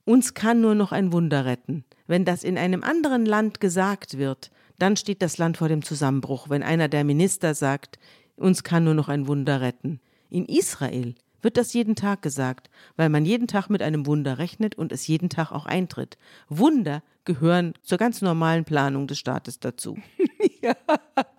uns 0.03 0.33
kann 0.33 0.59
nur 0.59 0.75
noch 0.75 0.91
ein 0.91 1.13
Wunder 1.13 1.45
retten. 1.45 1.85
Wenn 2.07 2.25
das 2.25 2.43
in 2.43 2.57
einem 2.57 2.83
anderen 2.83 3.25
Land 3.25 3.61
gesagt 3.61 4.17
wird, 4.17 4.51
dann 4.79 4.97
steht 4.97 5.21
das 5.21 5.37
Land 5.37 5.55
vor 5.55 5.69
dem 5.69 5.81
Zusammenbruch. 5.81 6.49
Wenn 6.49 6.61
einer 6.61 6.89
der 6.89 7.05
Minister 7.05 7.55
sagt, 7.55 7.99
uns 8.35 8.63
kann 8.63 8.83
nur 8.83 8.95
noch 8.95 9.07
ein 9.07 9.27
Wunder 9.27 9.61
retten. 9.61 10.01
In 10.29 10.45
Israel 10.45 11.15
wird 11.43 11.57
das 11.57 11.73
jeden 11.73 11.95
Tag 11.95 12.21
gesagt, 12.21 12.69
weil 12.95 13.09
man 13.09 13.25
jeden 13.25 13.47
Tag 13.47 13.69
mit 13.69 13.81
einem 13.81 14.05
Wunder 14.05 14.37
rechnet 14.37 14.75
und 14.75 14.91
es 14.91 15.07
jeden 15.07 15.29
Tag 15.29 15.51
auch 15.51 15.65
eintritt. 15.65 16.17
Wunder 16.49 17.03
gehören 17.25 17.73
zur 17.81 17.97
ganz 17.97 18.21
normalen 18.21 18.65
Planung 18.65 19.07
des 19.07 19.19
Staates 19.19 19.59
dazu. 19.59 19.97
ja. 20.61 20.75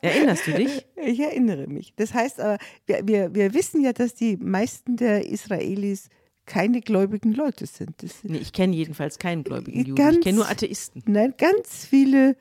Erinnerst 0.01 0.47
du 0.47 0.53
dich? 0.53 0.87
Ich 0.97 1.21
erinnere 1.21 1.67
mich. 1.67 1.95
Das 1.97 2.15
heißt 2.15 2.41
aber, 2.41 2.59
wir, 2.87 3.07
wir, 3.07 3.35
wir 3.35 3.55
wissen 3.55 3.83
ja, 3.83 3.93
dass 3.93 4.15
die 4.15 4.37
meisten 4.37 4.97
der 4.97 5.27
Israelis 5.27 6.09
keine 6.47 6.81
gläubigen 6.81 7.33
Leute 7.33 7.67
sind. 7.67 8.01
sind 8.01 8.25
nee, 8.25 8.39
ich 8.39 8.53
kenne 8.53 8.77
jedenfalls 8.77 9.19
keinen 9.19 9.45
gläubigen 9.45 9.79
Juden. 9.79 9.95
Ganz, 9.95 10.17
ich 10.19 10.23
kenne 10.23 10.37
nur 10.37 10.51
Atheisten. 10.51 11.03
Nein, 11.07 11.35
ganz 11.39 11.87
viele, 11.87 12.37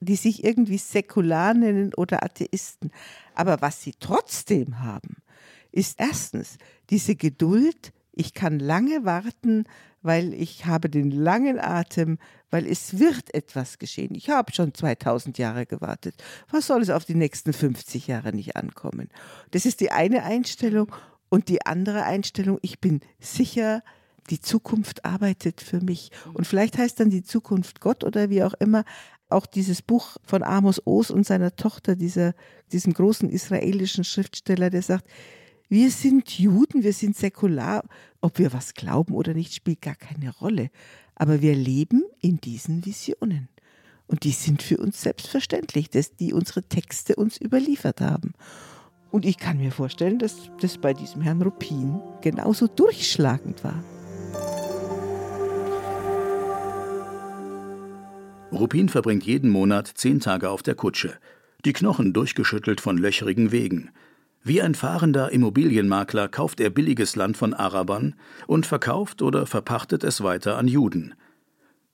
die 0.00 0.16
sich 0.16 0.44
irgendwie 0.44 0.78
säkular 0.78 1.54
nennen 1.54 1.94
oder 1.94 2.24
Atheisten. 2.24 2.90
Aber 3.34 3.60
was 3.60 3.82
sie 3.82 3.94
trotzdem 3.98 4.80
haben, 4.80 5.16
ist 5.78 6.00
erstens 6.00 6.58
diese 6.90 7.14
Geduld, 7.14 7.92
ich 8.12 8.34
kann 8.34 8.58
lange 8.58 9.04
warten, 9.04 9.64
weil 10.02 10.34
ich 10.34 10.66
habe 10.66 10.90
den 10.90 11.10
langen 11.10 11.60
Atem, 11.60 12.18
weil 12.50 12.66
es 12.66 12.98
wird 12.98 13.32
etwas 13.32 13.78
geschehen. 13.78 14.14
Ich 14.14 14.28
habe 14.28 14.52
schon 14.52 14.74
2000 14.74 15.38
Jahre 15.38 15.66
gewartet. 15.66 16.16
Was 16.50 16.66
soll 16.66 16.82
es 16.82 16.90
auf 16.90 17.04
die 17.04 17.14
nächsten 17.14 17.52
50 17.52 18.08
Jahre 18.08 18.32
nicht 18.32 18.56
ankommen? 18.56 19.08
Das 19.52 19.66
ist 19.66 19.80
die 19.80 19.92
eine 19.92 20.24
Einstellung. 20.24 20.92
Und 21.30 21.48
die 21.48 21.66
andere 21.66 22.04
Einstellung, 22.04 22.58
ich 22.62 22.80
bin 22.80 23.00
sicher, 23.20 23.82
die 24.30 24.40
Zukunft 24.40 25.04
arbeitet 25.04 25.60
für 25.60 25.80
mich. 25.80 26.10
Und 26.32 26.46
vielleicht 26.46 26.78
heißt 26.78 26.98
dann 26.98 27.10
die 27.10 27.22
Zukunft 27.22 27.80
Gott 27.80 28.02
oder 28.02 28.30
wie 28.30 28.42
auch 28.42 28.54
immer. 28.54 28.84
Auch 29.28 29.46
dieses 29.46 29.82
Buch 29.82 30.16
von 30.24 30.42
Amos 30.42 30.80
Oz 30.86 31.10
und 31.10 31.26
seiner 31.26 31.54
Tochter, 31.54 31.96
dieser, 31.96 32.34
diesem 32.72 32.94
großen 32.94 33.28
israelischen 33.28 34.04
Schriftsteller, 34.04 34.70
der 34.70 34.82
sagt, 34.82 35.06
wir 35.68 35.90
sind 35.90 36.38
Juden, 36.38 36.82
wir 36.82 36.94
sind 36.94 37.16
säkular. 37.16 37.84
Ob 38.20 38.38
wir 38.38 38.52
was 38.52 38.74
glauben 38.74 39.14
oder 39.14 39.34
nicht, 39.34 39.54
spielt 39.54 39.82
gar 39.82 39.94
keine 39.94 40.30
Rolle. 40.30 40.70
Aber 41.14 41.42
wir 41.42 41.54
leben 41.54 42.04
in 42.20 42.40
diesen 42.40 42.86
Visionen. 42.86 43.48
Und 44.06 44.24
die 44.24 44.30
sind 44.30 44.62
für 44.62 44.78
uns 44.78 45.02
selbstverständlich, 45.02 45.90
dass 45.90 46.16
die 46.16 46.32
unsere 46.32 46.62
Texte 46.62 47.16
uns 47.16 47.38
überliefert 47.38 48.00
haben. 48.00 48.32
Und 49.10 49.26
ich 49.26 49.36
kann 49.36 49.58
mir 49.58 49.70
vorstellen, 49.70 50.18
dass 50.18 50.50
das 50.60 50.78
bei 50.78 50.94
diesem 50.94 51.20
Herrn 51.20 51.42
Rupin 51.42 52.00
genauso 52.22 52.66
durchschlagend 52.66 53.62
war. 53.62 53.84
Rupin 58.50 58.88
verbringt 58.88 59.24
jeden 59.24 59.50
Monat 59.50 59.86
zehn 59.94 60.20
Tage 60.20 60.48
auf 60.48 60.62
der 60.62 60.74
Kutsche, 60.74 61.18
die 61.66 61.74
Knochen 61.74 62.14
durchgeschüttelt 62.14 62.80
von 62.80 62.96
löcherigen 62.96 63.52
Wegen. 63.52 63.90
Wie 64.42 64.62
ein 64.62 64.74
fahrender 64.74 65.30
Immobilienmakler 65.30 66.28
kauft 66.28 66.60
er 66.60 66.70
billiges 66.70 67.16
Land 67.16 67.36
von 67.36 67.54
Arabern 67.54 68.14
und 68.46 68.66
verkauft 68.66 69.20
oder 69.22 69.46
verpachtet 69.46 70.04
es 70.04 70.22
weiter 70.22 70.56
an 70.56 70.68
Juden. 70.68 71.14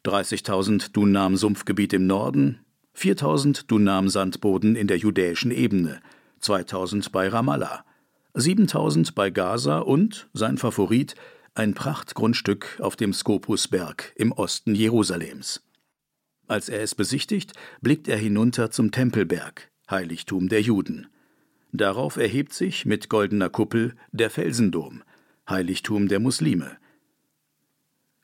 30.000 0.04 0.92
Dunam 0.92 1.36
Sumpfgebiet 1.36 1.94
im 1.94 2.06
Norden, 2.06 2.60
4.000 2.96 3.66
Dunam 3.66 4.08
Sandboden 4.08 4.76
in 4.76 4.86
der 4.86 4.98
judäischen 4.98 5.50
Ebene, 5.50 6.00
2.000 6.42 7.10
bei 7.10 7.28
Ramallah, 7.28 7.84
7.000 8.34 9.14
bei 9.14 9.30
Gaza 9.30 9.78
und, 9.78 10.28
sein 10.34 10.58
Favorit, 10.58 11.14
ein 11.54 11.74
Prachtgrundstück 11.74 12.78
auf 12.80 12.96
dem 12.96 13.12
Skopusberg 13.12 14.12
im 14.16 14.32
Osten 14.32 14.74
Jerusalems. 14.74 15.62
Als 16.46 16.68
er 16.68 16.82
es 16.82 16.94
besichtigt, 16.94 17.52
blickt 17.80 18.08
er 18.08 18.18
hinunter 18.18 18.70
zum 18.70 18.90
Tempelberg, 18.90 19.70
Heiligtum 19.90 20.48
der 20.48 20.60
Juden. 20.60 21.06
Darauf 21.76 22.16
erhebt 22.16 22.52
sich 22.52 22.86
mit 22.86 23.08
goldener 23.08 23.50
Kuppel 23.50 23.96
der 24.12 24.30
Felsendom, 24.30 25.02
Heiligtum 25.50 26.06
der 26.06 26.20
Muslime. 26.20 26.76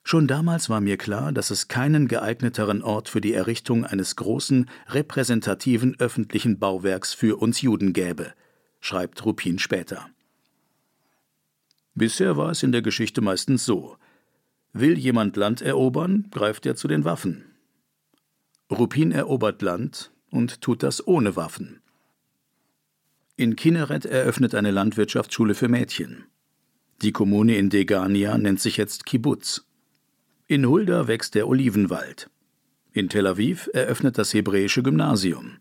Schon 0.03 0.25
damals 0.25 0.69
war 0.69 0.79
mir 0.79 0.95
klar, 0.95 1.33
dass 1.33 1.51
es 1.51 1.67
keinen 1.67 2.07
geeigneteren 2.07 2.81
Ort 2.81 3.09
für 3.09 3.19
die 3.19 3.33
Errichtung 3.33 3.83
eines 3.83 4.15
großen, 4.15 4.69
repräsentativen 4.87 5.99
öffentlichen 5.99 6.59
Bauwerks 6.59 7.13
für 7.13 7.41
uns 7.41 7.61
Juden 7.61 7.91
gäbe, 7.91 8.33
schreibt 8.79 9.25
Rupin 9.25 9.59
später. 9.59 10.09
Bisher 11.93 12.37
war 12.37 12.51
es 12.51 12.63
in 12.63 12.71
der 12.71 12.81
Geschichte 12.81 13.19
meistens 13.19 13.65
so. 13.65 13.97
Will 14.71 14.97
jemand 14.97 15.35
Land 15.35 15.61
erobern, 15.61 16.29
greift 16.31 16.65
er 16.65 16.77
zu 16.77 16.87
den 16.87 17.03
Waffen. 17.03 17.43
Rupin 18.71 19.11
erobert 19.11 19.61
Land 19.61 20.13
und 20.29 20.61
tut 20.61 20.83
das 20.83 21.05
ohne 21.05 21.35
Waffen. 21.35 21.80
In 23.37 23.55
Kinneret 23.55 24.05
eröffnet 24.05 24.55
eine 24.55 24.71
Landwirtschaftsschule 24.71 25.55
für 25.55 25.67
Mädchen. 25.67 26.25
Die 27.01 27.11
Kommune 27.11 27.57
in 27.57 27.69
Degania 27.69 28.37
nennt 28.37 28.59
sich 28.59 28.77
jetzt 28.77 29.05
Kibbutz. 29.05 29.65
In 30.47 30.67
Hulda 30.67 31.07
wächst 31.07 31.33
der 31.35 31.47
Olivenwald. 31.47 32.29
In 32.93 33.09
Tel 33.09 33.25
Aviv 33.25 33.69
eröffnet 33.73 34.17
das 34.17 34.33
hebräische 34.33 34.83
Gymnasium. 34.83 35.57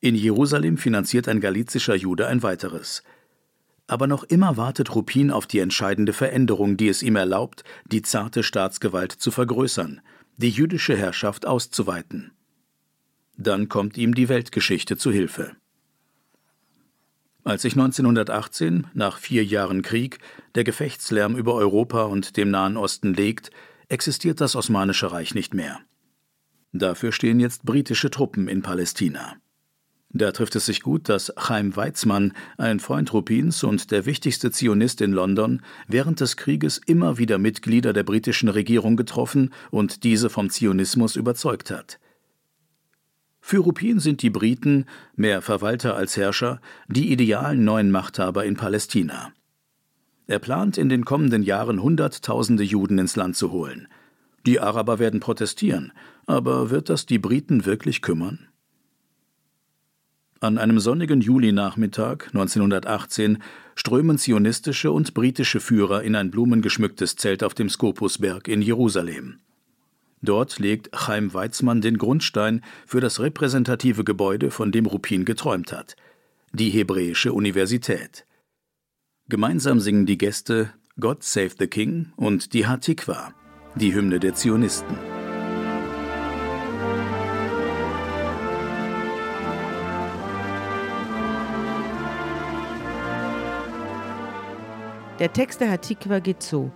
In 0.00 0.16
Jerusalem 0.16 0.78
finanziert 0.78 1.28
ein 1.28 1.40
galizischer 1.40 1.94
Jude 1.94 2.26
ein 2.26 2.42
weiteres. 2.42 3.04
Aber 3.86 4.06
noch 4.06 4.24
immer 4.24 4.56
wartet 4.56 4.94
Ruppin 4.94 5.30
auf 5.30 5.46
die 5.46 5.58
entscheidende 5.58 6.12
Veränderung, 6.12 6.76
die 6.76 6.88
es 6.88 7.02
ihm 7.02 7.14
erlaubt, 7.14 7.62
die 7.84 8.02
zarte 8.02 8.42
Staatsgewalt 8.42 9.12
zu 9.12 9.30
vergrößern, 9.30 10.00
die 10.38 10.50
jüdische 10.50 10.96
Herrschaft 10.96 11.46
auszuweiten. 11.46 12.32
Dann 13.36 13.68
kommt 13.68 13.96
ihm 13.98 14.14
die 14.14 14.28
Weltgeschichte 14.28 14.96
zu 14.96 15.12
Hilfe. 15.12 15.56
Als 17.44 17.62
sich 17.62 17.72
1918, 17.72 18.86
nach 18.94 19.18
vier 19.18 19.44
Jahren 19.44 19.82
Krieg, 19.82 20.18
der 20.54 20.62
Gefechtslärm 20.62 21.36
über 21.36 21.54
Europa 21.54 22.04
und 22.04 22.36
dem 22.36 22.50
Nahen 22.50 22.76
Osten 22.76 23.14
legt, 23.14 23.50
existiert 23.88 24.40
das 24.40 24.54
Osmanische 24.54 25.10
Reich 25.10 25.34
nicht 25.34 25.52
mehr. 25.52 25.80
Dafür 26.72 27.10
stehen 27.10 27.40
jetzt 27.40 27.64
britische 27.64 28.10
Truppen 28.10 28.46
in 28.46 28.62
Palästina. 28.62 29.36
Da 30.14 30.30
trifft 30.30 30.54
es 30.56 30.66
sich 30.66 30.82
gut, 30.82 31.08
dass 31.08 31.32
Chaim 31.36 31.74
Weizmann, 31.74 32.32
ein 32.58 32.80
Freund 32.80 33.12
Rupins 33.12 33.64
und 33.64 33.90
der 33.90 34.06
wichtigste 34.06 34.50
Zionist 34.50 35.00
in 35.00 35.12
London, 35.12 35.62
während 35.88 36.20
des 36.20 36.36
Krieges 36.36 36.78
immer 36.78 37.18
wieder 37.18 37.38
Mitglieder 37.38 37.92
der 37.92 38.04
britischen 38.04 38.50
Regierung 38.50 38.96
getroffen 38.96 39.52
und 39.70 40.04
diese 40.04 40.30
vom 40.30 40.50
Zionismus 40.50 41.16
überzeugt 41.16 41.70
hat. 41.70 41.98
Für 43.44 43.58
Rupin 43.58 43.98
sind 43.98 44.22
die 44.22 44.30
Briten, 44.30 44.86
mehr 45.16 45.42
Verwalter 45.42 45.96
als 45.96 46.16
Herrscher, 46.16 46.60
die 46.86 47.12
idealen 47.12 47.64
neuen 47.64 47.90
Machthaber 47.90 48.46
in 48.46 48.56
Palästina. 48.56 49.32
Er 50.28 50.38
plant, 50.38 50.78
in 50.78 50.88
den 50.88 51.04
kommenden 51.04 51.42
Jahren 51.42 51.82
Hunderttausende 51.82 52.62
Juden 52.62 52.98
ins 52.98 53.16
Land 53.16 53.36
zu 53.36 53.50
holen. 53.50 53.88
Die 54.46 54.60
Araber 54.60 55.00
werden 55.00 55.20
protestieren, 55.20 55.92
aber 56.24 56.70
wird 56.70 56.88
das 56.88 57.04
die 57.04 57.18
Briten 57.18 57.66
wirklich 57.66 58.00
kümmern? 58.00 58.48
An 60.40 60.56
einem 60.56 60.78
sonnigen 60.78 61.20
Julinachmittag 61.20 62.28
1918 62.28 63.42
strömen 63.74 64.18
zionistische 64.18 64.92
und 64.92 65.14
britische 65.14 65.60
Führer 65.60 66.04
in 66.04 66.14
ein 66.14 66.30
blumengeschmücktes 66.30 67.16
Zelt 67.16 67.42
auf 67.42 67.54
dem 67.54 67.68
Skopusberg 67.68 68.48
in 68.48 68.62
Jerusalem. 68.62 69.40
Dort 70.22 70.60
legt 70.60 70.90
Chaim 70.94 71.34
Weizmann 71.34 71.80
den 71.80 71.98
Grundstein 71.98 72.62
für 72.86 73.00
das 73.00 73.18
repräsentative 73.18 74.04
Gebäude, 74.04 74.52
von 74.52 74.70
dem 74.70 74.86
Rupin 74.86 75.24
geträumt 75.24 75.72
hat, 75.72 75.96
die 76.52 76.70
Hebräische 76.70 77.32
Universität. 77.32 78.24
Gemeinsam 79.28 79.80
singen 79.80 80.06
die 80.06 80.18
Gäste 80.18 80.72
God 81.00 81.24
Save 81.24 81.52
the 81.58 81.66
King 81.66 82.12
und 82.16 82.52
die 82.52 82.66
Hatikwa, 82.66 83.34
die 83.74 83.94
Hymne 83.94 84.20
der 84.20 84.34
Zionisten. 84.34 84.96
Der 95.18 95.32
Text 95.32 95.60
der 95.60 95.70
Hatikwa 95.70 96.20
geht 96.20 96.42
so. 96.42 96.70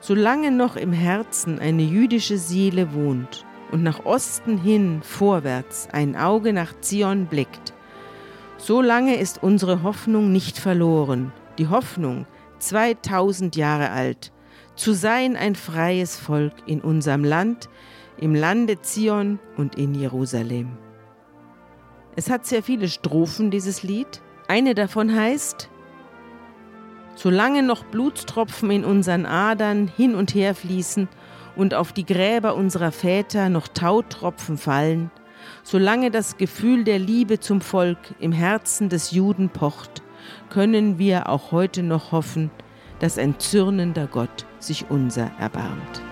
Solange 0.00 0.50
noch 0.50 0.76
im 0.76 0.92
Herzen 0.92 1.58
eine 1.58 1.82
jüdische 1.82 2.38
Seele 2.38 2.94
wohnt 2.94 3.44
und 3.72 3.82
nach 3.82 4.04
Osten 4.04 4.56
hin 4.56 5.00
vorwärts 5.02 5.88
ein 5.92 6.16
Auge 6.16 6.52
nach 6.52 6.72
Zion 6.80 7.26
blickt, 7.26 7.74
solange 8.56 9.16
ist 9.16 9.42
unsere 9.42 9.82
Hoffnung 9.82 10.32
nicht 10.32 10.58
verloren, 10.58 11.32
die 11.58 11.68
Hoffnung, 11.68 12.26
2000 12.60 13.56
Jahre 13.56 13.90
alt, 13.90 14.32
zu 14.76 14.92
sein 14.92 15.36
ein 15.36 15.56
freies 15.56 16.16
Volk 16.16 16.54
in 16.66 16.80
unserem 16.80 17.24
Land, 17.24 17.68
im 18.16 18.34
Lande 18.34 18.80
Zion 18.80 19.38
und 19.56 19.76
in 19.76 19.94
Jerusalem. 19.94 20.78
Es 22.16 22.30
hat 22.30 22.46
sehr 22.46 22.62
viele 22.62 22.88
Strophen, 22.88 23.50
dieses 23.50 23.82
Lied. 23.82 24.22
Eine 24.48 24.74
davon 24.74 25.14
heißt, 25.14 25.70
solange 27.18 27.64
noch 27.64 27.82
Blutstropfen 27.84 28.70
in 28.70 28.84
unseren 28.84 29.26
Adern 29.26 29.88
hin 29.88 30.14
und 30.14 30.34
her 30.34 30.54
fließen 30.54 31.08
und 31.56 31.74
auf 31.74 31.92
die 31.92 32.06
Gräber 32.06 32.54
unserer 32.54 32.92
Väter 32.92 33.48
noch 33.48 33.66
Tautropfen 33.66 34.56
fallen, 34.56 35.10
solange 35.64 36.12
das 36.12 36.36
Gefühl 36.36 36.84
der 36.84 37.00
Liebe 37.00 37.40
zum 37.40 37.60
Volk 37.60 37.98
im 38.20 38.30
Herzen 38.30 38.88
des 38.88 39.10
Juden 39.10 39.48
pocht, 39.48 40.00
können 40.48 41.00
wir 41.00 41.28
auch 41.28 41.50
heute 41.50 41.82
noch 41.82 42.12
hoffen, 42.12 42.52
dass 43.00 43.18
ein 43.18 43.40
zürnender 43.40 44.06
Gott 44.06 44.46
sich 44.60 44.86
unser 44.88 45.32
erbarmt. 45.40 46.07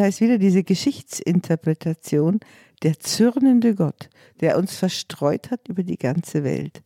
Da 0.00 0.06
ist 0.06 0.22
wieder 0.22 0.38
diese 0.38 0.64
Geschichtsinterpretation, 0.64 2.40
der 2.82 2.98
zürnende 3.00 3.74
Gott, 3.74 4.08
der 4.40 4.56
uns 4.56 4.74
verstreut 4.74 5.50
hat 5.50 5.68
über 5.68 5.82
die 5.82 5.98
ganze 5.98 6.42
Welt, 6.42 6.82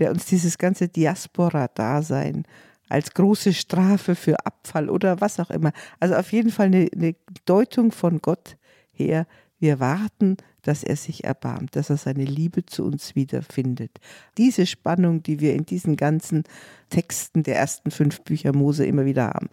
der 0.00 0.10
uns 0.10 0.26
dieses 0.26 0.58
ganze 0.58 0.88
Diaspora-Dasein 0.88 2.42
als 2.88 3.14
große 3.14 3.54
Strafe 3.54 4.16
für 4.16 4.44
Abfall 4.44 4.90
oder 4.90 5.20
was 5.20 5.38
auch 5.38 5.50
immer, 5.50 5.70
also 6.00 6.16
auf 6.16 6.32
jeden 6.32 6.50
Fall 6.50 6.66
eine, 6.66 6.88
eine 6.92 7.14
Deutung 7.44 7.92
von 7.92 8.18
Gott 8.20 8.56
her, 8.90 9.28
wir 9.60 9.78
warten, 9.78 10.36
dass 10.62 10.82
er 10.82 10.96
sich 10.96 11.22
erbarmt, 11.22 11.76
dass 11.76 11.88
er 11.88 11.98
seine 11.98 12.24
Liebe 12.24 12.66
zu 12.66 12.84
uns 12.84 13.14
wiederfindet. 13.14 13.92
Diese 14.38 14.66
Spannung, 14.66 15.22
die 15.22 15.38
wir 15.38 15.54
in 15.54 15.66
diesen 15.66 15.94
ganzen 15.94 16.42
Texten 16.90 17.44
der 17.44 17.58
ersten 17.58 17.92
fünf 17.92 18.22
Bücher 18.22 18.52
Mose 18.52 18.84
immer 18.84 19.04
wieder 19.04 19.28
haben, 19.28 19.50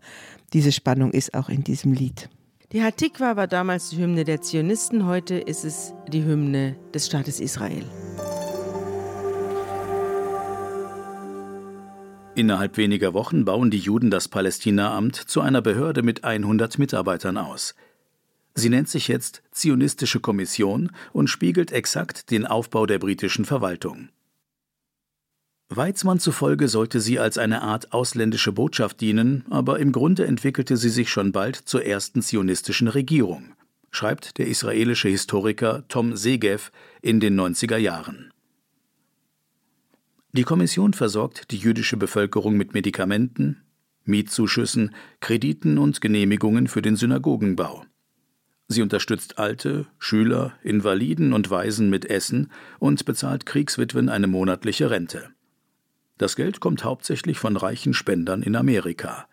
diese 0.52 0.72
Spannung 0.72 1.12
ist 1.12 1.36
auch 1.36 1.50
in 1.50 1.64
diesem 1.64 1.94
Lied. 1.94 2.28
Die 2.74 2.82
Hatikwa 2.82 3.36
war 3.36 3.46
damals 3.46 3.92
die 3.92 3.98
Hymne 3.98 4.24
der 4.24 4.42
Zionisten, 4.42 5.06
heute 5.06 5.36
ist 5.36 5.64
es 5.64 5.94
die 6.08 6.24
Hymne 6.24 6.76
des 6.92 7.06
Staates 7.06 7.40
Israel. 7.40 7.86
Innerhalb 12.34 12.78
weniger 12.78 13.14
Wochen 13.14 13.46
bauen 13.46 13.70
die 13.70 13.78
Juden 13.78 14.10
das 14.10 14.28
Palästinaamt 14.28 15.16
zu 15.16 15.42
einer 15.42 15.62
Behörde 15.62 16.02
mit 16.02 16.24
100 16.24 16.80
Mitarbeitern 16.80 17.38
aus. 17.38 17.76
Sie 18.56 18.70
nennt 18.70 18.90
sich 18.90 19.08
jetzt 19.08 19.44
Zionistische 19.52 20.20
Kommission 20.20 20.90
und 21.12 21.28
spiegelt 21.28 21.72
exakt 21.72 22.32
den 22.32 22.48
Aufbau 22.48 22.88
der 22.88 22.98
britischen 22.98 23.46
Verwaltung. 23.46 24.10
Weizmann 25.76 26.20
zufolge 26.20 26.68
sollte 26.68 27.00
sie 27.00 27.20
als 27.20 27.38
eine 27.38 27.62
Art 27.62 27.94
ausländische 27.94 28.52
Botschaft 28.52 29.02
dienen, 29.02 29.46
aber 29.50 29.80
im 29.80 29.92
Grunde 29.92 30.26
entwickelte 30.26 30.78
sie 30.78 30.90
sich 30.90 31.10
schon 31.10 31.32
bald 31.32 31.56
zur 31.56 31.86
ersten 31.86 32.22
zionistischen 32.22 32.88
Regierung, 32.88 33.54
schreibt 33.92 34.38
der 34.38 34.48
israelische 34.48 35.10
Historiker 35.10 35.86
Tom 35.88 36.16
Segev 36.16 36.72
in 37.02 37.20
den 37.20 37.40
90er 37.40 37.78
Jahren. 37.78 38.32
Die 40.34 40.44
Kommission 40.44 40.94
versorgt 40.94 41.52
die 41.52 41.58
jüdische 41.58 41.96
Bevölkerung 41.96 42.58
mit 42.58 42.74
Medikamenten, 42.74 43.62
Mietzuschüssen, 44.04 44.96
Krediten 45.20 45.78
und 45.78 46.02
Genehmigungen 46.02 46.68
für 46.68 46.82
den 46.82 46.96
Synagogenbau. 46.96 47.86
Sie 48.68 48.82
unterstützt 48.82 49.38
Alte, 49.38 49.86
Schüler, 50.00 50.54
Invaliden 50.64 51.34
und 51.34 51.50
Waisen 51.52 51.90
mit 51.90 52.10
Essen 52.10 52.52
und 52.80 53.06
bezahlt 53.06 53.46
Kriegswitwen 53.46 54.10
eine 54.10 54.28
monatliche 54.28 54.90
Rente. 54.90 55.30
Das 56.24 56.38
Geld 56.38 56.62
kommt 56.62 56.86
hauptsächlich 56.86 57.38
von 57.38 57.58
reichen 57.58 57.94
Spendern 57.94 58.44
in 58.44 58.56
Amerika. 58.56 59.28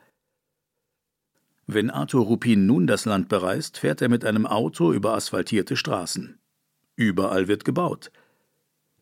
Wenn 1.69 1.89
Arthur 1.89 2.25
Rupin 2.25 2.67
nun 2.67 2.89
das 2.89 3.05
Land 3.05 3.29
bereist, 3.29 3.79
fährt 3.79 4.03
er 4.03 4.09
mit 4.09 4.25
einem 4.25 4.45
Auto 4.45 4.93
über 4.93 5.15
asphaltierte 5.15 5.77
Straßen. 5.77 6.41
Überall 6.97 7.47
wird 7.47 7.65
gebaut. 7.65 8.11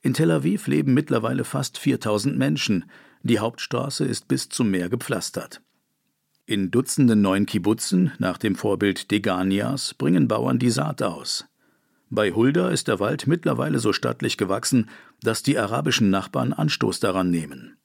In 0.03 0.13
Tel 0.13 0.31
Aviv 0.31 0.67
leben 0.67 0.93
mittlerweile 0.93 1.45
fast 1.45 1.79
4000 1.79 2.37
Menschen. 2.37 2.85
Die 3.23 3.39
Hauptstraße 3.39 4.05
ist 4.05 4.29
bis 4.29 4.51
zum 4.51 4.71
Meer 4.71 4.91
gepflastert. 4.91 5.63
In 6.45 6.71
Dutzenden 6.71 7.23
neuen 7.23 7.47
Kibbutzen, 7.47 8.13
nach 8.19 8.37
dem 8.37 8.55
Vorbild 8.55 9.11
Deganias, 9.11 9.95
bringen 9.95 10.29
Bauern 10.29 10.59
die 10.59 10.69
Saat 10.69 11.01
aus. 11.01 11.49
Bei 12.11 12.33
Hulda 12.33 12.69
ist 12.69 12.89
der 12.89 13.01
Wald 13.01 13.27
mittlerweile 13.27 13.79
so 13.79 13.95
stattlich 13.95 14.37
gewachsen, 14.37 14.91
dass 15.23 15.43
die 15.43 15.59
arabischen 15.59 16.11
Nachbarn 16.11 16.53
Anstoß 16.53 17.01
daran 17.01 17.31
nehmen. 17.31 17.78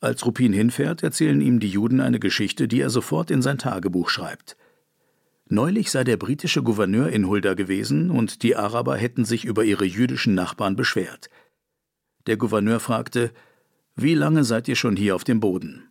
Als 0.00 0.24
Rupin 0.26 0.52
hinfährt, 0.52 1.02
erzählen 1.02 1.40
ihm 1.40 1.60
die 1.60 1.68
Juden 1.68 2.00
eine 2.00 2.20
Geschichte, 2.20 2.68
die 2.68 2.80
er 2.80 2.90
sofort 2.90 3.30
in 3.30 3.42
sein 3.42 3.58
Tagebuch 3.58 4.08
schreibt. 4.08 4.56
Neulich 5.48 5.90
sei 5.90 6.04
der 6.04 6.16
britische 6.16 6.62
Gouverneur 6.62 7.08
in 7.08 7.28
Hulda 7.28 7.54
gewesen 7.54 8.10
und 8.10 8.42
die 8.42 8.56
Araber 8.56 8.96
hätten 8.96 9.24
sich 9.24 9.44
über 9.44 9.64
ihre 9.64 9.84
jüdischen 9.84 10.34
Nachbarn 10.34 10.76
beschwert. 10.76 11.28
Der 12.26 12.36
Gouverneur 12.36 12.80
fragte: 12.80 13.30
Wie 13.94 14.14
lange 14.14 14.44
seid 14.44 14.68
ihr 14.68 14.76
schon 14.76 14.96
hier 14.96 15.14
auf 15.14 15.24
dem 15.24 15.40
Boden? 15.40 15.88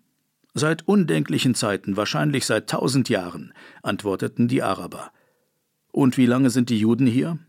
Seit 0.56 0.88
undenklichen 0.88 1.56
Zeiten, 1.56 1.98
wahrscheinlich 1.98 2.46
seit 2.46 2.70
tausend 2.70 3.10
Jahren, 3.10 3.54
antworteten 3.82 4.48
die 4.48 4.62
Araber. 4.62 5.12
Und 5.92 6.18
wie 6.18 6.28
lange 6.28 6.50
sind 6.50 6.70
die 6.70 6.78
Juden 6.80 7.08
hier? 7.08 7.40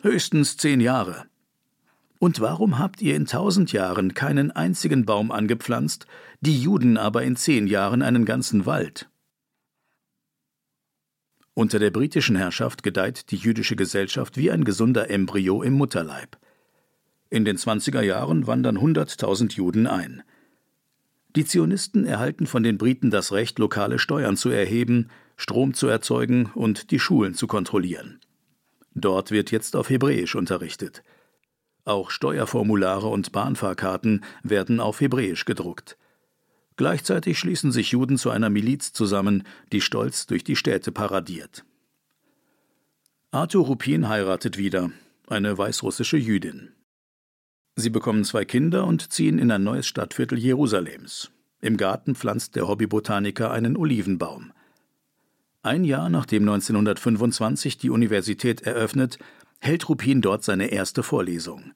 Höchstens 0.00 0.56
zehn 0.56 0.80
Jahre. 0.80 1.26
Und 2.24 2.40
warum 2.40 2.78
habt 2.78 3.02
ihr 3.02 3.16
in 3.16 3.26
tausend 3.26 3.72
Jahren 3.72 4.14
keinen 4.14 4.50
einzigen 4.50 5.04
Baum 5.04 5.30
angepflanzt, 5.30 6.06
die 6.40 6.58
Juden 6.58 6.96
aber 6.96 7.22
in 7.22 7.36
zehn 7.36 7.66
Jahren 7.66 8.00
einen 8.00 8.24
ganzen 8.24 8.64
Wald? 8.64 9.10
Unter 11.52 11.78
der 11.78 11.90
britischen 11.90 12.34
Herrschaft 12.34 12.82
gedeiht 12.82 13.30
die 13.30 13.36
jüdische 13.36 13.76
Gesellschaft 13.76 14.38
wie 14.38 14.50
ein 14.50 14.64
gesunder 14.64 15.10
Embryo 15.10 15.62
im 15.62 15.74
Mutterleib. 15.74 16.38
In 17.28 17.44
den 17.44 17.58
20er 17.58 18.00
Jahren 18.00 18.46
wandern 18.46 18.78
100.000 18.78 19.56
Juden 19.56 19.86
ein. 19.86 20.22
Die 21.36 21.44
Zionisten 21.44 22.06
erhalten 22.06 22.46
von 22.46 22.62
den 22.62 22.78
Briten 22.78 23.10
das 23.10 23.32
Recht, 23.32 23.58
lokale 23.58 23.98
Steuern 23.98 24.38
zu 24.38 24.48
erheben, 24.48 25.10
Strom 25.36 25.74
zu 25.74 25.88
erzeugen 25.88 26.46
und 26.54 26.90
die 26.90 27.00
Schulen 27.00 27.34
zu 27.34 27.46
kontrollieren. 27.46 28.18
Dort 28.94 29.30
wird 29.30 29.50
jetzt 29.50 29.76
auf 29.76 29.90
Hebräisch 29.90 30.34
unterrichtet. 30.36 31.02
Auch 31.84 32.10
Steuerformulare 32.10 33.08
und 33.08 33.32
Bahnfahrkarten 33.32 34.24
werden 34.42 34.80
auf 34.80 35.00
Hebräisch 35.00 35.44
gedruckt. 35.44 35.98
Gleichzeitig 36.76 37.38
schließen 37.38 37.72
sich 37.72 37.92
Juden 37.92 38.18
zu 38.18 38.30
einer 38.30 38.50
Miliz 38.50 38.92
zusammen, 38.92 39.44
die 39.70 39.80
stolz 39.80 40.26
durch 40.26 40.44
die 40.44 40.56
Städte 40.56 40.92
paradiert. 40.92 41.64
Arthur 43.30 43.66
Rupin 43.66 44.08
heiratet 44.08 44.58
wieder, 44.58 44.90
eine 45.28 45.56
weißrussische 45.56 46.16
Jüdin. 46.16 46.72
Sie 47.76 47.90
bekommen 47.90 48.24
zwei 48.24 48.44
Kinder 48.44 48.86
und 48.86 49.12
ziehen 49.12 49.38
in 49.38 49.50
ein 49.50 49.64
neues 49.64 49.86
Stadtviertel 49.86 50.38
Jerusalems. 50.38 51.30
Im 51.60 51.76
Garten 51.76 52.14
pflanzt 52.14 52.56
der 52.56 52.68
Hobbybotaniker 52.68 53.50
einen 53.50 53.76
Olivenbaum. 53.76 54.52
Ein 55.62 55.84
Jahr 55.84 56.08
nachdem 56.10 56.42
1925 56.42 57.78
die 57.78 57.90
Universität 57.90 58.62
eröffnet, 58.62 59.18
hält 59.64 59.88
Rupin 59.88 60.20
dort 60.20 60.44
seine 60.44 60.66
erste 60.66 61.02
Vorlesung. 61.02 61.72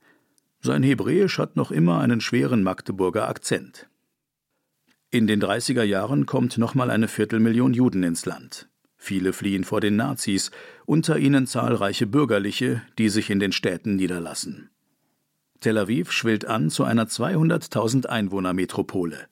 Sein 0.61 0.83
Hebräisch 0.83 1.39
hat 1.39 1.57
noch 1.57 1.71
immer 1.71 2.01
einen 2.01 2.21
schweren 2.21 2.63
Magdeburger 2.63 3.29
Akzent. 3.29 3.89
In 5.11 5.27
den 5.27 5.41
30er 5.41 5.85
Jahren 5.85 6.27
kommt 6.27 6.59
nochmal 6.59 6.91
eine 6.91 7.09
Viertelmillion 7.09 7.73
Juden 7.73 8.03
ins 8.03 8.27
Land. 8.27 8.69
Viele 8.99 9.33
fliehen 9.33 9.65
vor 9.65 9.81
den 9.81 9.97
Nazis, 9.97 10.51
unter 10.85 11.19
ihnen 11.19 11.47
zahlreiche 11.47 12.07
Bürgerliche, 12.07 12.83
die 12.99 13.09
sich 13.09 13.31
in 13.31 13.41
den 13.41 13.53
Städten 13.53 13.97
niederlassen. 13.97 14.71
Tel 15.61 15.79
Aviv 15.79 16.13
schwillt 16.13 16.45
an 16.45 16.69
zu 16.69 16.85
einer 16.85 17.07
200.000 17.07 18.07
Einwohner-Metropole. 18.07 19.29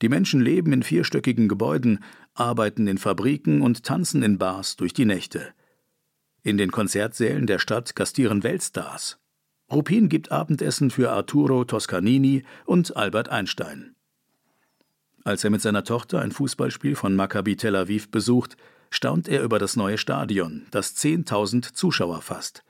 Die 0.00 0.08
Menschen 0.08 0.40
leben 0.40 0.72
in 0.72 0.82
vierstöckigen 0.82 1.48
Gebäuden, 1.48 2.02
arbeiten 2.32 2.86
in 2.86 2.98
Fabriken 2.98 3.60
und 3.60 3.84
tanzen 3.84 4.22
in 4.22 4.38
Bars 4.38 4.76
durch 4.76 4.94
die 4.94 5.04
Nächte. 5.04 5.52
In 6.46 6.58
den 6.58 6.70
Konzertsälen 6.70 7.46
der 7.46 7.58
Stadt 7.58 7.96
gastieren 7.96 8.42
Weltstars. 8.42 9.18
Rupin 9.72 10.10
gibt 10.10 10.30
Abendessen 10.30 10.90
für 10.90 11.10
Arturo 11.10 11.64
Toscanini 11.64 12.44
und 12.66 12.98
Albert 12.98 13.30
Einstein. 13.30 13.96
Als 15.24 15.42
er 15.42 15.48
mit 15.48 15.62
seiner 15.62 15.84
Tochter 15.84 16.20
ein 16.20 16.32
Fußballspiel 16.32 16.96
von 16.96 17.16
Maccabi 17.16 17.56
Tel 17.56 17.74
Aviv 17.74 18.10
besucht, 18.10 18.58
staunt 18.90 19.26
er 19.26 19.42
über 19.42 19.58
das 19.58 19.74
neue 19.74 19.96
Stadion, 19.96 20.66
das 20.70 20.94
10.000 20.94 21.72
Zuschauer 21.72 22.20
fasst. 22.20 22.62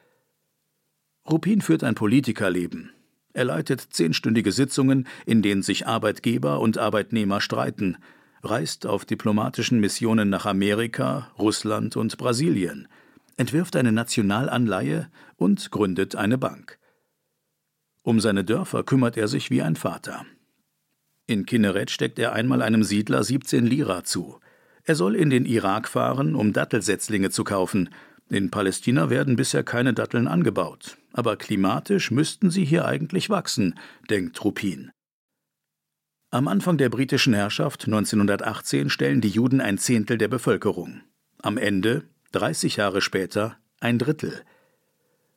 Rupin 1.29 1.61
führt 1.61 1.83
ein 1.83 1.97
Politikerleben. 1.97 2.93
Er 3.33 3.47
leitet 3.47 3.81
zehnstündige 3.81 4.53
Sitzungen, 4.53 5.09
in 5.27 5.43
denen 5.43 5.63
sich 5.63 5.89
Arbeitgeber 5.89 6.61
und 6.61 6.79
Arbeitnehmer 6.79 7.41
streiten, 7.41 7.97
reist 8.45 8.87
auf 8.87 9.05
diplomatischen 9.05 9.81
Missionen 9.81 10.31
nach 10.31 10.47
Amerika, 10.47 11.33
Russland 11.41 11.97
und 11.97 12.17
Brasilien, 12.19 12.87
entwirft 13.37 13.77
eine 13.77 13.93
Nationalanleihe 13.93 15.11
und 15.37 15.71
gründet 15.71 16.17
eine 16.17 16.39
Bank. 16.39 16.79
Um 18.03 18.21
seine 18.21 18.45
Dörfer 18.45 18.85
kümmert 18.85 19.17
er 19.17 19.29
sich 19.29 19.51
wie 19.51 19.63
ein 19.63 19.77
Vater. 19.77 20.27
In 21.27 21.47
Kinneret 21.47 21.91
steckt 21.91 22.19
er 22.19 22.33
einmal 22.35 22.61
einem 22.61 22.85
Siedler 22.85 23.25
17 23.25 23.65
Lira 23.65 24.05
zu. 24.05 24.41
Er 24.83 24.95
soll 24.95 25.17
in 25.17 25.31
den 25.31 25.47
Irak 25.47 25.89
fahren, 25.89 26.35
um 26.35 26.53
Dattelsetzlinge 26.53 27.31
zu 27.31 27.45
kaufen, 27.45 27.89
in 28.29 28.51
Palästina 28.51 29.11
werden 29.11 29.37
bisher 29.37 29.63
keine 29.63 29.93
Datteln 29.93 30.29
angebaut, 30.29 30.97
aber 31.13 31.37
klimatisch 31.37 32.11
müssten 32.11 32.51
sie 32.51 32.65
hier 32.65 32.87
eigentlich 32.87 33.29
wachsen, 33.29 33.79
denkt 34.09 34.43
Ruppin. 34.45 34.91
Am 36.31 36.49
Anfang 36.49 36.79
der 36.79 36.89
britischen 36.89 37.35
Herrschaft 37.35 37.85
1918 37.85 38.91
stellen 38.91 39.21
die 39.21 39.29
Juden 39.29 39.61
ein 39.61 39.79
Zehntel 39.79 40.19
der 40.19 40.29
Bevölkerung. 40.29 41.03
Am 41.43 41.59
Ende, 41.59 42.09
30 42.35 42.77
Jahre 42.77 43.01
später, 43.01 43.57
ein 43.79 43.97
Drittel. 43.97 44.43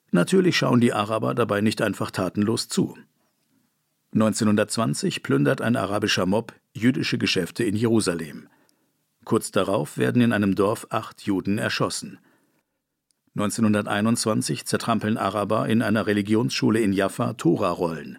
Natürlich 0.09 0.57
schauen 0.57 0.81
die 0.81 0.93
Araber 0.93 1.35
dabei 1.35 1.61
nicht 1.61 1.81
einfach 1.83 2.09
tatenlos 2.09 2.69
zu. 2.69 2.97
1920 4.13 5.21
plündert 5.21 5.61
ein 5.61 5.75
arabischer 5.75 6.25
Mob 6.25 6.55
jüdische 6.73 7.19
Geschäfte 7.19 7.63
in 7.63 7.75
Jerusalem. 7.75 8.47
Kurz 9.25 9.51
darauf 9.51 9.99
werden 9.99 10.23
in 10.23 10.33
einem 10.33 10.55
Dorf 10.55 10.87
acht 10.89 11.21
Juden 11.21 11.59
erschossen. 11.59 12.17
1921 13.35 14.65
zertrampeln 14.65 15.17
Araber 15.17 15.69
in 15.69 15.83
einer 15.83 16.07
Religionsschule 16.07 16.79
in 16.79 16.93
Jaffa 16.93 17.33
Tora-Rollen. 17.33 18.17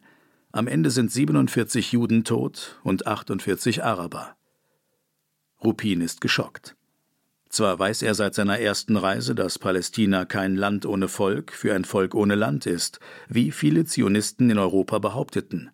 Am 0.52 0.68
Ende 0.68 0.90
sind 0.90 1.10
47 1.10 1.90
Juden 1.90 2.22
tot 2.22 2.78
und 2.84 3.08
48 3.08 3.82
Araber. 3.82 4.36
Rupin 5.64 6.00
ist 6.00 6.20
geschockt. 6.20 6.77
Zwar 7.48 7.78
weiß 7.78 8.02
er 8.02 8.14
seit 8.14 8.34
seiner 8.34 8.58
ersten 8.58 8.96
Reise, 8.96 9.34
dass 9.34 9.58
Palästina 9.58 10.24
kein 10.26 10.54
Land 10.56 10.84
ohne 10.84 11.08
Volk 11.08 11.52
für 11.52 11.74
ein 11.74 11.84
Volk 11.84 12.14
ohne 12.14 12.34
Land 12.34 12.66
ist, 12.66 13.00
wie 13.28 13.52
viele 13.52 13.84
Zionisten 13.84 14.50
in 14.50 14.58
Europa 14.58 14.98
behaupteten. 14.98 15.70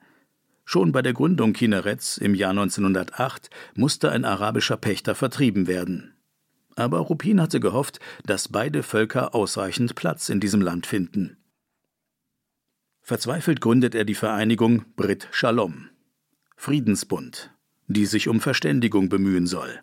Schon 0.64 0.92
bei 0.92 1.02
der 1.02 1.12
Gründung 1.12 1.52
Kinnerets 1.52 2.16
im 2.16 2.34
Jahr 2.34 2.50
1908 2.50 3.50
musste 3.74 4.10
ein 4.10 4.24
arabischer 4.24 4.76
Pächter 4.76 5.14
vertrieben 5.14 5.66
werden. 5.66 6.14
Aber 6.76 6.98
Rupin 7.00 7.40
hatte 7.40 7.60
gehofft, 7.60 8.00
dass 8.24 8.48
beide 8.48 8.82
Völker 8.82 9.34
ausreichend 9.34 9.94
Platz 9.94 10.28
in 10.28 10.40
diesem 10.40 10.62
Land 10.62 10.86
finden. 10.86 11.36
Verzweifelt 13.02 13.60
gründet 13.60 13.94
er 13.94 14.04
die 14.04 14.14
Vereinigung 14.14 14.84
Brit 14.96 15.28
Shalom, 15.30 15.90
Friedensbund, 16.56 17.52
die 17.86 18.06
sich 18.06 18.28
um 18.28 18.40
Verständigung 18.40 19.08
bemühen 19.08 19.46
soll. 19.46 19.80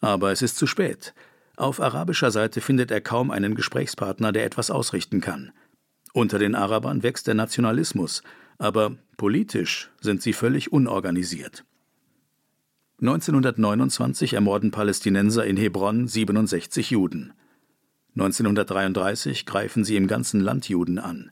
Aber 0.00 0.32
es 0.32 0.42
ist 0.42 0.56
zu 0.56 0.66
spät. 0.66 1.14
Auf 1.56 1.80
arabischer 1.80 2.30
Seite 2.30 2.60
findet 2.60 2.90
er 2.90 3.00
kaum 3.00 3.30
einen 3.30 3.54
Gesprächspartner, 3.54 4.32
der 4.32 4.44
etwas 4.44 4.70
ausrichten 4.70 5.20
kann. 5.20 5.52
Unter 6.12 6.38
den 6.38 6.54
Arabern 6.54 7.02
wächst 7.02 7.26
der 7.26 7.34
Nationalismus, 7.34 8.22
aber 8.58 8.96
politisch 9.16 9.90
sind 10.00 10.22
sie 10.22 10.32
völlig 10.32 10.72
unorganisiert. 10.72 11.64
1929 13.00 14.34
ermorden 14.34 14.72
Palästinenser 14.72 15.44
in 15.46 15.56
Hebron 15.56 16.08
67 16.08 16.90
Juden. 16.90 17.32
1933 18.16 19.46
greifen 19.46 19.84
sie 19.84 19.96
im 19.96 20.08
ganzen 20.08 20.40
Land 20.40 20.68
Juden 20.68 20.98
an. 20.98 21.30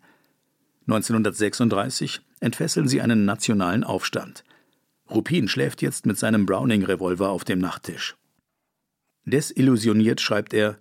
1936 0.86 2.20
entfesseln 2.38 2.86
sie 2.86 3.00
einen 3.00 3.24
nationalen 3.24 3.82
Aufstand. 3.82 4.44
Rupin 5.10 5.48
schläft 5.48 5.82
jetzt 5.82 6.06
mit 6.06 6.18
seinem 6.18 6.46
Browning-Revolver 6.46 7.28
auf 7.30 7.44
dem 7.44 7.58
Nachttisch. 7.58 8.16
Desillusioniert 9.26 10.20
schreibt 10.20 10.54
er: 10.54 10.78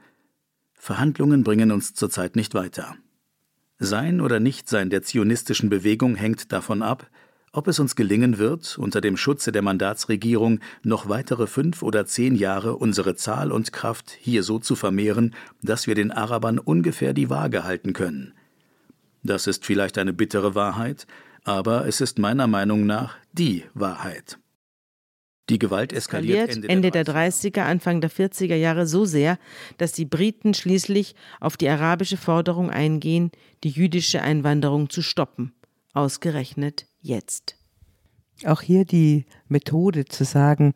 Verhandlungen 0.73 1.43
bringen 1.43 1.71
uns 1.71 1.93
zurzeit 1.93 2.35
nicht 2.35 2.53
weiter. 2.53 2.95
Sein 3.79 4.21
oder 4.21 4.39
Nichtsein 4.39 4.89
der 4.89 5.01
zionistischen 5.01 5.69
Bewegung 5.69 6.15
hängt 6.15 6.51
davon 6.51 6.81
ab, 6.81 7.09
ob 7.51 7.67
es 7.67 7.79
uns 7.79 7.95
gelingen 7.95 8.37
wird, 8.37 8.77
unter 8.77 9.01
dem 9.01 9.17
Schutze 9.17 9.51
der 9.51 9.61
Mandatsregierung 9.61 10.59
noch 10.83 11.09
weitere 11.09 11.47
fünf 11.47 11.81
oder 11.81 12.05
zehn 12.05 12.35
Jahre 12.35 12.75
unsere 12.75 13.15
Zahl 13.15 13.51
und 13.51 13.73
Kraft 13.73 14.11
hier 14.11 14.43
so 14.43 14.59
zu 14.59 14.75
vermehren, 14.75 15.33
dass 15.61 15.87
wir 15.87 15.95
den 15.95 16.11
Arabern 16.11 16.59
ungefähr 16.59 17.13
die 17.13 17.29
Waage 17.29 17.63
halten 17.63 17.93
können. 17.93 18.33
Das 19.23 19.47
ist 19.47 19.65
vielleicht 19.65 19.97
eine 19.97 20.13
bittere 20.13 20.53
Wahrheit, 20.53 21.07
aber 21.43 21.87
es 21.87 21.99
ist 21.99 22.19
meiner 22.19 22.47
Meinung 22.47 22.85
nach 22.85 23.15
die 23.33 23.63
Wahrheit. 23.73 24.37
Die 25.49 25.59
Gewalt 25.59 25.93
eskaliert 25.93 26.49
Ende, 26.49 26.69
Ende 26.69 26.91
der 26.91 27.05
30er, 27.05 27.61
Anfang 27.61 28.01
der 28.01 28.09
40er 28.09 28.55
Jahre 28.55 28.87
so 28.87 29.05
sehr, 29.05 29.37
dass 29.77 29.91
die 29.91 30.05
Briten 30.05 30.53
schließlich 30.53 31.15
auf 31.39 31.55
die 31.55 31.69
arabische 31.69 32.17
Forderung 32.17 32.71
eingehen, 32.71 33.31
die 33.63 33.69
jüdische 33.69 34.21
Einwanderung 34.21 34.89
zu 34.89 35.01
stoppen. 35.01 35.53
Ausgerechnet 35.93 36.87
jetzt. 37.01 37.57
Auch 38.43 38.61
hier 38.61 38.85
die 38.85 39.25
Methode 39.47 40.05
zu 40.05 40.25
sagen, 40.25 40.73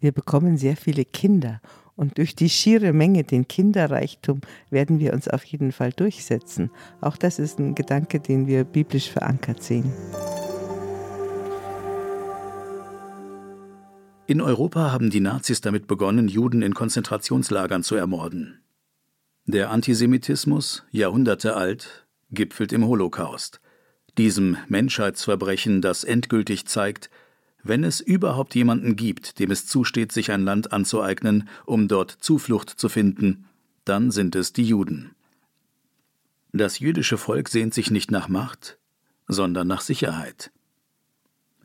wir 0.00 0.12
bekommen 0.12 0.58
sehr 0.58 0.76
viele 0.76 1.04
Kinder 1.04 1.60
und 1.94 2.18
durch 2.18 2.34
die 2.34 2.48
schiere 2.48 2.92
Menge, 2.92 3.24
den 3.24 3.46
Kinderreichtum, 3.46 4.40
werden 4.70 4.98
wir 4.98 5.12
uns 5.12 5.28
auf 5.28 5.44
jeden 5.44 5.70
Fall 5.70 5.92
durchsetzen. 5.92 6.70
Auch 7.00 7.16
das 7.16 7.38
ist 7.38 7.58
ein 7.58 7.74
Gedanke, 7.74 8.20
den 8.20 8.46
wir 8.46 8.64
biblisch 8.64 9.10
verankert 9.10 9.62
sehen. 9.62 9.92
In 14.30 14.40
Europa 14.40 14.92
haben 14.92 15.10
die 15.10 15.18
Nazis 15.18 15.60
damit 15.60 15.88
begonnen, 15.88 16.28
Juden 16.28 16.62
in 16.62 16.72
Konzentrationslagern 16.72 17.82
zu 17.82 17.96
ermorden. 17.96 18.60
Der 19.44 19.72
Antisemitismus, 19.72 20.84
Jahrhunderte 20.92 21.56
alt, 21.56 22.06
gipfelt 22.30 22.72
im 22.72 22.86
Holocaust. 22.86 23.60
diesem 24.18 24.56
Menschheitsverbrechen, 24.68 25.82
das 25.82 26.04
endgültig 26.04 26.66
zeigt, 26.66 27.10
wenn 27.64 27.82
es 27.82 28.00
überhaupt 28.00 28.54
jemanden 28.54 28.94
gibt, 28.94 29.40
dem 29.40 29.50
es 29.50 29.66
zusteht, 29.66 30.12
sich 30.12 30.30
ein 30.30 30.44
Land 30.44 30.72
anzueignen, 30.72 31.48
um 31.66 31.88
dort 31.88 32.12
Zuflucht 32.12 32.70
zu 32.70 32.88
finden, 32.88 33.46
dann 33.84 34.12
sind 34.12 34.36
es 34.36 34.52
die 34.52 34.62
Juden. 34.62 35.16
Das 36.52 36.78
jüdische 36.78 37.18
Volk 37.18 37.48
sehnt 37.48 37.74
sich 37.74 37.90
nicht 37.90 38.12
nach 38.12 38.28
Macht, 38.28 38.78
sondern 39.26 39.66
nach 39.66 39.80
Sicherheit. 39.80 40.52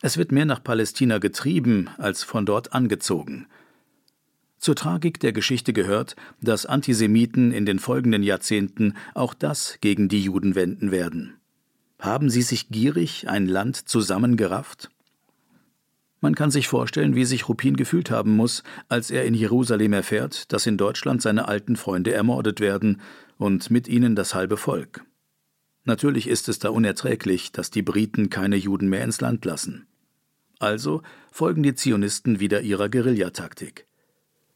Es 0.01 0.17
wird 0.17 0.31
mehr 0.31 0.45
nach 0.45 0.63
Palästina 0.63 1.17
getrieben 1.17 1.89
als 1.97 2.23
von 2.23 2.45
dort 2.45 2.73
angezogen. 2.73 3.47
Zur 4.57 4.75
Tragik 4.75 5.19
der 5.19 5.31
Geschichte 5.31 5.73
gehört, 5.73 6.15
dass 6.41 6.65
Antisemiten 6.65 7.51
in 7.51 7.65
den 7.65 7.79
folgenden 7.79 8.23
Jahrzehnten 8.23 8.95
auch 9.13 9.33
das 9.33 9.77
gegen 9.81 10.09
die 10.09 10.21
Juden 10.21 10.55
wenden 10.55 10.91
werden. 10.91 11.35
Haben 11.99 12.29
sie 12.29 12.41
sich 12.41 12.69
gierig 12.69 13.29
ein 13.29 13.47
Land 13.47 13.75
zusammengerafft? 13.75 14.89
Man 16.21 16.33
kann 16.33 16.49
sich 16.49 16.67
vorstellen, 16.67 17.15
wie 17.15 17.25
sich 17.25 17.47
Rupin 17.47 17.75
gefühlt 17.75 18.09
haben 18.09 18.35
muss, 18.35 18.63
als 18.89 19.11
er 19.11 19.25
in 19.25 19.35
Jerusalem 19.35 19.93
erfährt, 19.93 20.51
dass 20.51 20.65
in 20.65 20.77
Deutschland 20.77 21.21
seine 21.21 21.47
alten 21.47 21.75
Freunde 21.75 22.13
ermordet 22.13 22.59
werden 22.59 23.01
und 23.37 23.69
mit 23.69 23.87
ihnen 23.87 24.15
das 24.15 24.33
halbe 24.33 24.57
Volk. 24.57 25.05
Natürlich 25.85 26.27
ist 26.27 26.49
es 26.49 26.59
da 26.59 26.69
unerträglich, 26.69 27.51
dass 27.51 27.71
die 27.71 27.83
Briten 27.83 28.29
keine 28.29 28.55
Juden 28.55 28.89
mehr 28.89 29.03
ins 29.03 29.21
Land 29.21 29.45
lassen. 29.45 29.87
Also 30.59 31.01
folgen 31.31 31.63
die 31.63 31.75
Zionisten 31.75 32.39
wieder 32.39 32.61
ihrer 32.61 32.89
Guerillataktik. 32.89 33.85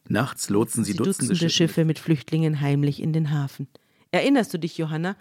Nachts 0.08 0.48
lotsen 0.48 0.84
sie, 0.84 0.92
sie 0.92 0.98
Dutzende, 0.98 1.32
Dutzende 1.32 1.50
Schiffe. 1.50 1.84
Mit 1.84 1.98
Flüchtlingen 1.98 2.60
heimlich 2.60 3.00
in 3.00 3.12
den 3.12 3.30
Hafen. 3.30 3.68
Erinnerst 4.10 4.52
du 4.52 4.58
dich, 4.58 4.76
Johanna? 4.76 5.16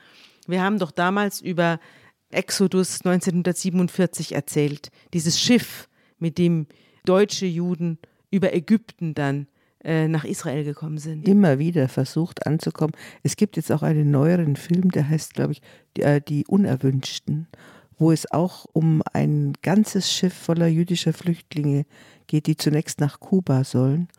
Wir 0.47 0.63
haben 0.63 0.79
doch 0.79 0.91
damals 0.91 1.41
über 1.41 1.79
Exodus 2.31 3.01
1947 3.05 4.33
erzählt. 4.33 4.89
Dieses 5.13 5.39
Schiff, 5.39 5.87
mit 6.17 6.37
dem 6.37 6.67
deutsche 7.05 7.45
Juden 7.45 7.97
über 8.31 8.53
Ägypten 8.53 9.13
dann 9.13 9.47
nach 9.83 10.25
Israel 10.25 10.63
gekommen 10.63 10.97
sind. 10.97 11.27
Immer 11.27 11.57
wieder 11.57 11.87
versucht 11.87 12.45
anzukommen. 12.45 12.93
Es 13.23 13.37
gibt 13.37 13.55
jetzt 13.55 13.71
auch 13.71 13.81
einen 13.81 14.11
neueren 14.11 14.55
Film, 14.55 14.91
der 14.91 15.07
heißt, 15.07 15.33
glaube 15.33 15.53
ich, 15.53 15.61
die, 15.95 16.01
äh, 16.01 16.21
die 16.21 16.45
Unerwünschten, 16.47 17.47
wo 17.97 18.11
es 18.11 18.29
auch 18.31 18.65
um 18.73 19.01
ein 19.13 19.53
ganzes 19.61 20.11
Schiff 20.11 20.33
voller 20.33 20.67
jüdischer 20.67 21.13
Flüchtlinge 21.13 21.85
geht, 22.27 22.47
die 22.47 22.57
zunächst 22.57 22.99
nach 22.99 23.19
Kuba 23.19 23.63
sollen 23.63 24.09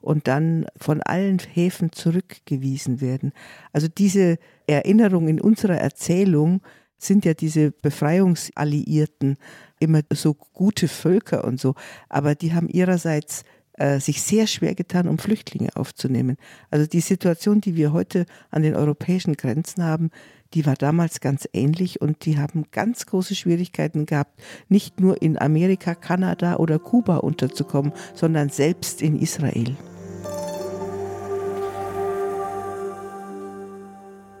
und 0.00 0.28
dann 0.28 0.66
von 0.76 1.02
allen 1.02 1.38
Häfen 1.38 1.92
zurückgewiesen 1.92 3.00
werden. 3.00 3.32
Also 3.72 3.88
diese 3.88 4.38
Erinnerung 4.66 5.28
in 5.28 5.40
unserer 5.40 5.78
Erzählung 5.78 6.60
sind 6.98 7.24
ja 7.24 7.34
diese 7.34 7.72
Befreiungsalliierten 7.72 9.36
immer 9.80 10.02
so 10.12 10.34
gute 10.34 10.88
Völker 10.88 11.44
und 11.44 11.60
so, 11.60 11.74
aber 12.08 12.34
die 12.34 12.54
haben 12.54 12.68
ihrerseits 12.68 13.44
äh, 13.76 14.00
sich 14.00 14.22
sehr 14.22 14.46
schwer 14.46 14.74
getan, 14.74 15.08
um 15.08 15.18
Flüchtlinge 15.18 15.70
aufzunehmen. 15.74 16.36
Also 16.70 16.86
die 16.86 17.00
Situation, 17.00 17.60
die 17.60 17.76
wir 17.76 17.92
heute 17.92 18.26
an 18.50 18.62
den 18.62 18.74
europäischen 18.74 19.34
Grenzen 19.34 19.82
haben, 19.84 20.10
die 20.54 20.64
war 20.64 20.74
damals 20.74 21.20
ganz 21.20 21.48
ähnlich 21.52 22.00
und 22.00 22.24
die 22.24 22.38
haben 22.38 22.66
ganz 22.70 23.06
große 23.06 23.34
Schwierigkeiten 23.34 24.06
gehabt, 24.06 24.40
nicht 24.68 25.00
nur 25.00 25.20
in 25.20 25.38
Amerika, 25.38 25.94
Kanada 25.94 26.56
oder 26.56 26.78
Kuba 26.78 27.18
unterzukommen, 27.18 27.92
sondern 28.14 28.48
selbst 28.48 29.02
in 29.02 29.20
Israel. 29.20 29.76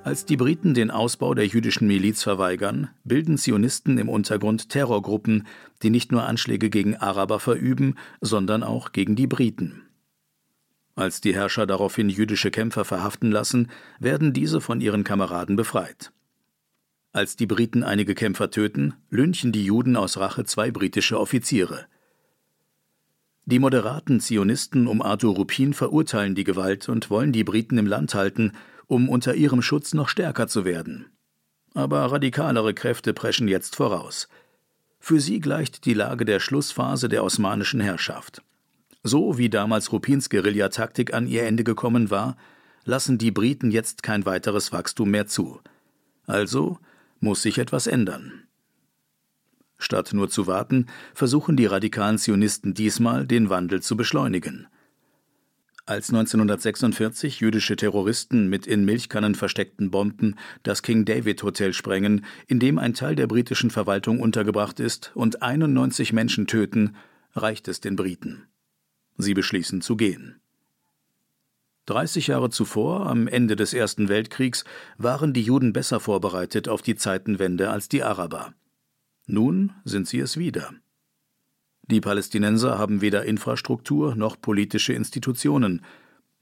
Als 0.06 0.24
die 0.24 0.36
Briten 0.36 0.72
den 0.72 0.92
Ausbau 0.92 1.34
der 1.34 1.48
jüdischen 1.48 1.88
Miliz 1.88 2.22
verweigern, 2.22 2.90
bilden 3.02 3.38
Zionisten 3.38 3.98
im 3.98 4.08
Untergrund 4.08 4.68
Terrorgruppen, 4.68 5.48
die 5.82 5.90
nicht 5.90 6.12
nur 6.12 6.22
Anschläge 6.22 6.70
gegen 6.70 6.94
Araber 6.94 7.40
verüben, 7.40 7.96
sondern 8.20 8.62
auch 8.62 8.92
gegen 8.92 9.16
die 9.16 9.26
Briten. 9.26 9.82
Als 10.94 11.20
die 11.20 11.34
Herrscher 11.34 11.66
daraufhin 11.66 12.08
jüdische 12.08 12.52
Kämpfer 12.52 12.84
verhaften 12.84 13.32
lassen, 13.32 13.68
werden 13.98 14.32
diese 14.32 14.60
von 14.60 14.80
ihren 14.80 15.02
Kameraden 15.02 15.56
befreit. 15.56 16.12
Als 17.12 17.34
die 17.34 17.46
Briten 17.46 17.82
einige 17.82 18.14
Kämpfer 18.14 18.52
töten, 18.52 18.94
lynchen 19.10 19.50
die 19.50 19.64
Juden 19.64 19.96
aus 19.96 20.18
Rache 20.18 20.44
zwei 20.44 20.70
britische 20.70 21.18
Offiziere. 21.18 21.86
Die 23.44 23.58
moderaten 23.58 24.20
Zionisten 24.20 24.86
um 24.86 25.02
Arthur 25.02 25.34
Rupin 25.34 25.74
verurteilen 25.74 26.36
die 26.36 26.44
Gewalt 26.44 26.88
und 26.88 27.10
wollen 27.10 27.32
die 27.32 27.42
Briten 27.42 27.76
im 27.76 27.88
Land 27.88 28.14
halten, 28.14 28.52
um 28.86 29.08
unter 29.08 29.34
ihrem 29.34 29.62
Schutz 29.62 29.94
noch 29.94 30.08
stärker 30.08 30.48
zu 30.48 30.64
werden. 30.64 31.06
Aber 31.74 32.10
radikalere 32.10 32.74
Kräfte 32.74 33.12
preschen 33.12 33.48
jetzt 33.48 33.76
voraus. 33.76 34.28
Für 34.98 35.20
sie 35.20 35.40
gleicht 35.40 35.84
die 35.84 35.94
Lage 35.94 36.24
der 36.24 36.40
Schlussphase 36.40 37.08
der 37.08 37.22
osmanischen 37.22 37.80
Herrschaft. 37.80 38.42
So 39.02 39.38
wie 39.38 39.48
damals 39.48 39.92
Rupins 39.92 40.30
Guerillataktik 40.30 41.14
an 41.14 41.26
ihr 41.26 41.44
Ende 41.44 41.64
gekommen 41.64 42.10
war, 42.10 42.36
lassen 42.84 43.18
die 43.18 43.30
Briten 43.30 43.70
jetzt 43.70 44.02
kein 44.02 44.26
weiteres 44.26 44.72
Wachstum 44.72 45.10
mehr 45.10 45.26
zu. 45.26 45.60
Also 46.26 46.78
muss 47.20 47.42
sich 47.42 47.58
etwas 47.58 47.86
ändern. 47.86 48.46
Statt 49.78 50.12
nur 50.12 50.30
zu 50.30 50.46
warten, 50.46 50.86
versuchen 51.14 51.56
die 51.56 51.66
radikalen 51.66 52.18
Zionisten 52.18 52.74
diesmal, 52.74 53.26
den 53.26 53.50
Wandel 53.50 53.82
zu 53.82 53.96
beschleunigen. 53.96 54.66
Als 55.88 56.08
1946 56.10 57.38
jüdische 57.38 57.76
Terroristen 57.76 58.48
mit 58.48 58.66
in 58.66 58.84
Milchkannen 58.84 59.36
versteckten 59.36 59.92
Bomben 59.92 60.34
das 60.64 60.82
King 60.82 61.04
David 61.04 61.44
Hotel 61.44 61.72
sprengen, 61.72 62.24
in 62.48 62.58
dem 62.58 62.80
ein 62.80 62.92
Teil 62.92 63.14
der 63.14 63.28
britischen 63.28 63.70
Verwaltung 63.70 64.18
untergebracht 64.18 64.80
ist, 64.80 65.12
und 65.14 65.42
91 65.42 66.12
Menschen 66.12 66.48
töten, 66.48 66.96
reicht 67.34 67.68
es 67.68 67.80
den 67.80 67.94
Briten. 67.94 68.48
Sie 69.16 69.32
beschließen 69.32 69.80
zu 69.80 69.94
gehen. 69.94 70.40
30 71.86 72.26
Jahre 72.26 72.50
zuvor, 72.50 73.06
am 73.06 73.28
Ende 73.28 73.54
des 73.54 73.72
Ersten 73.72 74.08
Weltkriegs, 74.08 74.64
waren 74.98 75.32
die 75.32 75.42
Juden 75.42 75.72
besser 75.72 76.00
vorbereitet 76.00 76.68
auf 76.68 76.82
die 76.82 76.96
Zeitenwende 76.96 77.70
als 77.70 77.88
die 77.88 78.02
Araber. 78.02 78.54
Nun 79.26 79.72
sind 79.84 80.08
sie 80.08 80.18
es 80.18 80.36
wieder. 80.36 80.72
Die 81.90 82.00
Palästinenser 82.00 82.78
haben 82.78 83.00
weder 83.00 83.24
Infrastruktur 83.24 84.16
noch 84.16 84.40
politische 84.40 84.92
Institutionen. 84.92 85.84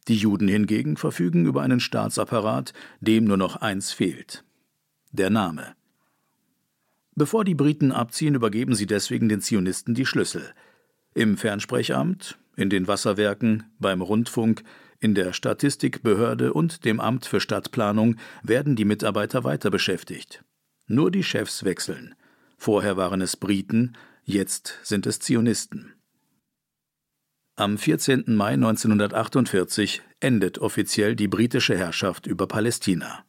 Die 0.08 0.16
Juden 0.16 0.48
hingegen 0.48 0.96
verfügen 0.96 1.46
über 1.46 1.62
einen 1.62 1.80
Staatsapparat, 1.80 2.72
dem 3.00 3.24
nur 3.24 3.36
noch 3.36 3.56
eins 3.56 3.92
fehlt 3.92 4.44
der 5.14 5.30
Name. 5.30 5.74
Bevor 7.14 7.44
die 7.44 7.54
Briten 7.54 7.92
abziehen, 7.92 8.34
übergeben 8.34 8.74
sie 8.74 8.86
deswegen 8.86 9.28
den 9.28 9.40
Zionisten 9.40 9.94
die 9.94 10.06
Schlüssel. 10.06 10.52
Im 11.14 11.36
Fernsprechamt, 11.36 12.36
in 12.56 12.68
den 12.68 12.88
Wasserwerken, 12.88 13.64
beim 13.78 14.02
Rundfunk, 14.02 14.64
in 14.98 15.14
der 15.14 15.32
Statistikbehörde 15.32 16.52
und 16.52 16.84
dem 16.84 16.98
Amt 16.98 17.26
für 17.26 17.40
Stadtplanung 17.40 18.16
werden 18.42 18.74
die 18.74 18.84
Mitarbeiter 18.84 19.44
weiter 19.44 19.70
beschäftigt. 19.70 20.42
Nur 20.88 21.12
die 21.12 21.22
Chefs 21.22 21.64
wechseln. 21.64 22.16
Vorher 22.58 22.96
waren 22.96 23.20
es 23.20 23.36
Briten, 23.36 23.96
Jetzt 24.26 24.78
sind 24.82 25.06
es 25.06 25.18
Zionisten. 25.18 25.92
Am 27.56 27.76
14. 27.76 28.24
Mai 28.28 28.54
1948 28.54 30.00
endet 30.18 30.58
offiziell 30.58 31.14
die 31.14 31.28
britische 31.28 31.76
Herrschaft 31.76 32.26
über 32.26 32.46
Palästina. 32.46 33.26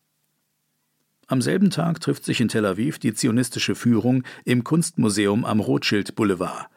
Am 1.27 1.41
selben 1.41 1.69
Tag 1.69 1.99
trifft 1.99 2.23
sich 2.23 2.39
in 2.39 2.47
Tel 2.47 2.65
Aviv 2.65 2.97
die 2.97 3.13
zionistische 3.13 3.75
Führung 3.75 4.23
im 4.45 4.63
Kunstmuseum 4.63 5.43
am 5.43 5.59
Rothschild 5.59 6.15
Boulevard. 6.15 6.69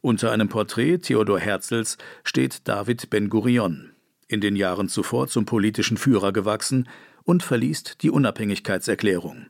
Unter 0.00 0.32
einem 0.32 0.48
Porträt 0.48 0.98
Theodor 0.98 1.38
Herzls 1.38 1.96
steht 2.24 2.66
David 2.66 3.08
Ben-Gurion, 3.08 3.92
in 4.26 4.40
den 4.40 4.56
Jahren 4.56 4.88
zuvor 4.88 5.28
zum 5.28 5.44
politischen 5.44 5.96
Führer 5.96 6.32
gewachsen 6.32 6.88
und 7.22 7.44
verliest 7.44 8.02
die 8.02 8.10
Unabhängigkeitserklärung. 8.10 9.46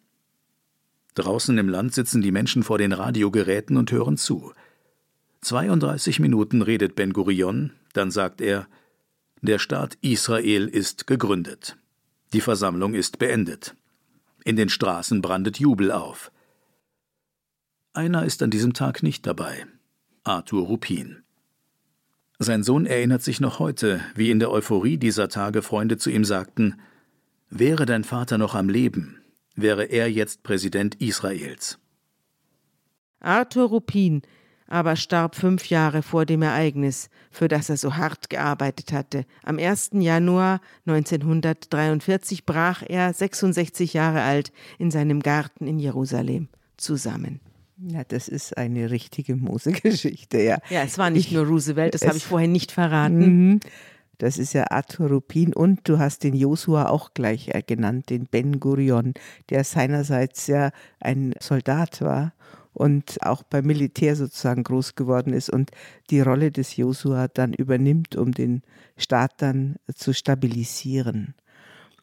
Draußen 1.14 1.56
im 1.58 1.68
Land 1.68 1.94
sitzen 1.94 2.22
die 2.22 2.32
Menschen 2.32 2.62
vor 2.62 2.78
den 2.78 2.92
Radiogeräten 2.92 3.76
und 3.76 3.90
hören 3.90 4.16
zu. 4.16 4.52
32 5.40 6.20
Minuten 6.20 6.62
redet 6.62 6.94
Ben 6.94 7.12
Gurion, 7.12 7.72
dann 7.92 8.10
sagt 8.10 8.40
er: 8.40 8.66
Der 9.42 9.58
Staat 9.58 9.96
Israel 10.00 10.66
ist 10.68 11.06
gegründet. 11.06 11.76
Die 12.32 12.40
Versammlung 12.40 12.94
ist 12.94 13.18
beendet. 13.18 13.74
In 14.44 14.56
den 14.56 14.68
Straßen 14.68 15.22
brandet 15.22 15.58
Jubel 15.58 15.92
auf. 15.92 16.30
Einer 17.92 18.24
ist 18.24 18.42
an 18.42 18.50
diesem 18.50 18.74
Tag 18.74 19.02
nicht 19.02 19.26
dabei: 19.26 19.66
Arthur 20.24 20.66
Rupin. 20.66 21.22
Sein 22.38 22.62
Sohn 22.62 22.86
erinnert 22.86 23.22
sich 23.22 23.40
noch 23.40 23.58
heute, 23.58 24.00
wie 24.14 24.30
in 24.30 24.38
der 24.38 24.50
Euphorie 24.52 24.96
dieser 24.96 25.28
Tage 25.28 25.62
Freunde 25.62 25.96
zu 25.96 26.10
ihm 26.10 26.24
sagten: 26.24 26.80
Wäre 27.50 27.86
dein 27.86 28.04
Vater 28.04 28.38
noch 28.38 28.54
am 28.54 28.68
Leben, 28.68 29.17
wäre 29.60 29.84
er 29.84 30.10
jetzt 30.10 30.42
Präsident 30.42 30.94
Israels. 31.00 31.78
Arthur 33.20 33.68
Rupin 33.68 34.22
aber 34.68 34.96
starb 34.96 35.34
fünf 35.34 35.70
Jahre 35.70 36.02
vor 36.02 36.26
dem 36.26 36.42
Ereignis, 36.42 37.08
für 37.30 37.48
das 37.48 37.70
er 37.70 37.78
so 37.78 37.96
hart 37.96 38.30
gearbeitet 38.30 38.92
hatte. 38.92 39.24
Am 39.42 39.58
1. 39.58 39.90
Januar 39.94 40.60
1943 40.86 42.44
brach 42.44 42.82
er, 42.86 43.12
66 43.12 43.94
Jahre 43.94 44.22
alt, 44.22 44.52
in 44.78 44.90
seinem 44.90 45.20
Garten 45.20 45.66
in 45.66 45.78
Jerusalem 45.78 46.48
zusammen. 46.76 47.40
Ja, 47.80 48.02
das 48.04 48.28
ist 48.28 48.58
eine 48.58 48.90
richtige 48.90 49.36
Mose-Geschichte, 49.36 50.42
ja. 50.42 50.58
Ja, 50.68 50.82
es 50.82 50.98
war 50.98 51.10
nicht 51.10 51.28
ich, 51.28 51.32
nur 51.32 51.46
Roosevelt, 51.46 51.94
das 51.94 52.06
habe 52.06 52.16
ich 52.16 52.24
vorher 52.24 52.48
nicht 52.48 52.72
verraten. 52.72 53.60
Das 54.18 54.36
ist 54.36 54.52
ja 54.52 54.70
Arthur 54.70 55.08
Rupin 55.08 55.54
und 55.54 55.88
du 55.88 55.98
hast 55.98 56.24
den 56.24 56.34
Josua 56.34 56.88
auch 56.88 57.14
gleich 57.14 57.48
äh, 57.54 57.62
genannt, 57.62 58.10
den 58.10 58.26
Ben 58.26 58.58
Gurion, 58.58 59.14
der 59.48 59.64
seinerseits 59.64 60.48
ja 60.48 60.70
ein 61.00 61.34
Soldat 61.40 62.02
war 62.02 62.32
und 62.72 63.18
auch 63.22 63.42
beim 63.42 63.66
Militär 63.66 64.16
sozusagen 64.16 64.64
groß 64.64 64.94
geworden 64.96 65.32
ist 65.32 65.50
und 65.50 65.70
die 66.10 66.20
Rolle 66.20 66.50
des 66.50 66.76
Josua 66.76 67.28
dann 67.28 67.52
übernimmt, 67.52 68.16
um 68.16 68.32
den 68.32 68.62
Staat 68.96 69.34
dann 69.38 69.76
zu 69.94 70.12
stabilisieren. 70.12 71.34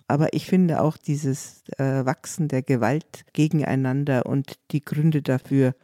Aber 0.07 0.34
ich 0.34 0.45
finde 0.45 0.82
auch 0.82 0.97
dieses 0.97 1.63
äh, 1.78 2.05
Wachsen 2.05 2.47
der 2.47 2.61
Gewalt 2.61 3.26
gegeneinander 3.34 4.26
und 4.26 4.53
die 4.72 4.84
Gründe 4.84 5.22
dafür, 5.22 5.76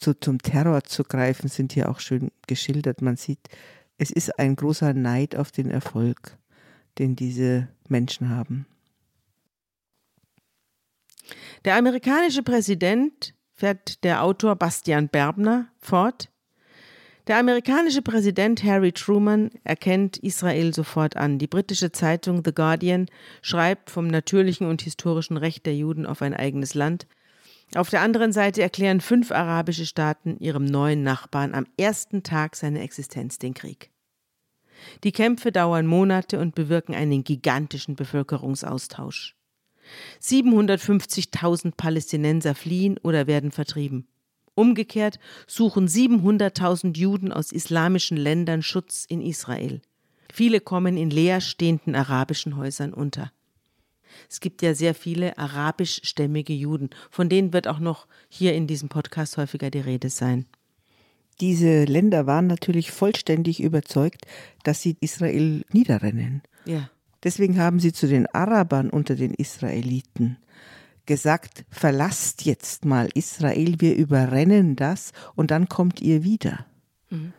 so 0.00 0.12
zum 0.14 0.38
Terror 0.38 0.84
zu 0.84 1.04
greifen, 1.04 1.48
sind 1.48 1.72
hier 1.72 1.88
auch 1.88 2.00
schön 2.00 2.30
geschildert. 2.46 3.02
Man 3.02 3.16
sieht, 3.16 3.48
es 3.98 4.10
ist 4.10 4.38
ein 4.38 4.56
großer 4.56 4.94
Neid 4.94 5.36
auf 5.36 5.52
den 5.52 5.70
Erfolg, 5.70 6.38
den 6.98 7.16
diese 7.16 7.68
Menschen 7.88 8.30
haben. 8.30 8.66
Der 11.64 11.76
amerikanische 11.76 12.42
Präsident, 12.42 13.34
fährt 13.52 14.02
der 14.04 14.22
Autor 14.22 14.56
Bastian 14.56 15.08
Berbner 15.08 15.68
fort, 15.78 16.28
der 17.26 17.38
amerikanische 17.38 18.02
Präsident 18.02 18.62
Harry 18.64 18.92
Truman 18.92 19.50
erkennt 19.64 20.18
Israel 20.18 20.74
sofort 20.74 21.16
an. 21.16 21.38
Die 21.38 21.46
britische 21.46 21.90
Zeitung 21.90 22.42
The 22.44 22.52
Guardian 22.52 23.06
schreibt 23.40 23.88
vom 23.88 24.08
natürlichen 24.08 24.68
und 24.68 24.82
historischen 24.82 25.38
Recht 25.38 25.64
der 25.64 25.74
Juden 25.74 26.04
auf 26.04 26.20
ein 26.20 26.34
eigenes 26.34 26.74
Land. 26.74 27.06
Auf 27.74 27.90
der 27.90 28.02
anderen 28.02 28.32
Seite 28.32 28.62
erklären 28.62 29.00
fünf 29.00 29.32
arabische 29.32 29.86
Staaten 29.86 30.36
ihrem 30.38 30.64
neuen 30.64 31.02
Nachbarn 31.02 31.54
am 31.54 31.66
ersten 31.76 32.22
Tag 32.22 32.56
seiner 32.56 32.80
Existenz 32.80 33.38
den 33.38 33.54
Krieg. 33.54 33.90
Die 35.02 35.12
Kämpfe 35.12 35.50
dauern 35.50 35.86
Monate 35.86 36.38
und 36.38 36.54
bewirken 36.54 36.94
einen 36.94 37.24
gigantischen 37.24 37.96
Bevölkerungsaustausch. 37.96 39.34
750.000 40.20 41.72
Palästinenser 41.76 42.54
fliehen 42.54 42.98
oder 43.02 43.26
werden 43.26 43.50
vertrieben. 43.50 44.06
Umgekehrt 44.54 45.18
suchen 45.46 45.88
700.000 45.88 46.96
Juden 46.96 47.32
aus 47.32 47.50
islamischen 47.50 48.16
Ländern 48.16 48.62
Schutz 48.62 49.04
in 49.08 49.20
Israel. 49.20 49.82
Viele 50.32 50.60
kommen 50.60 50.96
in 50.96 51.10
leer 51.10 51.40
stehenden 51.40 51.94
arabischen 51.94 52.56
Häusern 52.56 52.92
unter. 52.92 53.32
Es 54.28 54.40
gibt 54.40 54.62
ja 54.62 54.74
sehr 54.74 54.94
viele 54.94 55.38
arabischstämmige 55.38 56.52
Juden, 56.52 56.90
von 57.10 57.28
denen 57.28 57.52
wird 57.52 57.68
auch 57.68 57.78
noch 57.78 58.06
hier 58.28 58.54
in 58.54 58.66
diesem 58.66 58.88
Podcast 58.88 59.36
häufiger 59.36 59.70
die 59.70 59.80
Rede 59.80 60.10
sein. 60.10 60.46
Diese 61.40 61.84
Länder 61.84 62.26
waren 62.26 62.46
natürlich 62.46 62.90
vollständig 62.90 63.60
überzeugt, 63.60 64.26
dass 64.62 64.82
sie 64.82 64.96
Israel 65.00 65.64
niederrennen. 65.72 66.42
Ja. 66.64 66.90
Deswegen 67.24 67.58
haben 67.58 67.80
sie 67.80 67.92
zu 67.92 68.06
den 68.06 68.26
Arabern 68.26 68.90
unter 68.90 69.16
den 69.16 69.34
Israeliten 69.34 70.38
gesagt, 71.06 71.64
verlasst 71.70 72.44
jetzt 72.44 72.84
mal 72.84 73.08
Israel, 73.14 73.76
wir 73.78 73.94
überrennen 73.94 74.76
das 74.76 75.12
und 75.34 75.50
dann 75.50 75.68
kommt 75.68 76.00
ihr 76.00 76.24
wieder. 76.24 76.66
Mhm. 77.10 77.32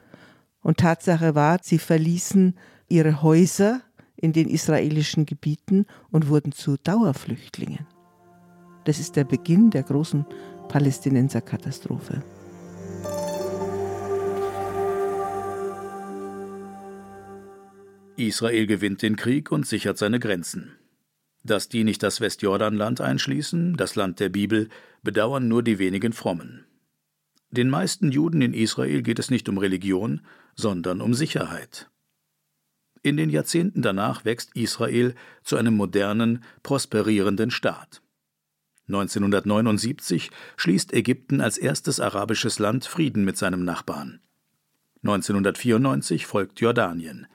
Und 0.62 0.78
Tatsache 0.78 1.36
war, 1.36 1.60
sie 1.62 1.80
verließen 1.80 2.58
ihre 2.90 3.22
Häuser 3.22 3.82
in 4.16 4.34
den 4.34 4.50
israelischen 4.50 5.26
Gebieten 5.26 5.86
und 6.12 6.30
wurden 6.30 6.52
zu 6.52 6.78
Dauerflüchtlingen. 6.78 7.86
Das 8.86 9.00
ist 9.00 9.16
der 9.16 9.24
Beginn 9.24 9.72
der 9.72 9.84
großen 9.84 10.26
Palästinenserkatastrophe. 10.70 12.24
Israel 18.18 18.66
gewinnt 18.66 19.02
den 19.02 19.16
Krieg 19.16 19.52
und 19.52 19.68
sichert 19.68 19.98
seine 19.98 20.20
Grenzen. 20.20 20.78
Dass 21.44 21.70
die 21.70 21.84
nicht 21.84 22.02
das 22.02 22.22
Westjordanland 22.22 23.02
einschließen, 23.02 23.76
das 23.76 23.96
Land 23.96 24.20
der 24.20 24.30
Bibel, 24.30 24.70
bedauern 25.04 25.48
nur 25.48 25.64
die 25.64 25.80
wenigen 25.80 26.14
Frommen. 26.14 26.66
Den 27.52 27.70
meisten 27.70 28.12
Juden 28.12 28.42
in 28.42 28.54
Israel 28.54 29.02
geht 29.02 29.20
es 29.20 29.30
nicht 29.30 29.48
um 29.50 29.58
Religion, 29.58 30.22
sondern 30.56 31.02
um 31.02 31.14
Sicherheit. 31.14 31.90
In 33.06 33.18
den 33.18 33.30
Jahrzehnten 33.30 33.84
danach 33.84 34.26
wächst 34.26 34.56
Israel 34.56 35.14
zu 35.44 35.58
einem 35.58 35.78
modernen, 35.78 36.44
prosperierenden 36.64 37.52
Staat. 37.52 38.02
1979 38.88 40.32
schließt 40.58 40.92
Ägypten 40.92 41.40
als 41.40 41.60
erstes 41.60 42.00
arabisches 42.00 42.58
Land 42.58 42.86
Frieden 42.86 43.24
mit 43.24 43.38
seinem 43.38 43.64
Nachbarn. 43.64 44.22
1994 45.04 46.26
folgt 46.26 46.60
Jordanien 46.62 47.28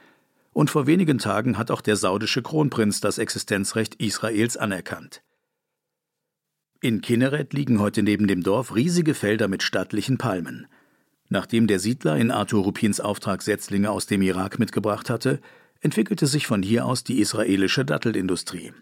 und 0.53 0.71
vor 0.71 0.89
wenigen 0.89 1.19
Tagen 1.19 1.57
hat 1.57 1.71
auch 1.71 1.83
der 1.83 1.95
saudische 1.95 2.43
Kronprinz 2.43 3.01
das 3.01 3.19
Existenzrecht 3.19 3.95
Israels 3.95 4.57
anerkannt. 4.57 5.23
In 6.81 7.01
Kinneret 7.01 7.53
liegen 7.53 7.79
heute 7.79 8.03
neben 8.03 8.27
dem 8.27 8.43
Dorf 8.43 8.75
riesige 8.75 9.15
Felder 9.15 9.47
mit 9.47 9.63
stattlichen 9.63 10.19
Palmen. 10.19 10.67
Nachdem 11.29 11.69
der 11.69 11.79
Siedler 11.79 12.17
in 12.17 12.33
Arthur 12.33 12.65
Rupins 12.65 12.99
Auftrag 12.99 13.43
Setzlinge 13.43 13.93
aus 13.93 14.07
dem 14.07 14.21
Irak 14.21 14.59
mitgebracht 14.59 15.09
hatte, 15.09 15.41
entwickelte 15.81 16.27
sich 16.27 16.47
von 16.47 16.63
hier 16.63 16.87
aus 16.87 17.05
die 17.05 17.21
israelische 17.21 17.85
Dattelindustrie. 17.85 18.73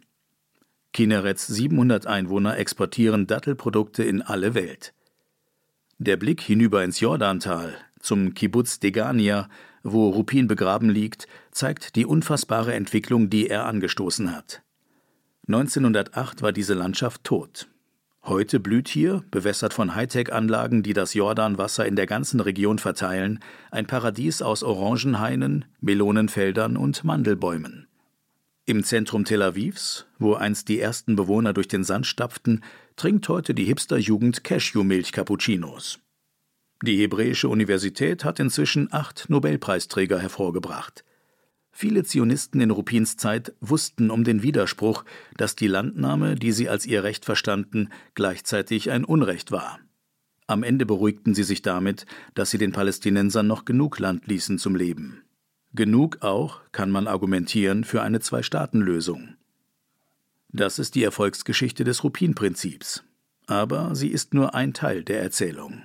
Kinnerets 0.93 1.47
700 1.47 2.07
Einwohner 2.07 2.57
exportieren 2.59 3.27
Dattelprodukte 3.27 4.03
in 4.03 4.23
alle 4.23 4.55
Welt. 4.55 4.95
Der 5.99 6.17
Blick 6.17 6.41
hinüber 6.41 6.85
ins 6.85 7.01
Jordantal, 7.01 7.77
zum 8.01 8.35
Kibbutz 8.35 8.81
Degania, 8.81 9.49
wo 9.83 10.09
Rupin 10.09 10.47
begraben 10.47 10.91
liegt, 10.91 11.27
zeigt 11.51 11.97
die 11.97 12.07
unfassbare 12.07 12.75
Entwicklung, 12.75 13.31
die 13.31 13.49
er 13.49 13.67
angestoßen 13.67 14.35
hat. 14.35 14.63
1908 15.47 16.43
war 16.43 16.53
diese 16.53 16.75
Landschaft 16.75 17.25
tot. 17.25 17.69
Heute 18.29 18.61
blüht 18.61 18.89
hier, 18.89 19.25
bewässert 19.31 19.73
von 19.73 19.95
Hightech-Anlagen, 19.95 20.83
die 20.83 20.93
das 20.93 21.15
Jordanwasser 21.15 21.87
in 21.87 21.97
der 21.97 22.05
ganzen 22.05 22.41
Region 22.41 22.79
verteilen, 22.79 23.39
ein 23.71 23.87
Paradies 23.87 24.43
aus 24.43 24.63
Orangenhainen, 24.63 25.65
Melonenfeldern 25.81 26.77
und 26.77 27.05
Mandelbäumen. 27.05 27.87
Im 28.67 28.85
Zentrum 28.85 29.25
Tel 29.25 29.41
Avivs, 29.41 30.05
wo 30.19 30.35
einst 30.35 30.69
die 30.69 30.79
ersten 30.79 31.17
Bewohner 31.17 31.55
durch 31.55 31.69
den 31.69 31.85
Sand 31.85 32.07
stapften, 32.07 32.63
trinkt 32.97 33.27
heute 33.31 33.55
die 33.55 33.65
Hipsterjugend 33.65 34.45
Cashewmilch-Cappuccinos. 34.45 35.99
Die 36.83 36.99
Hebräische 36.99 37.49
Universität 37.49 38.27
hat 38.27 38.41
inzwischen 38.41 38.93
acht 38.93 39.31
Nobelpreisträger 39.31 40.19
hervorgebracht. 40.19 41.03
Viele 41.81 42.03
Zionisten 42.03 42.61
in 42.61 42.73
Rupins 42.73 43.17
Zeit 43.17 43.55
wussten 43.61 44.11
um 44.11 44.25
den 44.25 44.43
Widerspruch, 44.43 45.05
dass 45.37 45.55
die 45.55 45.69
Landnahme, 45.69 46.35
die 46.35 46.51
sie 46.51 46.69
als 46.69 46.87
ihr 46.87 47.05
Recht 47.05 47.25
verstanden, 47.25 47.91
gleichzeitig 48.17 48.91
ein 48.91 49.05
Unrecht 49.05 49.53
war. 49.53 49.79
Am 50.49 50.65
Ende 50.65 50.87
beruhigten 50.87 51.37
sie 51.37 51.45
sich 51.45 51.63
damit, 51.63 52.05
dass 52.35 52.51
sie 52.51 52.59
den 52.59 52.73
Palästinensern 52.73 53.47
noch 53.47 53.65
genug 53.65 54.01
Land 54.01 54.27
ließen 54.27 54.59
zum 54.59 54.75
Leben. 54.75 55.23
Genug 55.73 56.21
auch, 56.23 56.63
kann 56.73 56.91
man 56.91 57.07
argumentieren, 57.07 57.85
für 57.85 58.03
eine 58.03 58.19
Zwei-Staaten-Lösung. 58.19 59.37
Das 60.49 60.81
ist 60.81 60.97
die 60.97 61.05
Erfolgsgeschichte 61.05 61.85
des 61.85 62.03
Rupin-Prinzips. 62.03 63.05
Aber 63.47 63.95
sie 63.95 64.09
ist 64.09 64.35
nur 64.35 64.53
ein 64.53 64.75
Teil 64.75 65.05
der 65.05 65.23
Erzählung. 65.23 65.83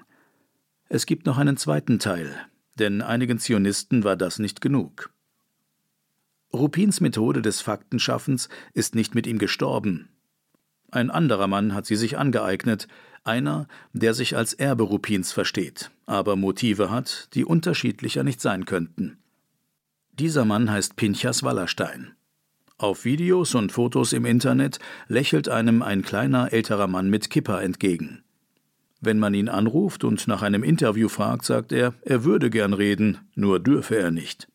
Es 0.89 1.05
gibt 1.05 1.27
noch 1.27 1.37
einen 1.37 1.57
zweiten 1.57 1.99
Teil, 1.99 2.35
denn 2.79 3.03
einigen 3.03 3.37
Zionisten 3.37 4.03
war 4.03 4.15
das 4.15 4.39
nicht 4.39 4.59
genug. 4.59 5.13
Rupins 6.53 7.01
Methode 7.01 7.41
des 7.41 7.61
Faktenschaffens 7.61 8.47
ist 8.73 8.93
nicht 8.93 9.15
mit 9.15 9.25
ihm 9.25 9.39
gestorben. 9.39 10.09
Ein 10.91 11.09
anderer 11.09 11.47
Mann 11.47 11.73
hat 11.73 11.87
sie 11.87 11.95
sich 11.95 12.19
angeeignet, 12.19 12.87
einer, 13.23 13.67
der 13.93 14.13
sich 14.13 14.37
als 14.37 14.53
Erbe 14.53 14.83
Rupins 14.83 15.31
versteht, 15.31 15.89
aber 16.05 16.35
Motive 16.35 16.91
hat, 16.91 17.29
die 17.33 17.43
unterschiedlicher 17.43 18.23
nicht 18.23 18.39
sein 18.39 18.65
könnten. 18.65 19.17
Dieser 20.11 20.45
Mann 20.45 20.69
heißt 20.69 20.95
Pinchas 20.95 21.41
Wallerstein. 21.41 22.13
Auf 22.77 23.05
Videos 23.05 23.55
und 23.55 23.71
Fotos 23.71 24.13
im 24.13 24.25
Internet 24.25 24.77
lächelt 25.07 25.49
einem 25.49 25.81
ein 25.81 26.03
kleiner 26.03 26.53
älterer 26.53 26.87
Mann 26.87 27.09
mit 27.09 27.31
Kipper 27.31 27.63
entgegen. 27.63 28.23
Wenn 29.01 29.17
man 29.17 29.33
ihn 29.33 29.49
anruft 29.49 30.03
und 30.03 30.27
nach 30.27 30.43
einem 30.43 30.63
Interview 30.63 31.09
fragt, 31.09 31.45
sagt 31.45 31.71
er, 31.71 31.95
er 32.03 32.23
würde 32.23 32.51
gern 32.51 32.73
reden, 32.73 33.17
nur 33.33 33.59
dürfe 33.59 33.97
er 33.97 34.11
nicht. 34.11 34.47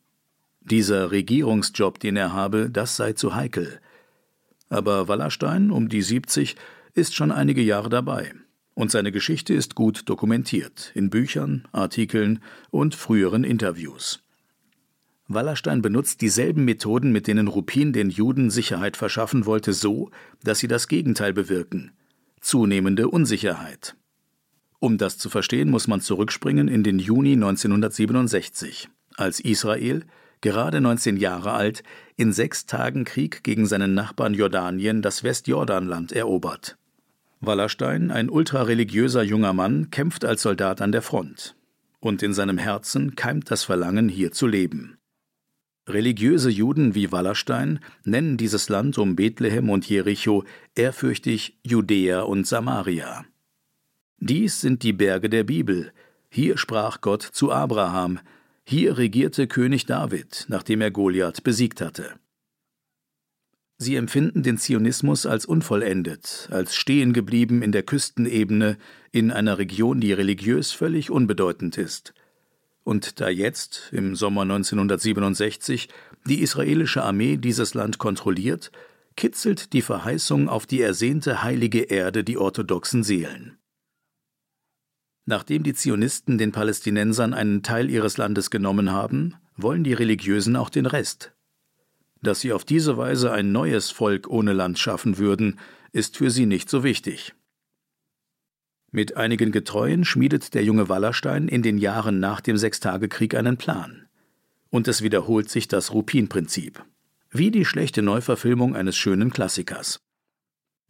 Dieser 0.71 1.11
Regierungsjob, 1.11 1.99
den 1.99 2.17
er 2.17 2.35
habe, 2.35 2.69
das 2.69 2.97
sei 2.97 3.15
zu 3.15 3.35
heikel. 3.35 3.81
Aber 4.69 5.09
Wallerstein, 5.09 5.71
um 5.71 5.89
die 5.89 6.03
70, 6.03 6.57
ist 6.93 7.15
schon 7.15 7.33
einige 7.33 7.63
Jahre 7.63 7.89
dabei. 7.89 8.35
Und 8.75 8.91
seine 8.91 9.11
Geschichte 9.11 9.55
ist 9.55 9.75
gut 9.75 10.09
dokumentiert 10.11 10.93
in 10.95 11.09
Büchern, 11.09 11.67
Artikeln 11.73 12.41
und 12.71 12.95
früheren 12.95 13.45
Interviews. 13.45 14.23
Wallerstein 15.27 15.81
benutzt 15.81 16.21
dieselben 16.21 16.67
Methoden, 16.67 17.13
mit 17.13 17.27
denen 17.29 17.49
Rupin 17.49 17.95
den 17.95 18.11
Juden 18.11 18.51
Sicherheit 18.51 18.97
verschaffen 18.97 19.47
wollte, 19.47 19.73
so, 19.73 20.11
dass 20.43 20.59
sie 20.59 20.69
das 20.69 20.87
Gegenteil 20.87 21.33
bewirken. 21.33 21.93
Zunehmende 22.41 23.09
Unsicherheit. 23.09 23.97
Um 24.81 24.99
das 24.99 25.17
zu 25.17 25.31
verstehen, 25.31 25.71
muss 25.71 25.89
man 25.89 26.01
zurückspringen 26.01 26.69
in 26.69 26.83
den 26.83 26.99
Juni 26.99 27.33
1967, 27.33 28.89
als 29.17 29.41
Israel, 29.41 30.05
gerade 30.41 30.81
19 30.81 31.17
Jahre 31.17 31.53
alt, 31.53 31.83
in 32.17 32.33
sechs 32.33 32.67
Tagen 32.67 33.05
Krieg 33.05 33.43
gegen 33.45 33.67
seinen 33.67 33.95
Nachbarn 33.95 34.35
Jordanien 34.35 35.03
das 35.03 35.25
Westjordanland 35.25 36.13
erobert. 36.13 36.77
Wallerstein, 37.41 38.11
ein 38.11 38.31
ultrareligiöser 38.31 39.23
junger 39.23 39.53
Mann, 39.53 39.91
kämpft 39.91 40.25
als 40.25 40.43
Soldat 40.43 40.81
an 40.81 40.93
der 40.93 41.03
Front. 41.03 41.55
Und 42.01 42.23
in 42.23 42.33
seinem 42.33 42.59
Herzen 42.59 43.17
keimt 43.17 43.51
das 43.51 43.65
Verlangen, 43.65 44.09
hier 44.09 44.33
zu 44.33 44.47
leben. 44.47 44.99
Religiöse 45.89 46.51
Juden 46.51 46.95
wie 46.95 47.13
Wallerstein 47.13 47.81
nennen 48.05 48.37
dieses 48.37 48.69
Land 48.69 48.99
um 48.99 49.17
Bethlehem 49.17 49.71
und 49.71 49.89
Jericho 49.89 50.45
ehrfürchtig 50.75 51.59
Judäa 51.63 52.21
und 52.21 52.47
Samaria. 52.47 53.25
Dies 54.19 54.61
sind 54.61 54.83
die 54.83 54.93
Berge 54.93 55.31
der 55.31 55.45
Bibel. 55.45 55.93
Hier 56.29 56.59
sprach 56.59 57.01
Gott 57.01 57.23
zu 57.23 57.51
Abraham. 57.53 58.21
Hier 58.71 58.99
regierte 58.99 59.47
König 59.47 59.87
David, 59.87 60.45
nachdem 60.49 60.83
er 60.83 60.91
Goliath 60.91 61.43
besiegt 61.43 61.81
hatte. 61.81 62.21
Sie 63.79 63.97
empfinden 63.97 64.43
den 64.43 64.59
Zionismus 64.59 65.25
als 65.25 65.47
unvollendet, 65.47 66.51
als 66.51 66.77
stehen 66.77 67.15
geblieben 67.15 67.63
in 67.63 67.73
der 67.73 67.83
Küstenebene 67.83 68.77
in 69.11 69.31
einer 69.31 69.57
Region, 69.57 70.03
die 70.03 70.13
religiös 70.13 70.73
völlig 70.73 71.11
unbedeutend 71.11 71.79
ist. 71.79 72.13
Und 72.85 73.23
da 73.23 73.31
jetzt, 73.31 73.89
im 73.91 74.15
Sommer 74.15 74.43
1967, 74.43 75.89
die 76.27 76.43
israelische 76.43 77.03
Armee 77.03 77.39
dieses 77.39 77.73
Land 77.73 77.97
kontrolliert, 77.97 78.71
kitzelt 79.17 79.73
die 79.73 79.81
Verheißung 79.81 80.51
auf 80.51 80.67
die 80.67 80.83
ersehnte 80.83 81.43
heilige 81.43 81.85
Erde 81.85 82.23
die 82.23 82.37
orthodoxen 82.37 83.03
Seelen. 83.03 83.58
Nachdem 85.31 85.63
die 85.63 85.75
Zionisten 85.75 86.39
den 86.39 86.53
Palästinensern 86.53 87.35
einen 87.35 87.63
Teil 87.63 87.91
ihres 87.91 88.17
Landes 88.17 88.49
genommen 88.49 88.93
haben, 88.93 89.35
wollen 89.59 89.85
die 89.85 89.93
Religiösen 89.93 90.57
auch 90.57 90.71
den 90.71 90.87
Rest. 90.87 91.35
Dass 92.23 92.41
sie 92.41 92.51
auf 92.51 92.65
diese 92.65 92.97
Weise 92.97 93.31
ein 93.31 93.53
neues 93.53 93.91
Volk 93.91 94.27
ohne 94.31 94.55
Land 94.55 94.79
schaffen 94.79 95.19
würden, 95.19 95.59
ist 95.93 96.17
für 96.17 96.31
sie 96.31 96.47
nicht 96.47 96.71
so 96.71 96.83
wichtig. 96.83 97.35
Mit 98.91 99.19
einigen 99.19 99.53
Getreuen 99.53 100.07
schmiedet 100.07 100.55
der 100.55 100.65
junge 100.65 100.89
Wallerstein 100.89 101.47
in 101.47 101.61
den 101.61 101.77
Jahren 101.77 102.21
nach 102.21 102.41
dem 102.41 102.57
Sechstagekrieg 102.57 103.35
einen 103.35 103.59
Plan. 103.59 104.09
Und 104.71 104.89
es 104.89 105.03
wiederholt 105.03 105.51
sich 105.51 105.69
das 105.69 105.93
Rupin-Prinzip. 105.93 106.83
Wie 107.31 107.51
die 107.51 107.67
schlechte 107.67 108.01
Neuverfilmung 108.01 108.75
eines 108.75 108.97
schönen 108.97 109.31
Klassikers. 109.31 110.01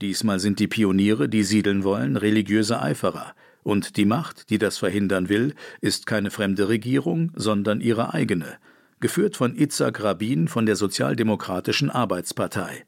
Diesmal 0.01 0.39
sind 0.39 0.61
die 0.61 0.69
Pioniere, 0.69 1.29
die 1.29 1.43
siedeln 1.43 1.83
wollen, 1.83 2.17
religiöse 2.17 2.81
Eiferer, 2.81 3.35
und 3.69 3.99
die 3.99 4.07
Macht, 4.07 4.49
die 4.49 4.57
das 4.57 4.79
verhindern 4.79 5.29
will, 5.29 5.55
ist 5.83 6.07
keine 6.07 6.31
fremde 6.31 6.69
Regierung, 6.69 7.33
sondern 7.37 7.83
ihre 7.83 8.15
eigene, 8.15 8.57
geführt 8.99 9.37
von 9.37 9.55
Itzhak 9.55 10.03
Rabin 10.03 10.49
von 10.49 10.65
der 10.65 10.75
Sozialdemokratischen 10.75 11.91
Arbeitspartei. 11.91 12.87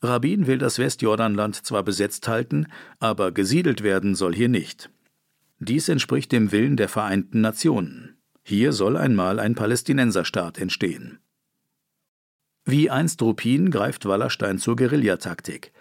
Rabin 0.00 0.46
will 0.46 0.58
das 0.58 0.78
Westjordanland 0.78 1.56
zwar 1.66 1.82
besetzt 1.82 2.28
halten, 2.28 2.68
aber 3.00 3.32
gesiedelt 3.32 3.82
werden 3.82 4.14
soll 4.14 4.32
hier 4.32 4.48
nicht. 4.48 4.90
Dies 5.58 5.88
entspricht 5.88 6.30
dem 6.30 6.52
Willen 6.52 6.76
der 6.76 6.88
Vereinten 6.88 7.40
Nationen. 7.40 8.16
Hier 8.44 8.72
soll 8.72 8.96
einmal 8.96 9.40
ein 9.40 9.56
Palästinenserstaat 9.56 10.58
entstehen. 10.58 11.18
Wie 12.64 12.90
einst 12.90 13.20
Rupin 13.22 13.72
greift 13.72 14.06
Wallerstein 14.06 14.58
zur 14.58 14.76
Guerillataktik. 14.76 15.72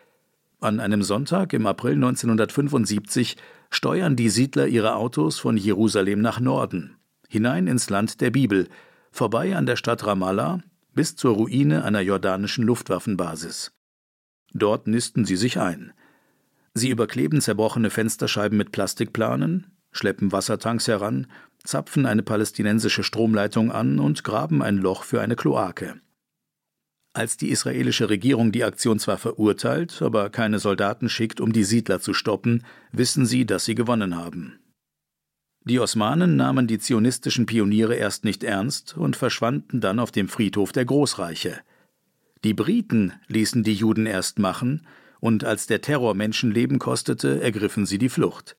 An 0.59 0.79
einem 0.79 1.03
Sonntag 1.03 1.53
im 1.53 1.67
April 1.67 1.93
1975 1.93 3.37
steuern 3.69 4.15
die 4.15 4.29
Siedler 4.29 4.67
ihre 4.67 4.95
Autos 4.95 5.39
von 5.39 5.57
Jerusalem 5.57 6.21
nach 6.21 6.39
Norden, 6.39 6.97
hinein 7.27 7.67
ins 7.67 7.89
Land 7.89 8.21
der 8.21 8.31
Bibel, 8.31 8.67
vorbei 9.11 9.55
an 9.55 9.65
der 9.65 9.75
Stadt 9.75 10.05
Ramallah 10.05 10.61
bis 10.93 11.15
zur 11.15 11.35
Ruine 11.35 11.83
einer 11.83 12.01
jordanischen 12.01 12.63
Luftwaffenbasis. 12.63 13.71
Dort 14.53 14.87
nisten 14.87 15.25
sie 15.25 15.35
sich 15.35 15.59
ein. 15.59 15.93
Sie 16.73 16.89
überkleben 16.89 17.41
zerbrochene 17.41 17.89
Fensterscheiben 17.89 18.57
mit 18.57 18.71
Plastikplanen, 18.71 19.77
schleppen 19.91 20.31
Wassertanks 20.31 20.87
heran, 20.87 21.27
zapfen 21.63 22.05
eine 22.05 22.23
palästinensische 22.23 23.03
Stromleitung 23.03 23.71
an 23.71 23.99
und 23.99 24.23
graben 24.23 24.61
ein 24.61 24.77
Loch 24.77 25.03
für 25.03 25.21
eine 25.21 25.35
Kloake. 25.35 25.99
Als 27.17 27.35
die 27.35 27.49
israelische 27.49 28.11
Regierung 28.11 28.51
die 28.51 28.63
Aktion 28.63 28.99
zwar 28.99 29.17
verurteilt, 29.17 30.03
aber 30.03 30.29
keine 30.29 30.59
Soldaten 30.59 31.09
schickt, 31.09 31.41
um 31.41 31.51
die 31.51 31.63
Siedler 31.63 31.99
zu 31.99 32.13
stoppen, 32.13 32.63
wissen 32.91 33.25
sie, 33.25 33.47
dass 33.47 33.65
sie 33.65 33.73
gewonnen 33.73 34.15
haben. 34.15 34.59
Die 35.63 35.79
Osmanen 35.79 36.35
nahmen 36.35 36.67
die 36.67 36.77
zionistischen 36.77 37.47
Pioniere 37.47 37.95
erst 37.95 38.23
nicht 38.23 38.43
ernst 38.43 38.95
und 38.95 39.15
verschwanden 39.15 39.81
dann 39.81 39.97
auf 39.97 40.11
dem 40.11 40.27
Friedhof 40.27 40.71
der 40.73 40.85
Großreiche. 40.85 41.57
Die 42.43 42.53
Briten 42.53 43.13
ließen 43.29 43.63
die 43.63 43.73
Juden 43.73 44.05
erst 44.05 44.37
machen, 44.37 44.85
und 45.19 45.43
als 45.43 45.65
der 45.65 45.81
Terror 45.81 46.13
Menschenleben 46.13 46.77
kostete, 46.77 47.41
ergriffen 47.41 47.87
sie 47.87 47.97
die 47.97 48.09
Flucht. 48.09 48.57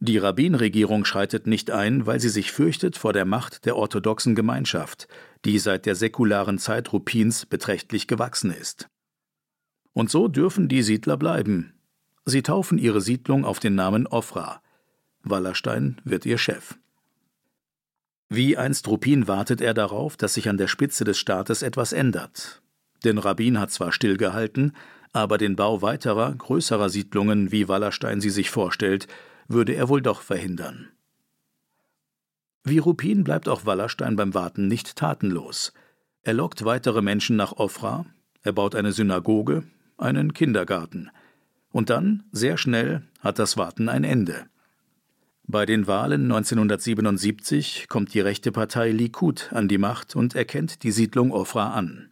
Die 0.00 0.18
Rabbin-Regierung 0.18 1.06
schreitet 1.06 1.46
nicht 1.46 1.70
ein, 1.70 2.04
weil 2.04 2.20
sie 2.20 2.28
sich 2.28 2.52
fürchtet 2.52 2.98
vor 2.98 3.14
der 3.14 3.24
Macht 3.24 3.64
der 3.64 3.74
orthodoxen 3.74 4.34
Gemeinschaft, 4.34 5.08
die 5.44 5.58
seit 5.58 5.86
der 5.86 5.94
säkularen 5.94 6.58
Zeit 6.58 6.92
Rupins 6.92 7.46
beträchtlich 7.46 8.06
gewachsen 8.06 8.50
ist. 8.50 8.88
Und 9.92 10.10
so 10.10 10.28
dürfen 10.28 10.68
die 10.68 10.82
Siedler 10.82 11.16
bleiben. 11.16 11.74
Sie 12.24 12.42
taufen 12.42 12.78
ihre 12.78 13.00
Siedlung 13.00 13.44
auf 13.44 13.58
den 13.58 13.74
Namen 13.74 14.06
Ofra. 14.06 14.62
Wallerstein 15.22 16.00
wird 16.04 16.26
ihr 16.26 16.38
Chef. 16.38 16.78
Wie 18.28 18.56
einst 18.56 18.86
Ruppin 18.88 19.26
wartet 19.26 19.60
er 19.60 19.72
darauf, 19.72 20.16
dass 20.16 20.34
sich 20.34 20.48
an 20.48 20.58
der 20.58 20.68
Spitze 20.68 21.04
des 21.04 21.18
Staates 21.18 21.62
etwas 21.62 21.92
ändert. 21.92 22.62
Denn 23.04 23.18
Rabin 23.18 23.58
hat 23.58 23.70
zwar 23.70 23.92
stillgehalten, 23.92 24.72
aber 25.12 25.38
den 25.38 25.56
Bau 25.56 25.80
weiterer, 25.80 26.34
größerer 26.34 26.90
Siedlungen, 26.90 27.50
wie 27.52 27.68
Wallerstein 27.68 28.20
sie 28.20 28.30
sich 28.30 28.50
vorstellt, 28.50 29.08
würde 29.46 29.72
er 29.72 29.88
wohl 29.88 30.02
doch 30.02 30.20
verhindern. 30.20 30.90
Wie 32.68 32.76
Ruppin 32.76 33.24
bleibt 33.24 33.48
auch 33.48 33.64
Wallerstein 33.64 34.14
beim 34.14 34.34
Warten 34.34 34.68
nicht 34.68 34.96
tatenlos. 34.96 35.72
Er 36.20 36.34
lockt 36.34 36.66
weitere 36.66 37.00
Menschen 37.00 37.34
nach 37.34 37.52
Ofra, 37.52 38.04
er 38.42 38.52
baut 38.52 38.74
eine 38.74 38.92
Synagoge, 38.92 39.62
einen 39.96 40.34
Kindergarten. 40.34 41.10
Und 41.70 41.88
dann, 41.88 42.24
sehr 42.30 42.58
schnell, 42.58 43.04
hat 43.20 43.38
das 43.38 43.56
Warten 43.56 43.88
ein 43.88 44.04
Ende. 44.04 44.48
Bei 45.44 45.64
den 45.64 45.86
Wahlen 45.86 46.24
1977 46.24 47.86
kommt 47.88 48.12
die 48.12 48.20
rechte 48.20 48.52
Partei 48.52 48.90
Likud 48.90 49.50
an 49.54 49.66
die 49.68 49.78
Macht 49.78 50.14
und 50.14 50.34
erkennt 50.34 50.82
die 50.82 50.92
Siedlung 50.92 51.32
Ofra 51.32 51.72
an. 51.72 52.10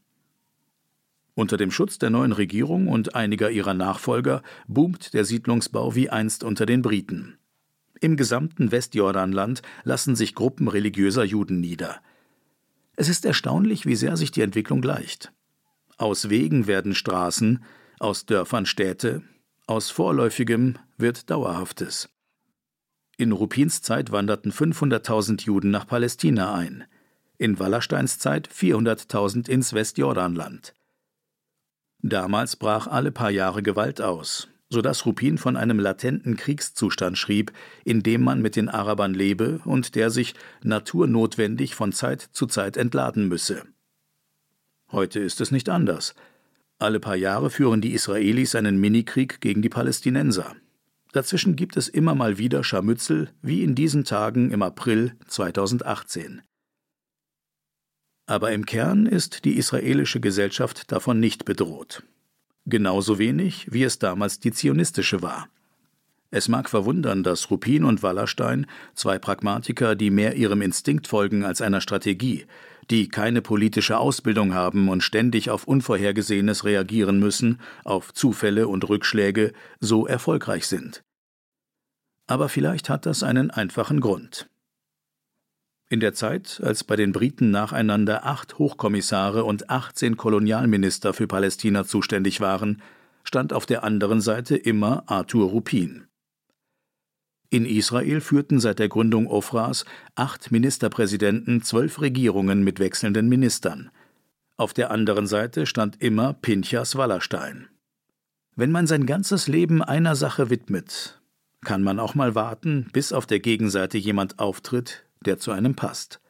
Unter 1.35 1.59
dem 1.59 1.71
Schutz 1.71 1.99
der 1.99 2.09
neuen 2.09 2.33
Regierung 2.33 2.89
und 2.89 3.15
einiger 3.15 3.51
ihrer 3.51 3.75
Nachfolger 3.75 4.43
boomt 4.69 5.13
der 5.13 5.27
Siedlungsbau 5.27 5.95
wie 5.95 6.09
einst 6.09 6.45
unter 6.45 6.65
den 6.65 6.81
Briten. 6.81 7.37
Im 8.01 8.17
gesamten 8.17 8.73
Westjordanland 8.73 9.63
lassen 9.85 10.17
sich 10.17 10.35
Gruppen 10.35 10.69
religiöser 10.69 11.25
Juden 11.25 11.61
nieder. 11.61 12.01
Es 12.97 13.09
ist 13.09 13.25
erstaunlich, 13.25 13.87
wie 13.87 13.97
sehr 13.97 14.17
sich 14.17 14.31
die 14.31 14.43
Entwicklung 14.43 14.81
gleicht. 14.81 15.33
Aus 15.99 16.29
Wegen 16.29 16.67
werden 16.67 16.95
Straßen, 16.95 17.65
aus 17.99 18.27
Dörfern 18.27 18.67
Städte, 18.67 19.23
aus 19.67 19.91
Vorläufigem 19.91 20.79
wird 20.97 21.31
Dauerhaftes. 21.31 22.09
In 23.17 23.33
Rupins 23.33 23.81
Zeit 23.81 24.13
wanderten 24.13 24.53
500.000 24.53 25.45
Juden 25.45 25.71
nach 25.71 25.87
Palästina 25.87 26.55
ein, 26.55 26.85
in 27.39 27.59
Wallersteins 27.59 28.19
Zeit 28.19 28.49
400.000 28.49 29.49
ins 29.49 29.73
Westjordanland. 29.73 30.75
Damals 32.03 32.57
brach 32.57 32.87
alle 32.87 33.11
paar 33.11 33.31
Jahre 33.31 33.63
Gewalt 33.63 34.01
aus, 34.03 34.49
so 34.69 34.83
dass 34.83 35.07
Rupin 35.07 35.39
von 35.39 35.57
einem 35.57 35.79
latenten 35.79 36.37
Kriegszustand 36.37 37.17
schrieb, 37.17 37.53
in 37.85 38.03
dem 38.03 38.23
man 38.23 38.43
mit 38.43 38.57
den 38.57 38.69
Arabern 38.69 39.15
lebe 39.15 39.61
und 39.65 39.95
der 39.95 40.11
sich 40.11 40.35
naturnotwendig 40.63 41.75
von 41.75 41.93
Zeit 41.93 42.21
zu 42.33 42.47
Zeit 42.47 42.77
entladen 42.77 43.29
müsse. 43.29 43.63
Heute 44.91 45.21
ist 45.21 45.41
es 45.41 45.51
nicht 45.51 45.69
anders. 45.69 46.15
Alle 46.79 47.01
paar 47.01 47.17
Jahre 47.17 47.51
führen 47.51 47.81
die 47.81 47.93
Israelis 47.93 48.55
einen 48.55 48.79
Minikrieg 48.79 49.41
gegen 49.41 49.63
die 49.63 49.69
Palästinenser. 49.69 50.55
Dazwischen 51.13 51.57
gibt 51.57 51.77
es 51.77 51.89
immer 51.89 52.15
mal 52.15 52.37
wieder 52.37 52.63
Scharmützel, 52.63 53.31
wie 53.41 53.63
in 53.63 53.75
diesen 53.75 54.05
Tagen 54.05 54.51
im 54.51 54.63
April 54.63 55.15
2018. 55.29 56.43
Aber 58.27 58.53
im 58.53 58.67
Kern 58.67 59.07
ist 59.07 59.45
die 59.45 59.57
israelische 59.57 60.21
Gesellschaft 60.21 60.91
davon 60.93 61.21
nicht 61.21 61.45
bedroht. 61.45 62.03
Genauso 62.67 63.19
wenig, 63.19 63.69
wie 63.71 63.85
es 63.85 63.99
damals 64.01 64.41
die 64.41 64.53
zionistische 64.53 65.23
war. 65.23 65.49
Es 66.33 66.49
mag 66.49 66.69
verwundern, 66.69 67.23
dass 67.23 67.51
Rupin 67.51 67.85
und 67.85 68.03
Wallerstein, 68.03 68.67
zwei 68.95 69.19
Pragmatiker, 69.19 69.95
die 69.95 70.11
mehr 70.11 70.35
ihrem 70.35 70.61
Instinkt 70.61 71.07
folgen 71.07 71.45
als 71.45 71.61
einer 71.61 71.81
Strategie, 71.81 72.47
die 72.91 73.09
keine 73.09 73.41
politische 73.41 73.99
Ausbildung 73.99 74.53
haben 74.53 74.89
und 74.89 75.03
ständig 75.03 75.51
auf 75.51 75.65
Unvorhergesehenes 75.65 76.65
reagieren 76.65 77.21
müssen, 77.21 77.61
auf 77.85 78.13
Zufälle 78.13 78.67
und 78.67 78.89
Rückschläge, 78.89 79.53
so 79.79 80.07
erfolgreich 80.07 80.67
sind. 80.67 81.05
Aber 82.27 82.49
vielleicht 82.49 82.89
hat 82.89 83.07
das 83.07 83.23
einen 83.23 83.53
einfachen 83.53 84.01
Grund. 84.01 84.49
In 85.89 86.01
der 86.01 86.15
Zeit, 86.15 86.61
als 86.65 86.83
bei 86.83 86.97
den 86.97 87.13
Briten 87.13 87.53
nacheinander 87.53 88.27
acht 88.27 88.59
Hochkommissare 88.59 89.45
und 89.45 89.71
18 89.71 90.17
Kolonialminister 90.17 91.13
für 91.13 91.29
Palästina 91.29 91.85
zuständig 91.85 92.41
waren, 92.41 92.83
stand 93.23 93.53
auf 93.53 93.67
der 93.67 93.85
anderen 93.85 94.21
Seite 94.21 94.57
immer 94.57 95.05
Arthur 95.07 95.49
Rupin. 95.51 96.07
In 97.51 97.65
Israel 97.65 98.21
führten 98.21 98.59
seit 98.59 98.81
der 98.81 98.89
Gründung 98.89 99.29
Ofras 99.29 99.85
acht 100.17 100.51
Ministerpräsidenten 100.51 101.63
zwölf 101.63 102.01
Regierungen 102.01 102.65
mit 102.65 102.81
wechselnden 102.81 103.29
Ministern. 103.29 103.91
Auf 104.57 104.75
der 104.75 104.91
anderen 104.91 105.29
Seite 105.29 105.67
stand 105.67 106.03
immer 106.03 106.33
Pinchas 106.33 106.97
Wallerstein. 106.97 107.69
Wenn 108.57 108.73
man 108.73 108.89
sein 108.89 109.07
ganzes 109.07 109.47
Leben 109.47 109.83
einer 109.83 110.17
Sache 110.17 110.51
widmet, 110.51 111.21
kann 111.65 111.83
man 111.83 112.01
auch 112.01 112.17
mal 112.17 112.35
warten, 112.35 112.89
bis 112.93 113.13
auf 113.13 113.27
der 113.27 113.39
Gegenseite 113.39 113.99
jemand 113.99 114.41
auftritt, 114.41 115.06
der 115.27 115.39
zu 115.39 115.51
einem 115.51 115.75
passt. 115.75 116.21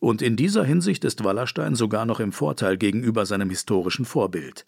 Und 0.00 0.22
in 0.22 0.36
dieser 0.36 0.64
Hinsicht 0.64 1.04
ist 1.04 1.24
Wallerstein 1.24 1.74
sogar 1.74 2.06
noch 2.06 2.20
im 2.20 2.32
Vorteil 2.32 2.76
gegenüber 2.76 3.26
seinem 3.26 3.50
historischen 3.50 4.04
Vorbild. 4.04 4.64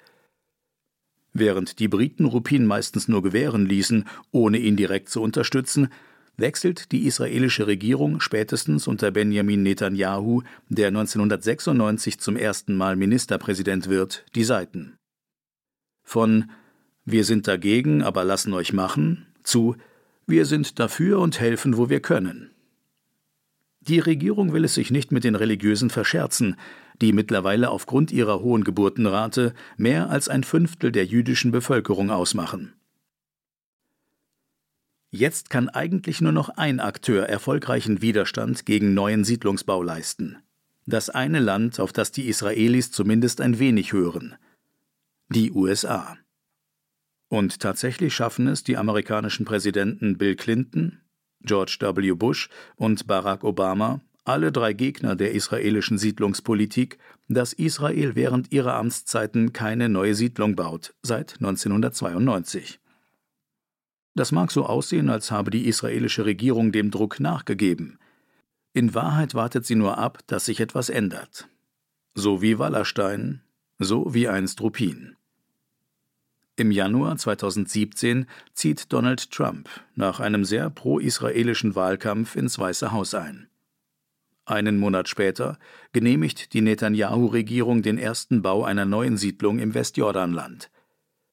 Während 1.32 1.78
die 1.78 1.86
Briten 1.86 2.24
Rupin 2.24 2.66
meistens 2.66 3.06
nur 3.06 3.22
gewähren 3.22 3.66
ließen, 3.66 4.06
ohne 4.32 4.58
ihn 4.58 4.76
direkt 4.76 5.08
zu 5.08 5.22
unterstützen, 5.22 5.88
wechselt 6.36 6.90
die 6.90 7.06
israelische 7.06 7.66
Regierung 7.66 8.20
spätestens 8.20 8.88
unter 8.88 9.10
Benjamin 9.12 9.62
Netanyahu, 9.62 10.42
der 10.68 10.88
1996 10.88 12.18
zum 12.18 12.36
ersten 12.36 12.76
Mal 12.76 12.96
Ministerpräsident 12.96 13.88
wird, 13.88 14.24
die 14.34 14.44
Seiten. 14.44 14.96
Von 16.02 16.50
Wir 17.04 17.24
sind 17.24 17.46
dagegen, 17.46 18.02
aber 18.02 18.24
lassen 18.24 18.52
euch 18.52 18.72
machen 18.72 19.26
zu 19.42 19.76
Wir 20.26 20.46
sind 20.46 20.78
dafür 20.78 21.20
und 21.20 21.40
helfen, 21.40 21.76
wo 21.76 21.88
wir 21.88 22.00
können. 22.00 22.50
Die 23.80 23.98
Regierung 23.98 24.52
will 24.52 24.64
es 24.64 24.74
sich 24.74 24.90
nicht 24.90 25.10
mit 25.10 25.24
den 25.24 25.34
Religiösen 25.34 25.88
verscherzen, 25.88 26.56
die 27.00 27.12
mittlerweile 27.12 27.70
aufgrund 27.70 28.12
ihrer 28.12 28.40
hohen 28.40 28.62
Geburtenrate 28.62 29.54
mehr 29.76 30.10
als 30.10 30.28
ein 30.28 30.44
Fünftel 30.44 30.92
der 30.92 31.06
jüdischen 31.06 31.50
Bevölkerung 31.50 32.10
ausmachen. 32.10 32.74
Jetzt 35.10 35.50
kann 35.50 35.68
eigentlich 35.68 36.20
nur 36.20 36.32
noch 36.32 36.50
ein 36.50 36.78
Akteur 36.78 37.28
erfolgreichen 37.28 38.00
Widerstand 38.00 38.64
gegen 38.64 38.94
neuen 38.94 39.24
Siedlungsbau 39.24 39.82
leisten. 39.82 40.36
Das 40.86 41.10
eine 41.10 41.40
Land, 41.40 41.80
auf 41.80 41.92
das 41.92 42.12
die 42.12 42.28
Israelis 42.28 42.92
zumindest 42.92 43.40
ein 43.40 43.58
wenig 43.58 43.92
hören. 43.92 44.36
Die 45.28 45.50
USA. 45.52 46.16
Und 47.28 47.60
tatsächlich 47.60 48.14
schaffen 48.14 48.46
es 48.46 48.62
die 48.62 48.76
amerikanischen 48.76 49.44
Präsidenten 49.44 50.18
Bill 50.18 50.36
Clinton, 50.36 51.00
George 51.42 51.78
W. 51.80 52.12
Bush 52.12 52.48
und 52.76 53.06
Barack 53.06 53.44
Obama, 53.44 54.00
alle 54.24 54.52
drei 54.52 54.72
Gegner 54.72 55.16
der 55.16 55.32
israelischen 55.32 55.98
Siedlungspolitik, 55.98 56.98
dass 57.28 57.52
Israel 57.52 58.14
während 58.14 58.52
ihrer 58.52 58.74
Amtszeiten 58.74 59.52
keine 59.52 59.88
neue 59.88 60.14
Siedlung 60.14 60.56
baut, 60.56 60.94
seit 61.02 61.36
1992. 61.36 62.80
Das 64.14 64.32
mag 64.32 64.50
so 64.50 64.66
aussehen, 64.66 65.08
als 65.08 65.30
habe 65.30 65.50
die 65.50 65.66
israelische 65.66 66.26
Regierung 66.26 66.72
dem 66.72 66.90
Druck 66.90 67.20
nachgegeben. 67.20 67.98
In 68.72 68.94
Wahrheit 68.94 69.34
wartet 69.34 69.66
sie 69.66 69.74
nur 69.74 69.98
ab, 69.98 70.18
dass 70.26 70.44
sich 70.44 70.60
etwas 70.60 70.88
ändert. 70.88 71.48
So 72.14 72.42
wie 72.42 72.58
Wallerstein, 72.58 73.42
so 73.78 74.12
wie 74.12 74.28
einst 74.28 74.60
Rupin. 74.60 75.16
Im 76.60 76.70
Januar 76.70 77.16
2017 77.16 78.26
zieht 78.52 78.92
Donald 78.92 79.30
Trump 79.30 79.70
nach 79.94 80.20
einem 80.20 80.44
sehr 80.44 80.68
pro-israelischen 80.68 81.74
Wahlkampf 81.74 82.36
ins 82.36 82.58
Weiße 82.58 82.92
Haus 82.92 83.14
ein. 83.14 83.48
Einen 84.44 84.76
Monat 84.76 85.08
später 85.08 85.58
genehmigt 85.94 86.52
die 86.52 86.60
Netanyahu-Regierung 86.60 87.80
den 87.80 87.96
ersten 87.96 88.42
Bau 88.42 88.62
einer 88.62 88.84
neuen 88.84 89.16
Siedlung 89.16 89.58
im 89.58 89.72
Westjordanland. 89.72 90.70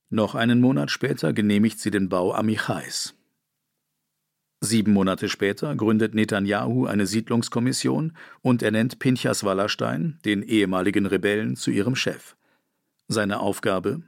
Noch 0.10 0.34
einen 0.34 0.62
Monat 0.62 0.92
später 0.92 1.34
genehmigt 1.34 1.82
sie 1.82 1.92
den 1.92 2.08
Bau 2.08 2.34
Amichais. 2.34 3.14
Sieben 4.62 4.94
Monate 4.94 5.28
später 5.28 5.76
gründet 5.76 6.16
Netanyahu 6.16 6.86
eine 6.86 7.06
Siedlungskommission 7.06 8.16
und 8.42 8.64
ernennt 8.64 9.00
Pinchas 9.00 9.44
Wallerstein, 9.44 10.20
den 10.24 10.42
ehemaligen 10.42 11.06
Rebellen, 11.06 11.58
zu 11.58 11.70
ihrem 11.70 11.98
Chef. 11.98 12.38
Seine 13.10 13.42
Aufgabe 13.42 14.04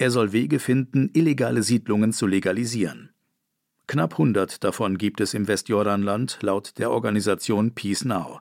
er 0.00 0.10
soll 0.10 0.32
Wege 0.32 0.58
finden, 0.60 1.10
illegale 1.12 1.62
Siedlungen 1.62 2.14
zu 2.14 2.26
legalisieren. 2.26 3.10
Knapp 3.86 4.12
100 4.12 4.64
davon 4.64 4.96
gibt 4.96 5.20
es 5.20 5.34
im 5.34 5.46
Westjordanland 5.46 6.38
laut 6.40 6.78
der 6.78 6.90
Organisation 6.90 7.74
Peace 7.74 8.06
Now. 8.06 8.40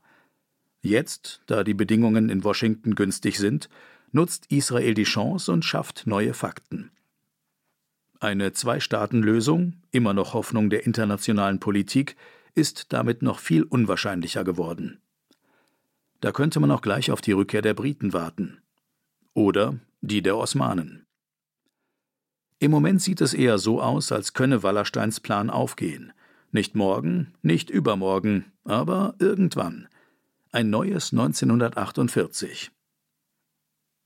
Jetzt, 0.82 1.42
da 1.48 1.66
die 1.66 1.74
Bedingungen 1.74 2.30
in 2.30 2.46
Washington 2.46 2.96
günstig 2.96 3.38
sind, 3.38 3.68
nutzt 4.14 4.46
Israel 4.50 4.94
die 4.94 5.04
Chance 5.04 5.52
und 5.52 5.66
schafft 5.66 6.08
neue 6.08 6.34
Fakten. 6.34 6.92
Eine 8.22 8.54
Zwei-Staaten-Lösung, 8.54 9.82
immer 9.92 10.14
noch 10.14 10.34
Hoffnung 10.34 10.70
der 10.70 10.86
internationalen 10.86 11.60
Politik, 11.60 12.16
ist 12.56 12.94
damit 12.94 13.22
noch 13.22 13.40
viel 13.40 13.64
unwahrscheinlicher 13.64 14.46
geworden. 14.46 15.02
Da 16.22 16.32
könnte 16.32 16.62
man 16.62 16.72
auch 16.72 16.82
gleich 16.82 17.12
auf 17.12 17.20
die 17.20 17.34
Rückkehr 17.34 17.62
der 17.62 17.74
Briten 17.74 18.14
warten. 18.14 18.62
Oder 19.34 19.78
die 20.00 20.22
der 20.22 20.38
Osmanen. 20.38 21.06
Im 22.60 22.72
Moment 22.72 23.02
sieht 23.02 23.22
es 23.22 23.34
eher 23.34 23.58
so 23.58 23.82
aus, 23.82 24.12
als 24.12 24.34
könne 24.34 24.64
Wallersteins 24.64 25.22
Plan 25.22 25.50
aufgehen. 25.50 26.12
Nicht 26.52 26.76
morgen, 26.76 27.34
nicht 27.42 27.70
übermorgen, 27.70 28.52
aber 28.66 29.16
irgendwann. 29.20 29.88
Ein 30.52 30.70
neues 30.70 31.14
1948. 31.14 32.72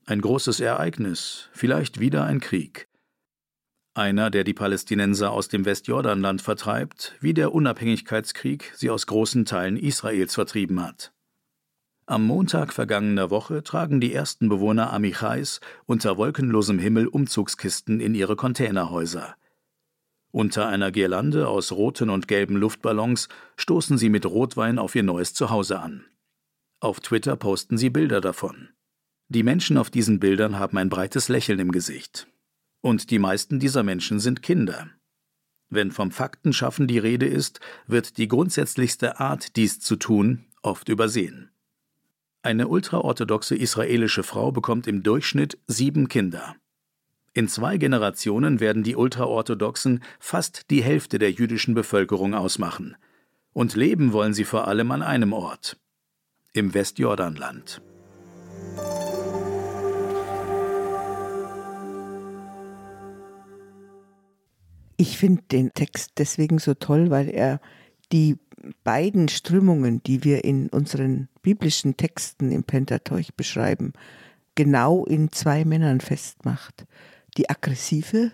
Ein 0.06 0.20
großes 0.20 0.60
Ereignis, 0.60 1.48
vielleicht 1.52 1.98
wieder 1.98 2.24
ein 2.24 2.38
Krieg. 2.40 2.86
Einer, 3.94 4.30
der 4.30 4.44
die 4.44 4.54
Palästinenser 4.54 5.30
aus 5.30 5.48
dem 5.48 5.64
Westjordanland 5.64 6.42
vertreibt, 6.42 7.14
wie 7.20 7.32
der 7.32 7.54
Unabhängigkeitskrieg 7.54 8.72
sie 8.76 8.90
aus 8.90 9.06
großen 9.06 9.46
Teilen 9.46 9.76
Israels 9.76 10.34
vertrieben 10.34 10.82
hat. 10.82 11.13
Am 12.06 12.26
Montag 12.26 12.74
vergangener 12.74 13.30
Woche 13.30 13.62
tragen 13.62 13.98
die 13.98 14.12
ersten 14.12 14.50
Bewohner 14.50 14.92
Amichais 14.92 15.60
unter 15.86 16.18
wolkenlosem 16.18 16.78
Himmel 16.78 17.06
Umzugskisten 17.06 17.98
in 17.98 18.14
ihre 18.14 18.36
Containerhäuser. 18.36 19.36
Unter 20.30 20.66
einer 20.66 20.92
Girlande 20.92 21.48
aus 21.48 21.72
roten 21.72 22.10
und 22.10 22.28
gelben 22.28 22.56
Luftballons 22.56 23.28
stoßen 23.56 23.96
sie 23.96 24.10
mit 24.10 24.26
Rotwein 24.26 24.78
auf 24.78 24.94
ihr 24.94 25.02
neues 25.02 25.32
Zuhause 25.32 25.80
an. 25.80 26.04
Auf 26.78 27.00
Twitter 27.00 27.36
posten 27.36 27.78
sie 27.78 27.88
Bilder 27.88 28.20
davon. 28.20 28.68
Die 29.28 29.42
Menschen 29.42 29.78
auf 29.78 29.88
diesen 29.88 30.20
Bildern 30.20 30.58
haben 30.58 30.76
ein 30.76 30.90
breites 30.90 31.30
Lächeln 31.30 31.58
im 31.58 31.72
Gesicht. 31.72 32.26
Und 32.82 33.10
die 33.10 33.18
meisten 33.18 33.60
dieser 33.60 33.82
Menschen 33.82 34.20
sind 34.20 34.42
Kinder. 34.42 34.90
Wenn 35.70 35.90
vom 35.90 36.10
Faktenschaffen 36.10 36.86
die 36.86 36.98
Rede 36.98 37.26
ist, 37.26 37.60
wird 37.86 38.18
die 38.18 38.28
grundsätzlichste 38.28 39.20
Art, 39.20 39.56
dies 39.56 39.80
zu 39.80 39.96
tun, 39.96 40.44
oft 40.60 40.90
übersehen. 40.90 41.53
Eine 42.44 42.68
ultraorthodoxe 42.68 43.56
israelische 43.56 44.22
Frau 44.22 44.52
bekommt 44.52 44.86
im 44.86 45.02
Durchschnitt 45.02 45.56
sieben 45.66 46.08
Kinder. 46.08 46.56
In 47.32 47.48
zwei 47.48 47.78
Generationen 47.78 48.60
werden 48.60 48.82
die 48.82 48.96
Ultraorthodoxen 48.96 50.04
fast 50.20 50.70
die 50.70 50.82
Hälfte 50.82 51.18
der 51.18 51.30
jüdischen 51.30 51.72
Bevölkerung 51.74 52.34
ausmachen. 52.34 52.96
Und 53.54 53.76
leben 53.76 54.12
wollen 54.12 54.34
sie 54.34 54.44
vor 54.44 54.68
allem 54.68 54.90
an 54.90 55.00
einem 55.00 55.32
Ort, 55.32 55.78
im 56.52 56.74
Westjordanland. 56.74 57.80
Ich 64.98 65.16
finde 65.16 65.42
den 65.50 65.72
Text 65.72 66.10
deswegen 66.18 66.58
so 66.58 66.74
toll, 66.74 67.08
weil 67.08 67.30
er 67.30 67.58
die 68.12 68.36
beiden 68.82 69.28
Strömungen, 69.28 70.02
die 70.02 70.24
wir 70.24 70.44
in 70.44 70.68
unseren 70.68 71.28
biblischen 71.42 71.96
Texten 71.96 72.50
im 72.50 72.64
Pentateuch 72.64 73.32
beschreiben, 73.36 73.92
genau 74.54 75.04
in 75.04 75.30
zwei 75.32 75.64
Männern 75.64 76.00
festmacht. 76.00 76.86
Die 77.36 77.50
aggressive 77.50 78.32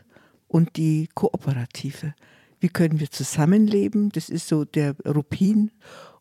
und 0.48 0.76
die 0.76 1.08
kooperative. 1.14 2.14
Wie 2.60 2.68
können 2.68 3.00
wir 3.00 3.10
zusammenleben? 3.10 4.10
Das 4.10 4.28
ist 4.28 4.48
so 4.48 4.64
der 4.64 4.94
Rupin. 5.06 5.70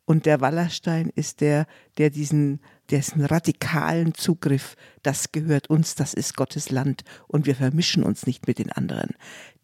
Und 0.05 0.25
der 0.25 0.41
Wallerstein 0.41 1.11
ist 1.13 1.39
der, 1.41 1.67
der 1.97 2.09
diesen, 2.09 2.61
dessen 2.89 3.23
radikalen 3.23 4.15
Zugriff, 4.15 4.75
das 5.03 5.31
gehört 5.31 5.69
uns, 5.69 5.93
das 5.93 6.15
ist 6.15 6.35
Gottes 6.35 6.71
Land 6.71 7.03
und 7.27 7.45
wir 7.45 7.55
vermischen 7.55 8.01
uns 8.01 8.25
nicht 8.25 8.47
mit 8.47 8.57
den 8.57 8.71
anderen. 8.71 9.11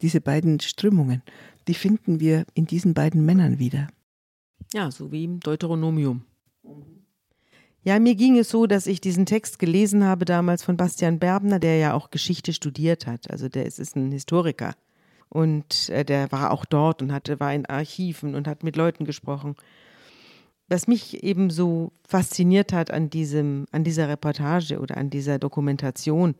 Diese 0.03 0.21
beiden 0.21 0.59
Strömungen, 0.59 1.23
die 1.67 1.73
finden 1.73 2.19
wir 2.19 2.45
in 2.53 2.67
diesen 2.67 2.93
beiden 2.93 3.25
Männern 3.25 3.57
wieder. 3.57 3.87
Ja, 4.73 4.91
so 4.91 5.11
wie 5.11 5.23
im 5.23 5.39
Deuteronomium. 5.39 6.23
Ja, 7.83 7.99
mir 7.99 8.15
ging 8.15 8.37
es 8.37 8.49
so, 8.49 8.65
dass 8.65 8.87
ich 8.87 8.99
diesen 8.99 9.27
Text 9.27 9.59
gelesen 9.59 10.03
habe 10.03 10.25
damals 10.25 10.63
von 10.63 10.75
Bastian 10.75 11.19
Berbner, 11.19 11.59
der 11.59 11.77
ja 11.77 11.93
auch 11.93 12.09
Geschichte 12.09 12.51
studiert 12.51 13.05
hat. 13.05 13.29
Also 13.29 13.47
der 13.47 13.67
ist, 13.67 13.79
ist 13.79 13.95
ein 13.95 14.11
Historiker. 14.11 14.73
Und 15.29 15.89
äh, 15.89 16.03
der 16.03 16.31
war 16.31 16.51
auch 16.51 16.65
dort 16.65 17.01
und 17.01 17.11
hatte, 17.11 17.39
war 17.39 17.53
in 17.53 17.67
Archiven 17.67 18.33
und 18.33 18.47
hat 18.47 18.63
mit 18.63 18.75
Leuten 18.75 19.05
gesprochen. 19.05 19.55
Was 20.67 20.87
mich 20.87 21.23
eben 21.23 21.51
so 21.51 21.91
fasziniert 22.07 22.73
hat 22.73 22.89
an, 22.89 23.11
diesem, 23.11 23.65
an 23.71 23.83
dieser 23.83 24.09
Reportage 24.09 24.79
oder 24.79 24.97
an 24.97 25.11
dieser 25.11 25.37
Dokumentation, 25.37 26.33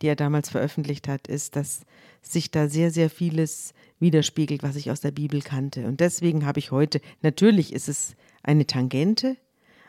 die 0.00 0.06
er 0.06 0.16
damals 0.16 0.48
veröffentlicht 0.48 1.08
hat, 1.08 1.28
ist, 1.28 1.56
dass 1.56 1.82
sich 2.22 2.50
da 2.50 2.68
sehr, 2.68 2.90
sehr 2.90 3.10
vieles 3.10 3.74
widerspiegelt, 3.98 4.62
was 4.62 4.76
ich 4.76 4.90
aus 4.90 5.00
der 5.00 5.10
Bibel 5.10 5.40
kannte. 5.42 5.86
Und 5.86 6.00
deswegen 6.00 6.44
habe 6.44 6.58
ich 6.58 6.70
heute, 6.70 7.00
natürlich 7.22 7.72
ist 7.72 7.88
es 7.88 8.16
eine 8.42 8.66
Tangente, 8.66 9.36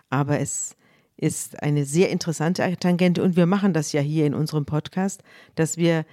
aber 0.10 0.40
es 0.40 0.76
ist 1.18 1.62
eine 1.62 1.86
sehr 1.86 2.10
interessante 2.10 2.78
Tangente 2.78 3.24
und 3.24 3.36
wir 3.36 3.46
machen 3.46 3.74
das 3.74 3.92
ja 3.92 4.02
hier 4.02 4.26
in 4.26 4.34
unserem 4.34 4.66
Podcast, 4.66 5.24
dass 5.56 5.78
wir 5.78 6.06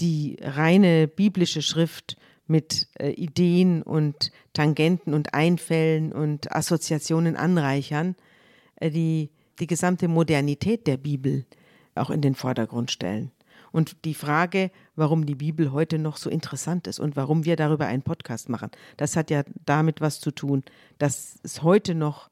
die 0.00 0.36
reine 0.40 1.06
biblische 1.06 1.62
Schrift 1.62 2.16
mit 2.46 2.88
äh, 2.98 3.10
Ideen 3.10 3.82
und 3.82 4.32
Tangenten 4.52 5.14
und 5.14 5.34
Einfällen 5.34 6.12
und 6.12 6.50
Assoziationen 6.52 7.36
anreichern, 7.36 8.16
äh, 8.76 8.90
die 8.90 9.30
die 9.60 9.66
gesamte 9.66 10.08
Modernität 10.08 10.86
der 10.86 10.96
Bibel 10.96 11.44
auch 11.94 12.10
in 12.10 12.22
den 12.22 12.34
Vordergrund 12.34 12.90
stellen. 12.90 13.30
Und 13.72 14.04
die 14.04 14.14
Frage, 14.14 14.70
warum 14.96 15.26
die 15.26 15.34
Bibel 15.34 15.72
heute 15.72 15.98
noch 15.98 16.16
so 16.16 16.30
interessant 16.30 16.86
ist 16.86 16.98
und 16.98 17.16
warum 17.16 17.44
wir 17.44 17.56
darüber 17.56 17.86
einen 17.86 18.02
Podcast 18.02 18.48
machen, 18.48 18.70
das 18.96 19.16
hat 19.16 19.30
ja 19.30 19.42
damit 19.64 20.00
was 20.00 20.20
zu 20.20 20.30
tun, 20.30 20.64
dass 20.98 21.38
es 21.42 21.62
heute 21.62 21.94
noch 21.94 22.30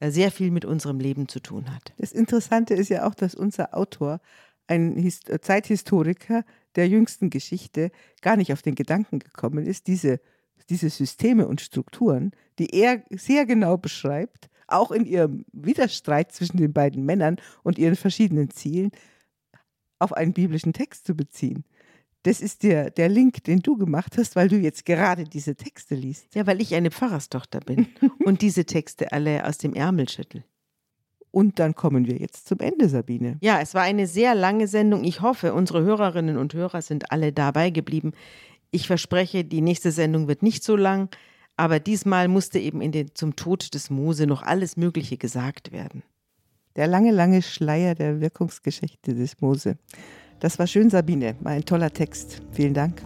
äh, 0.00 0.10
sehr 0.10 0.30
viel 0.30 0.50
mit 0.50 0.64
unserem 0.64 1.00
Leben 1.00 1.28
zu 1.28 1.40
tun 1.40 1.74
hat. 1.74 1.92
Das 1.98 2.12
Interessante 2.12 2.74
ist 2.74 2.90
ja 2.90 3.06
auch, 3.06 3.14
dass 3.14 3.34
unser 3.34 3.76
Autor, 3.76 4.20
ein 4.66 4.96
Hist 4.96 5.30
Zeithistoriker 5.42 6.44
der 6.74 6.88
jüngsten 6.88 7.30
Geschichte, 7.30 7.90
gar 8.20 8.36
nicht 8.36 8.52
auf 8.52 8.62
den 8.62 8.74
Gedanken 8.74 9.20
gekommen 9.20 9.64
ist, 9.64 9.86
diese, 9.86 10.20
diese 10.68 10.90
Systeme 10.90 11.46
und 11.46 11.60
Strukturen, 11.60 12.32
die 12.58 12.74
er 12.74 13.02
sehr 13.10 13.46
genau 13.46 13.76
beschreibt, 13.78 14.50
auch 14.66 14.90
in 14.90 15.06
ihrem 15.06 15.44
Widerstreit 15.52 16.32
zwischen 16.32 16.56
den 16.56 16.72
beiden 16.72 17.04
Männern 17.04 17.36
und 17.62 17.78
ihren 17.78 17.96
verschiedenen 17.96 18.50
Zielen, 18.50 18.90
auf 19.98 20.12
einen 20.12 20.32
biblischen 20.32 20.72
Text 20.72 21.06
zu 21.06 21.14
beziehen. 21.14 21.64
Das 22.22 22.40
ist 22.40 22.64
der, 22.64 22.90
der 22.90 23.08
Link, 23.08 23.44
den 23.44 23.60
du 23.60 23.76
gemacht 23.76 24.16
hast, 24.18 24.34
weil 24.34 24.48
du 24.48 24.56
jetzt 24.56 24.84
gerade 24.84 25.24
diese 25.24 25.54
Texte 25.54 25.94
liest. 25.94 26.34
Ja, 26.34 26.46
weil 26.46 26.60
ich 26.60 26.74
eine 26.74 26.90
Pfarrerstochter 26.90 27.60
bin 27.60 27.86
und 28.24 28.42
diese 28.42 28.64
Texte 28.64 29.12
alle 29.12 29.46
aus 29.46 29.58
dem 29.58 29.74
Ärmel 29.74 30.08
schüttel. 30.08 30.44
Und 31.30 31.58
dann 31.58 31.74
kommen 31.74 32.06
wir 32.06 32.16
jetzt 32.16 32.48
zum 32.48 32.58
Ende, 32.60 32.88
Sabine. 32.88 33.36
Ja, 33.42 33.60
es 33.60 33.74
war 33.74 33.82
eine 33.82 34.06
sehr 34.06 34.34
lange 34.34 34.68
Sendung. 34.68 35.04
Ich 35.04 35.20
hoffe, 35.20 35.54
unsere 35.54 35.82
Hörerinnen 35.82 36.36
und 36.36 36.54
Hörer 36.54 36.82
sind 36.82 37.12
alle 37.12 37.32
dabei 37.32 37.70
geblieben. 37.70 38.12
Ich 38.70 38.86
verspreche, 38.86 39.44
die 39.44 39.60
nächste 39.60 39.92
Sendung 39.92 40.28
wird 40.28 40.42
nicht 40.42 40.64
so 40.64 40.76
lang, 40.76 41.10
aber 41.56 41.78
diesmal 41.78 42.28
musste 42.28 42.58
eben 42.58 42.80
in 42.80 42.90
den, 42.90 43.14
zum 43.14 43.36
Tod 43.36 43.74
des 43.74 43.90
Mose 43.90 44.26
noch 44.26 44.42
alles 44.42 44.76
Mögliche 44.76 45.16
gesagt 45.16 45.72
werden. 45.72 46.02
Der 46.76 46.86
lange, 46.86 47.10
lange 47.10 47.40
Schleier 47.40 47.94
der 47.94 48.20
Wirkungsgeschichte 48.20 49.14
des 49.14 49.40
Mose. 49.40 49.78
Das 50.40 50.58
war 50.58 50.66
schön, 50.66 50.90
Sabine. 50.90 51.34
War 51.40 51.52
ein 51.52 51.64
toller 51.64 51.90
Text. 51.90 52.42
Vielen 52.52 52.74
Dank. 52.74 53.02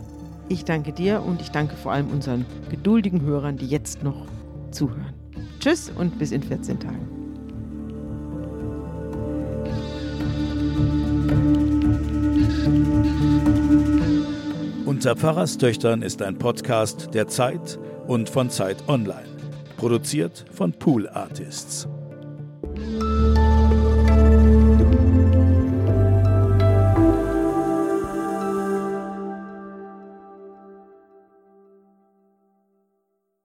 Ich 0.48 0.64
danke 0.64 0.92
dir 0.92 1.22
und 1.22 1.40
ich 1.40 1.50
danke 1.52 1.76
vor 1.76 1.92
allem 1.92 2.10
unseren 2.10 2.44
geduldigen 2.68 3.22
Hörern, 3.22 3.56
die 3.56 3.68
jetzt 3.68 4.02
noch 4.02 4.26
zuhören. 4.72 5.14
Tschüss 5.60 5.90
und 5.90 6.18
bis 6.18 6.32
in 6.32 6.42
14 6.42 6.80
Tagen. 6.80 7.08
Unter 14.84 15.14
Pfarrerstöchtern 15.14 16.02
ist 16.02 16.20
ein 16.20 16.36
Podcast 16.36 17.14
der 17.14 17.28
Zeit 17.28 17.78
und 18.08 18.28
von 18.28 18.50
Zeit 18.50 18.88
Online. 18.88 19.28
Produziert 19.76 20.44
von 20.52 20.72
Pool 20.72 21.08
Artists. 21.08 21.88